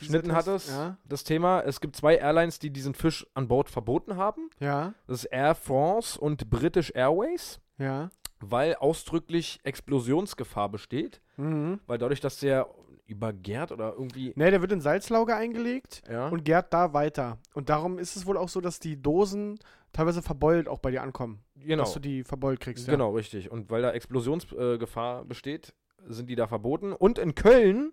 Schnitten 0.01 0.33
hattest, 0.33 0.69
Ja. 0.71 0.97
das 1.07 1.25
Thema. 1.25 1.61
Es 1.63 1.81
gibt 1.81 1.97
zwei 1.97 2.17
Airlines, 2.17 2.59
die 2.59 2.71
diesen 2.71 2.95
Fisch 2.95 3.27
an 3.35 3.49
Bord 3.49 3.69
verboten 3.69 4.17
haben. 4.17 4.49
Ja. 4.61 4.95
Das 5.07 5.25
ist 5.25 5.33
Air 5.33 5.55
France 5.55 6.21
und 6.21 6.49
British 6.51 6.93
Airways, 6.95 7.59
Ja. 7.79 8.11
weil 8.39 8.75
ausdrücklich 8.77 9.59
Explosionsgefahr 9.65 10.69
besteht. 10.69 11.21
Mhm. 11.37 11.81
Weil 11.87 11.99
dadurch, 11.99 12.21
dass 12.21 12.39
der 12.39 12.69
übergärt 13.09 13.73
oder 13.73 13.95
irgendwie. 13.95 14.33
Ne, 14.37 14.51
der 14.51 14.61
wird 14.61 14.71
in 14.71 14.81
Salzlauge 14.81 15.35
eingelegt 15.35 16.03
Ja. 16.09 16.29
und 16.29 16.45
gärt 16.45 16.73
da 16.73 16.93
weiter. 16.93 17.39
Und 17.55 17.69
darum 17.69 17.99
ist 17.99 18.15
es 18.17 18.27
wohl 18.27 18.37
auch 18.37 18.49
so, 18.49 18.61
dass 18.61 18.79
die 18.79 19.01
Dosen 19.01 19.59
teilweise 19.93 20.23
verbeult 20.23 20.69
auch 20.69 20.79
bei 20.79 20.91
dir 20.91 21.03
ankommen. 21.03 21.43
genau. 21.57 21.83
Dass 21.85 21.95
du 21.95 22.01
die 22.01 22.23
verbeult 22.23 22.61
kriegst. 22.61 22.87
Ja. 22.87 22.93
Genau, 22.93 23.11
richtig. 23.13 23.51
Und 23.51 23.71
weil 23.71 23.83
da 23.83 23.91
Explosionsgefahr 23.93 25.23
äh, 25.23 25.25
besteht, 25.25 25.75
sind 26.07 26.29
die 26.29 26.37
da 26.37 26.47
verboten. 26.47 26.93
Und 26.93 27.19
in 27.19 27.35
Köln 27.35 27.93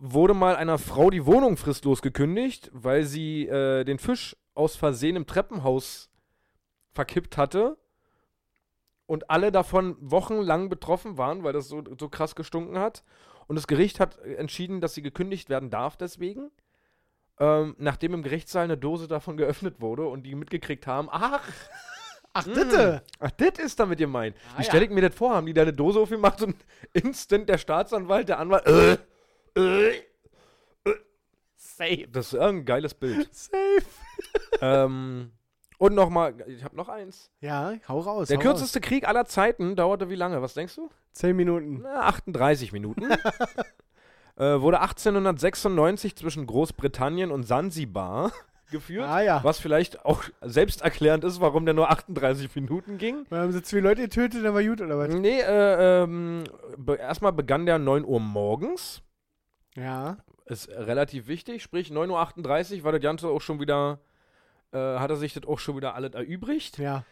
wurde 0.00 0.34
mal 0.34 0.56
einer 0.56 0.78
Frau 0.78 1.10
die 1.10 1.26
Wohnung 1.26 1.56
fristlos 1.56 2.02
gekündigt, 2.02 2.70
weil 2.72 3.04
sie 3.04 3.46
äh, 3.48 3.84
den 3.84 3.98
Fisch 3.98 4.36
aus 4.54 4.76
Versehen 4.76 5.16
im 5.16 5.26
Treppenhaus 5.26 6.08
verkippt 6.92 7.36
hatte. 7.36 7.76
Und 9.06 9.30
alle 9.30 9.52
davon 9.52 9.96
wochenlang 10.00 10.68
betroffen 10.68 11.16
waren, 11.16 11.44
weil 11.44 11.52
das 11.52 11.68
so, 11.68 11.82
so 11.98 12.08
krass 12.08 12.34
gestunken 12.34 12.78
hat. 12.78 13.04
Und 13.46 13.56
das 13.56 13.66
Gericht 13.66 14.00
hat 14.00 14.18
äh, 14.18 14.34
entschieden, 14.34 14.80
dass 14.80 14.94
sie 14.94 15.02
gekündigt 15.02 15.48
werden 15.48 15.70
darf 15.70 15.96
deswegen. 15.96 16.50
Ähm, 17.38 17.74
nachdem 17.78 18.14
im 18.14 18.22
Gerichtssaal 18.22 18.64
eine 18.64 18.78
Dose 18.78 19.08
davon 19.08 19.36
geöffnet 19.36 19.80
wurde 19.80 20.06
und 20.06 20.22
die 20.24 20.34
mitgekriegt 20.34 20.86
haben, 20.86 21.08
ach, 21.10 21.42
Ach, 22.38 22.44
Mm. 22.46 22.52
bitte! 22.52 23.02
Ach, 23.18 23.30
das 23.30 23.58
ist 23.60 23.80
damit 23.80 23.98
gemeint. 23.98 24.36
Ah, 24.54 24.58
Wie 24.58 24.64
stelle 24.64 24.84
ich 24.84 24.90
mir 24.90 25.00
das 25.08 25.14
vor? 25.16 25.34
Haben 25.34 25.46
die 25.46 25.54
da 25.54 25.62
eine 25.62 25.72
Dose 25.72 25.98
aufgemacht 26.00 26.42
und 26.42 26.54
instant 26.92 27.48
der 27.48 27.56
Staatsanwalt, 27.56 28.28
der 28.28 28.38
Anwalt, 28.38 28.66
äh, 28.66 28.92
äh, 29.58 30.02
Safe. 31.56 32.06
das 32.08 32.34
ist 32.34 32.38
ein 32.38 32.66
geiles 32.66 32.92
Bild. 32.92 33.34
Safe. 33.34 33.56
ähm, 34.60 35.32
und 35.78 35.94
nochmal, 35.94 36.34
ich 36.46 36.64
habe 36.64 36.76
noch 36.76 36.88
eins. 36.88 37.30
Ja, 37.40 37.74
hau 37.88 38.00
raus. 38.00 38.28
Der 38.28 38.38
hau 38.38 38.42
kürzeste 38.42 38.80
Krieg 38.80 39.06
aller 39.06 39.26
Zeiten 39.26 39.76
dauerte 39.76 40.10
wie 40.10 40.14
lange? 40.14 40.40
Was 40.42 40.54
denkst 40.54 40.76
du? 40.76 40.82
Raus. 40.82 40.90
Zehn 41.12 41.36
Minuten. 41.36 41.80
Na, 41.82 42.02
38 42.02 42.72
Minuten. 42.72 43.10
äh, 44.36 44.60
wurde 44.60 44.80
1896 44.80 46.16
zwischen 46.16 46.46
Großbritannien 46.46 47.30
und 47.30 47.44
Sansibar 47.44 48.32
geführt. 48.70 49.08
Ah 49.08 49.20
ja. 49.22 49.44
Was 49.44 49.58
vielleicht 49.58 50.04
auch 50.04 50.24
selbsterklärend 50.42 51.24
ist, 51.24 51.40
warum 51.40 51.64
der 51.64 51.74
nur 51.74 51.90
38 51.90 52.54
Minuten 52.54 52.98
ging. 52.98 53.26
Dann 53.30 53.40
haben 53.40 53.52
sie 53.52 53.62
zwei 53.62 53.80
Leute 53.80 54.02
getötet, 54.02 54.44
dann 54.44 54.54
war 54.54 54.62
gut, 54.62 54.80
oder 54.80 54.98
was? 54.98 55.08
Nee, 55.08 55.40
äh, 55.40 56.02
ähm, 56.02 56.44
be 56.76 56.96
erstmal 56.96 57.32
begann 57.32 57.66
der 57.66 57.78
9 57.78 58.04
Uhr 58.04 58.20
morgens. 58.20 59.02
Ja. 59.74 60.18
Ist 60.46 60.68
relativ 60.68 61.26
wichtig, 61.26 61.62
sprich 61.62 61.90
9.38 61.90 62.78
Uhr 62.78 62.84
war 62.84 62.92
das 62.92 63.00
Ganze 63.00 63.28
auch 63.28 63.40
schon 63.40 63.60
wieder, 63.60 63.98
äh, 64.76 64.98
hat 64.98 65.10
er 65.10 65.16
sich 65.16 65.32
das 65.34 65.44
auch 65.44 65.58
schon 65.58 65.76
wieder 65.76 65.94
alles 65.94 66.14
erübrigt. 66.14 66.78
Ja. 66.78 67.04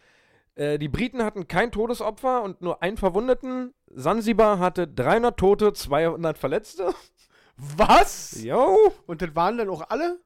Äh, 0.55 0.77
die 0.77 0.87
Briten 0.87 1.23
hatten 1.23 1.47
kein 1.47 1.71
Todesopfer 1.71 2.43
und 2.43 2.61
nur 2.61 2.81
einen 2.81 2.97
Verwundeten. 2.97 3.73
Sansibar 3.87 4.59
hatte 4.59 4.87
300 4.87 5.37
Tote, 5.37 5.73
200 5.73 6.37
Verletzte. 6.37 6.93
Was? 7.57 8.41
Jo. 8.43 8.93
Und 9.05 9.21
das 9.21 9.35
waren 9.35 9.57
dann 9.57 9.69
auch 9.69 9.89
alle? 9.89 10.19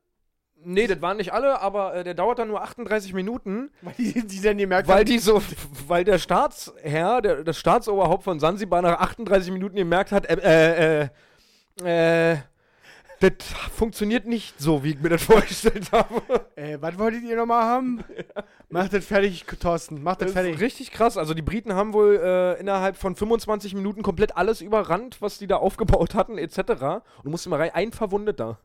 Nee, 0.61 0.87
das 0.87 1.01
waren 1.01 1.17
nicht 1.17 1.31
alle, 1.31 1.61
aber 1.61 1.95
äh, 1.95 2.03
der 2.03 2.15
dauert 2.15 2.39
dann 2.39 2.49
nur 2.49 2.61
38 2.61 3.13
Minuten, 3.13 3.71
Weil 3.81 3.93
die, 3.97 4.27
die 4.27 4.41
dann 4.41 4.57
gemerkt 4.57 4.89
weil 4.89 4.99
haben, 4.99 5.05
die 5.05 5.19
so, 5.19 5.41
weil 5.87 6.03
der 6.03 6.19
Staatsherr, 6.19 7.21
der, 7.21 7.43
das 7.45 7.57
Staatsoberhaupt 7.57 8.25
von 8.25 8.41
Sansibar 8.41 8.81
nach 8.81 8.99
38 8.99 9.53
Minuten 9.53 9.77
gemerkt 9.77 10.11
hat, 10.11 10.25
äh, 10.25 11.05
äh, 11.05 11.09
äh, 11.85 12.31
äh, 12.33 12.37
das 13.19 13.31
funktioniert 13.75 14.25
nicht 14.25 14.59
so, 14.59 14.83
wie 14.83 14.91
ich 14.91 14.99
mir 14.99 15.09
das 15.09 15.23
vorgestellt 15.25 15.91
habe. 15.91 16.21
äh, 16.55 16.77
was 16.79 16.97
wolltet 16.97 17.23
ihr 17.23 17.35
nochmal 17.35 17.63
haben? 17.63 18.03
Macht 18.69 18.93
das 18.93 19.05
fertig, 19.05 19.45
Thorsten. 19.59 20.03
Macht 20.03 20.21
das 20.21 20.33
Das 20.33 20.41
ist 20.43 20.47
fertig. 20.47 20.61
richtig 20.61 20.91
krass. 20.91 21.17
Also 21.17 21.33
die 21.33 21.41
Briten 21.41 21.73
haben 21.73 21.93
wohl 21.93 22.19
äh, 22.23 22.59
innerhalb 22.59 22.97
von 22.97 23.15
25 23.15 23.73
Minuten 23.73 24.03
komplett 24.03 24.37
alles 24.37 24.61
überrannt, 24.61 25.21
was 25.21 25.37
die 25.39 25.47
da 25.47 25.57
aufgebaut 25.57 26.13
hatten, 26.15 26.37
etc. 26.37 26.59
Und 26.59 27.25
du 27.25 27.29
musst 27.31 27.45
immer 27.47 27.59
rein, 27.59 27.71
ein 27.73 27.91
Verwundeter. 27.91 28.59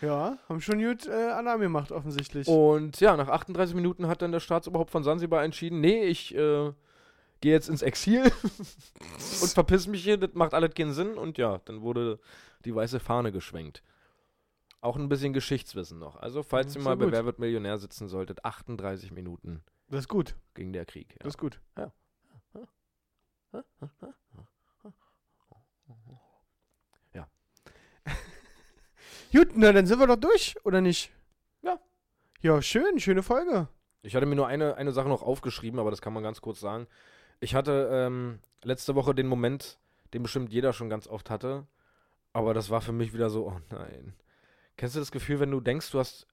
Ja, 0.00 0.36
haben 0.48 0.60
schon 0.60 0.82
gut 0.82 1.06
äh, 1.06 1.12
Alarm 1.12 1.60
gemacht, 1.60 1.92
offensichtlich. 1.92 2.48
Und 2.48 3.00
ja, 3.00 3.16
nach 3.16 3.28
38 3.28 3.74
Minuten 3.74 4.06
hat 4.08 4.20
dann 4.22 4.32
der 4.32 4.40
Staatsoberhaupt 4.40 4.90
von 4.90 5.04
Sansibar 5.04 5.44
entschieden, 5.44 5.80
nee, 5.80 6.04
ich 6.04 6.34
äh, 6.34 6.72
gehe 7.40 7.52
jetzt 7.52 7.68
ins 7.68 7.80
Exil 7.82 8.22
und 9.42 9.50
verpiss 9.52 9.86
mich 9.86 10.02
hier, 10.02 10.16
das 10.18 10.30
macht 10.34 10.52
alles 10.52 10.74
keinen 10.74 10.92
Sinn. 10.92 11.14
Und 11.14 11.38
ja, 11.38 11.60
dann 11.64 11.80
wurde 11.82 12.18
die 12.64 12.74
weiße 12.74 13.00
Fahne 13.00 13.32
geschwenkt. 13.32 13.82
Auch 14.80 14.96
ein 14.96 15.08
bisschen 15.08 15.32
Geschichtswissen 15.32 15.98
noch. 15.98 16.16
Also, 16.16 16.42
falls 16.42 16.74
Ja, 16.74 16.80
ihr 16.80 16.84
mal 16.84 16.90
ja 16.98 17.06
bei. 17.06 17.12
Wer 17.12 17.24
wird 17.24 17.38
Millionär 17.38 17.78
sitzen 17.78 18.08
solltet, 18.08 18.44
38 18.44 19.12
Minuten 19.12 19.62
Das 19.88 20.00
ist 20.00 20.08
gut. 20.08 20.34
ging 20.54 20.72
der 20.72 20.84
Krieg. 20.84 21.12
Ja. 21.12 21.18
Das 21.20 21.28
ist 21.34 21.38
gut. 21.38 21.60
Ja. 21.78 21.92
Gut, 29.32 29.48
na 29.56 29.72
dann 29.72 29.86
sind 29.86 29.98
wir 29.98 30.06
doch 30.06 30.16
durch, 30.16 30.54
oder 30.64 30.80
nicht? 30.80 31.10
Ja. 31.62 31.80
Ja, 32.40 32.62
schön, 32.62 33.00
schöne 33.00 33.22
Folge. 33.22 33.68
Ich 34.02 34.14
hatte 34.14 34.26
mir 34.26 34.36
nur 34.36 34.46
eine, 34.46 34.76
eine 34.76 34.92
Sache 34.92 35.08
noch 35.08 35.22
aufgeschrieben, 35.22 35.80
aber 35.80 35.90
das 35.90 36.00
kann 36.02 36.12
man 36.12 36.22
ganz 36.22 36.40
kurz 36.40 36.60
sagen. 36.60 36.86
Ich 37.40 37.54
hatte 37.54 37.88
ähm, 37.90 38.38
letzte 38.62 38.94
Woche 38.94 39.14
den 39.14 39.26
Moment, 39.26 39.78
den 40.12 40.22
bestimmt 40.22 40.52
jeder 40.52 40.72
schon 40.72 40.88
ganz 40.88 41.08
oft 41.08 41.30
hatte, 41.30 41.66
aber 42.34 42.52
das 42.52 42.68
war 42.68 42.82
für 42.82 42.92
mich 42.92 43.14
wieder 43.14 43.30
so, 43.30 43.46
oh 43.46 43.60
nein. 43.70 44.12
Kennst 44.76 44.96
du 44.96 45.00
das 45.00 45.12
Gefühl, 45.12 45.40
wenn 45.40 45.50
du 45.50 45.60
denkst, 45.60 45.90
du 45.92 45.98
hast 45.98 46.26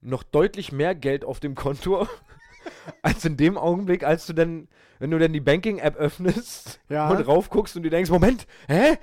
noch 0.00 0.22
deutlich 0.22 0.72
mehr 0.72 0.94
Geld 0.94 1.24
auf 1.24 1.38
dem 1.40 1.54
Konto, 1.54 2.08
als 3.02 3.24
in 3.24 3.36
dem 3.36 3.58
Augenblick, 3.58 4.04
als 4.04 4.26
du 4.26 4.32
dann, 4.32 4.68
wenn 4.98 5.10
du 5.10 5.18
dann 5.18 5.32
die 5.32 5.40
Banking-App 5.40 5.96
öffnest 5.96 6.80
Ja. 6.88 7.10
und 7.10 7.20
raufguckst 7.26 7.76
und 7.76 7.82
du 7.82 7.90
denkst, 7.90 8.10
Moment, 8.10 8.46
hä? 8.68 8.96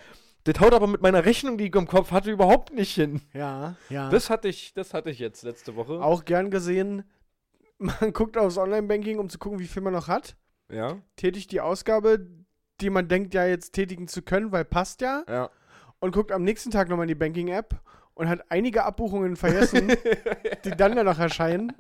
Das 0.46 0.60
haut 0.62 0.74
aber 0.74 0.88
mit 0.88 1.02
meiner 1.02 1.26
Rechnung, 1.26 1.58
die 1.58 1.66
ich 1.68 1.76
im 1.76 1.86
Kopf 1.88 2.12
hatte, 2.12 2.32
überhaupt 2.32 2.74
nicht 2.74 2.96
hin. 2.96 3.22
Ja, 3.34 3.76
ja. 3.90 4.10
Das 4.10 4.30
hatte 4.30 4.48
ich, 4.48 4.74
das 4.74 4.94
hatte 4.94 5.10
ich 5.10 5.20
jetzt 5.20 5.44
letzte 5.44 5.76
Woche. 5.76 6.02
Auch 6.02 6.24
gern 6.24 6.50
gesehen, 6.50 7.04
man 7.78 8.14
guckt 8.14 8.38
aufs 8.38 8.58
Online-Banking, 8.58 9.20
um 9.20 9.30
zu 9.30 9.38
gucken, 9.38 9.60
wie 9.60 9.68
viel 9.68 9.82
man 9.82 9.94
noch 9.94 10.08
hat. 10.08 10.38
Ja. 10.72 10.98
Tätigt 11.18 11.52
die 11.52 11.60
Ausgabe, 11.62 12.26
die 12.82 12.90
man 12.90 13.08
denkt, 13.08 13.34
ja 13.34 13.46
jetzt 13.46 13.72
tätigen 13.72 14.08
zu 14.08 14.22
können, 14.22 14.52
weil 14.52 14.66
passt 14.66 15.02
ja. 15.02 15.24
Ja. 15.28 15.50
Und 16.00 16.12
guckt 16.12 16.32
am 16.32 16.44
nächsten 16.44 16.72
Tag 16.72 16.90
nochmal 16.90 17.06
in 17.06 17.10
die 17.10 17.16
Banking-App 17.16 17.76
und 18.14 18.30
hat 18.30 18.46
einige 18.50 18.84
Abbuchungen 18.84 19.36
vergessen, 19.36 19.90
die 20.66 20.72
dann 20.72 20.96
ja 20.96 21.04
noch 21.04 21.20
erscheinen. 21.20 21.74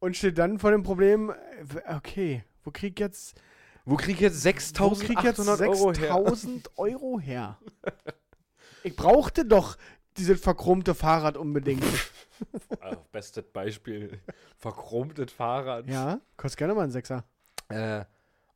Und 0.00 0.16
steht 0.16 0.38
dann 0.38 0.58
vor 0.58 0.70
dem 0.70 0.82
Problem, 0.82 1.30
äh, 1.30 1.94
okay, 1.94 2.44
wo 2.62 2.70
krieg 2.70 2.92
ich 2.94 3.00
jetzt, 3.00 3.40
Wo 3.84 3.96
krieg 3.96 4.14
ich 4.16 4.20
jetzt 4.20 4.78
wo 4.78 4.90
krieg 4.90 5.18
ich 5.18 5.24
jetzt 5.24 5.40
6.800 5.40 5.68
Euro 5.68 5.92
her? 5.92 5.94
6000 5.94 6.70
Euro 6.78 7.18
her? 7.18 7.58
Ich 8.84 8.94
brauchte 8.94 9.44
doch 9.44 9.76
dieses 10.16 10.40
verchromte 10.40 10.94
Fahrrad 10.94 11.36
unbedingt. 11.36 11.84
Ah, 12.80 12.96
bestes 13.12 13.44
Beispiel. 13.52 14.20
Verchromtes 14.56 15.32
Fahrrad. 15.32 15.88
Ja, 15.88 16.20
kostet 16.36 16.58
gerne 16.58 16.74
mal 16.74 16.82
einen 16.82 16.92
Sechser. 16.92 17.24
Äh, 17.68 18.04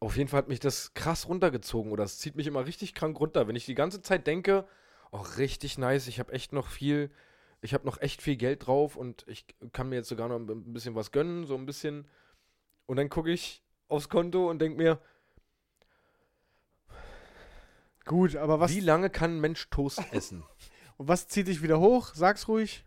auf 0.02 0.16
jeden 0.16 0.28
Fall 0.28 0.38
hat 0.38 0.48
mich 0.48 0.58
das 0.58 0.94
krass 0.94 1.28
runtergezogen 1.28 1.92
oder 1.92 2.02
es 2.02 2.18
zieht 2.18 2.34
mich 2.34 2.48
immer 2.48 2.66
richtig 2.66 2.92
krank 2.92 3.20
runter. 3.20 3.46
Wenn 3.46 3.54
ich 3.54 3.66
die 3.66 3.76
ganze 3.76 4.02
Zeit 4.02 4.26
denke, 4.26 4.66
oh, 5.12 5.24
richtig 5.38 5.78
nice, 5.78 6.08
ich 6.08 6.18
habe 6.18 6.32
echt 6.32 6.52
noch 6.52 6.66
viel, 6.66 7.10
ich 7.60 7.72
habe 7.72 7.86
noch 7.86 8.00
echt 8.00 8.20
viel 8.20 8.36
Geld 8.36 8.66
drauf 8.66 8.96
und 8.96 9.24
ich 9.28 9.46
kann 9.72 9.88
mir 9.88 9.96
jetzt 9.96 10.08
sogar 10.08 10.28
noch 10.28 10.38
ein 10.38 10.72
bisschen 10.72 10.96
was 10.96 11.12
gönnen, 11.12 11.46
so 11.46 11.54
ein 11.54 11.66
bisschen. 11.66 12.08
Und 12.86 12.96
dann 12.96 13.10
gucke 13.10 13.30
ich 13.30 13.62
aufs 13.86 14.08
Konto 14.08 14.50
und 14.50 14.58
denke 14.58 14.76
mir, 14.76 14.98
Gut, 18.04 18.34
aber 18.34 18.58
was, 18.58 18.72
wie 18.72 18.80
lange 18.80 19.08
kann 19.08 19.36
ein 19.36 19.40
Mensch 19.40 19.70
Toast 19.70 20.02
essen? 20.12 20.42
und 20.96 21.06
was 21.06 21.28
zieht 21.28 21.46
dich 21.46 21.62
wieder 21.62 21.78
hoch? 21.78 22.10
Sag's 22.12 22.48
ruhig. 22.48 22.84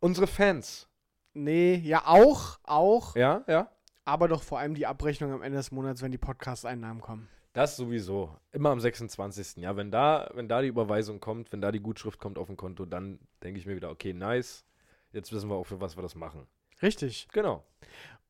Unsere 0.00 0.26
Fans. 0.26 0.86
Nee, 1.32 1.76
ja 1.76 2.06
auch, 2.06 2.58
auch, 2.64 3.16
Ja, 3.16 3.42
ja. 3.48 3.70
Aber 4.04 4.28
doch 4.28 4.42
vor 4.42 4.58
allem 4.58 4.74
die 4.74 4.86
Abrechnung 4.86 5.32
am 5.32 5.42
Ende 5.42 5.58
des 5.58 5.70
Monats, 5.70 6.02
wenn 6.02 6.12
die 6.12 6.18
Podcast-Einnahmen 6.18 7.00
kommen. 7.00 7.28
Das 7.52 7.76
sowieso. 7.76 8.34
Immer 8.50 8.70
am 8.70 8.80
26. 8.80 9.56
Ja, 9.56 9.76
wenn 9.76 9.90
da, 9.90 10.30
wenn 10.34 10.48
da 10.48 10.62
die 10.62 10.68
Überweisung 10.68 11.20
kommt, 11.20 11.52
wenn 11.52 11.60
da 11.60 11.70
die 11.70 11.80
Gutschrift 11.80 12.18
kommt 12.18 12.38
auf 12.38 12.46
dem 12.46 12.56
Konto, 12.56 12.86
dann 12.86 13.18
denke 13.42 13.60
ich 13.60 13.66
mir 13.66 13.76
wieder, 13.76 13.90
okay, 13.90 14.14
nice. 14.14 14.64
Jetzt 15.12 15.32
wissen 15.32 15.50
wir 15.50 15.56
auch, 15.56 15.66
für 15.66 15.80
was 15.80 15.96
wir 15.96 16.02
das 16.02 16.14
machen. 16.14 16.46
Richtig. 16.80 17.28
Genau. 17.32 17.62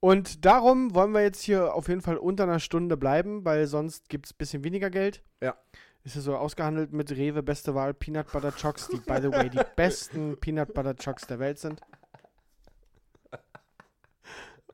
Und 0.01 0.45
darum 0.45 0.97
wollen 0.97 1.13
wir 1.13 1.23
jetzt 1.23 1.43
hier 1.43 1.75
auf 1.75 1.87
jeden 1.87 2.01
Fall 2.01 2.17
unter 2.17 2.43
einer 2.43 2.59
Stunde 2.59 2.97
bleiben, 2.97 3.45
weil 3.45 3.69
sonst 3.69 4.09
gibt 4.09 4.27
es 4.27 4.33
ein 4.33 4.39
bisschen 4.39 4.65
weniger 4.65 4.91
Geld. 4.91 5.23
Ja. 5.41 5.57
Ist 6.03 6.17
ja 6.17 6.21
so 6.21 6.37
ausgehandelt 6.37 6.93
mit 6.93 7.13
Rewe 7.13 7.45
beste 7.45 7.77
Wahl 7.77 7.95
Peanut 7.95 8.33
Butter 8.33 8.51
Chocks, 8.51 8.89
die 8.89 8.97
by 8.97 9.19
the 9.23 9.31
way 9.31 9.49
die 9.49 9.61
besten 9.77 10.37
Peanut 10.41 10.75
Butter 10.75 10.95
Chocks 10.95 11.29
der 11.29 11.39
Welt 11.39 11.61
sind. 11.61 11.81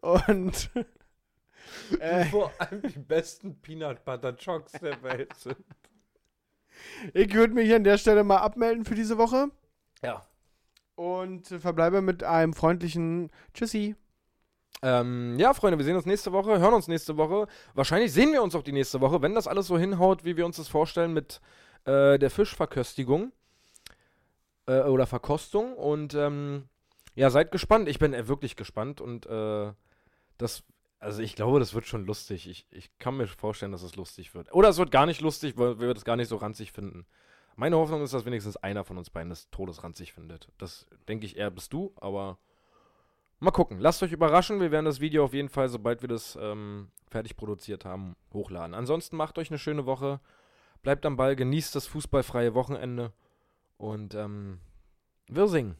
Und 0.00 0.70
äh, 2.00 2.24
Vor 2.26 2.52
allem 2.58 2.82
die 2.82 2.98
besten 2.98 3.60
Peanut 3.60 4.04
Butter 4.04 4.32
Chocks 4.34 4.72
der 4.72 5.02
Welt 5.02 5.34
sind. 5.34 5.56
ich 7.14 7.32
würde 7.34 7.54
mich 7.54 7.72
an 7.74 7.84
der 7.84 7.98
Stelle 7.98 8.24
mal 8.24 8.38
abmelden 8.38 8.84
für 8.84 8.94
diese 8.94 9.18
Woche 9.18 9.48
Ja. 10.02 10.24
und 10.94 11.46
verbleibe 11.48 12.00
mit 12.02 12.22
einem 12.24 12.52
freundlichen 12.54 13.30
Tschüssi. 13.54 13.96
Ähm, 14.80 15.36
ja, 15.40 15.54
Freunde, 15.54 15.76
wir 15.78 15.84
sehen 15.84 15.96
uns 15.96 16.06
nächste 16.06 16.30
Woche, 16.32 16.60
hören 16.60 16.74
uns 16.74 16.86
nächste 16.86 17.16
Woche. 17.16 17.48
Wahrscheinlich 17.74 18.12
sehen 18.12 18.32
wir 18.32 18.42
uns 18.44 18.54
auch 18.54 18.62
die 18.62 18.70
nächste 18.72 19.00
Woche, 19.00 19.20
wenn 19.22 19.34
das 19.34 19.48
alles 19.48 19.66
so 19.66 19.76
hinhaut, 19.76 20.24
wie 20.24 20.36
wir 20.36 20.46
uns 20.46 20.56
das 20.58 20.68
vorstellen 20.68 21.12
mit 21.12 21.40
äh, 21.84 22.16
der 22.16 22.30
Fischverköstigung 22.30 23.32
äh, 24.66 24.82
oder 24.82 25.06
Verkostung. 25.08 25.74
Und 25.74 26.14
ähm, 26.14 26.68
ja, 27.16 27.30
seid 27.30 27.50
gespannt. 27.50 27.88
Ich 27.88 27.98
bin 27.98 28.14
äh, 28.14 28.28
wirklich 28.28 28.54
gespannt 28.54 29.00
und 29.00 29.26
äh, 29.26 29.72
das, 30.38 30.64
also 30.98 31.20
ich 31.20 31.34
glaube, 31.34 31.58
das 31.58 31.74
wird 31.74 31.86
schon 31.86 32.06
lustig. 32.06 32.48
Ich, 32.48 32.66
ich 32.70 32.96
kann 32.98 33.16
mir 33.16 33.26
vorstellen, 33.26 33.72
dass 33.72 33.82
es 33.82 33.96
lustig 33.96 34.34
wird. 34.34 34.52
Oder 34.54 34.68
es 34.68 34.78
wird 34.78 34.90
gar 34.90 35.06
nicht 35.06 35.20
lustig, 35.20 35.56
weil 35.56 35.78
wir 35.78 35.92
das 35.92 36.04
gar 36.04 36.16
nicht 36.16 36.28
so 36.28 36.36
ranzig 36.36 36.72
finden. 36.72 37.06
Meine 37.56 37.76
Hoffnung 37.76 38.02
ist, 38.02 38.14
dass 38.14 38.24
wenigstens 38.24 38.56
einer 38.56 38.84
von 38.84 38.98
uns 38.98 39.10
beiden 39.10 39.30
das 39.30 39.50
todesranzig 39.50 40.12
findet. 40.12 40.48
Das 40.58 40.86
denke 41.08 41.26
ich 41.26 41.36
eher 41.36 41.50
bist 41.50 41.72
du, 41.72 41.92
aber 41.96 42.38
mal 43.40 43.50
gucken. 43.50 43.80
Lasst 43.80 44.02
euch 44.02 44.12
überraschen. 44.12 44.60
Wir 44.60 44.70
werden 44.70 44.84
das 44.84 45.00
Video 45.00 45.24
auf 45.24 45.34
jeden 45.34 45.48
Fall, 45.48 45.68
sobald 45.68 46.00
wir 46.00 46.08
das 46.08 46.38
ähm, 46.40 46.92
fertig 47.10 47.36
produziert 47.36 47.84
haben, 47.84 48.14
hochladen. 48.32 48.74
Ansonsten 48.74 49.16
macht 49.16 49.38
euch 49.38 49.50
eine 49.50 49.58
schöne 49.58 49.86
Woche. 49.86 50.20
Bleibt 50.82 51.04
am 51.04 51.16
Ball, 51.16 51.34
genießt 51.34 51.74
das 51.74 51.88
fußballfreie 51.88 52.54
Wochenende 52.54 53.12
und 53.76 54.14
ähm, 54.14 54.60
wir 55.26 55.48
singen. 55.48 55.76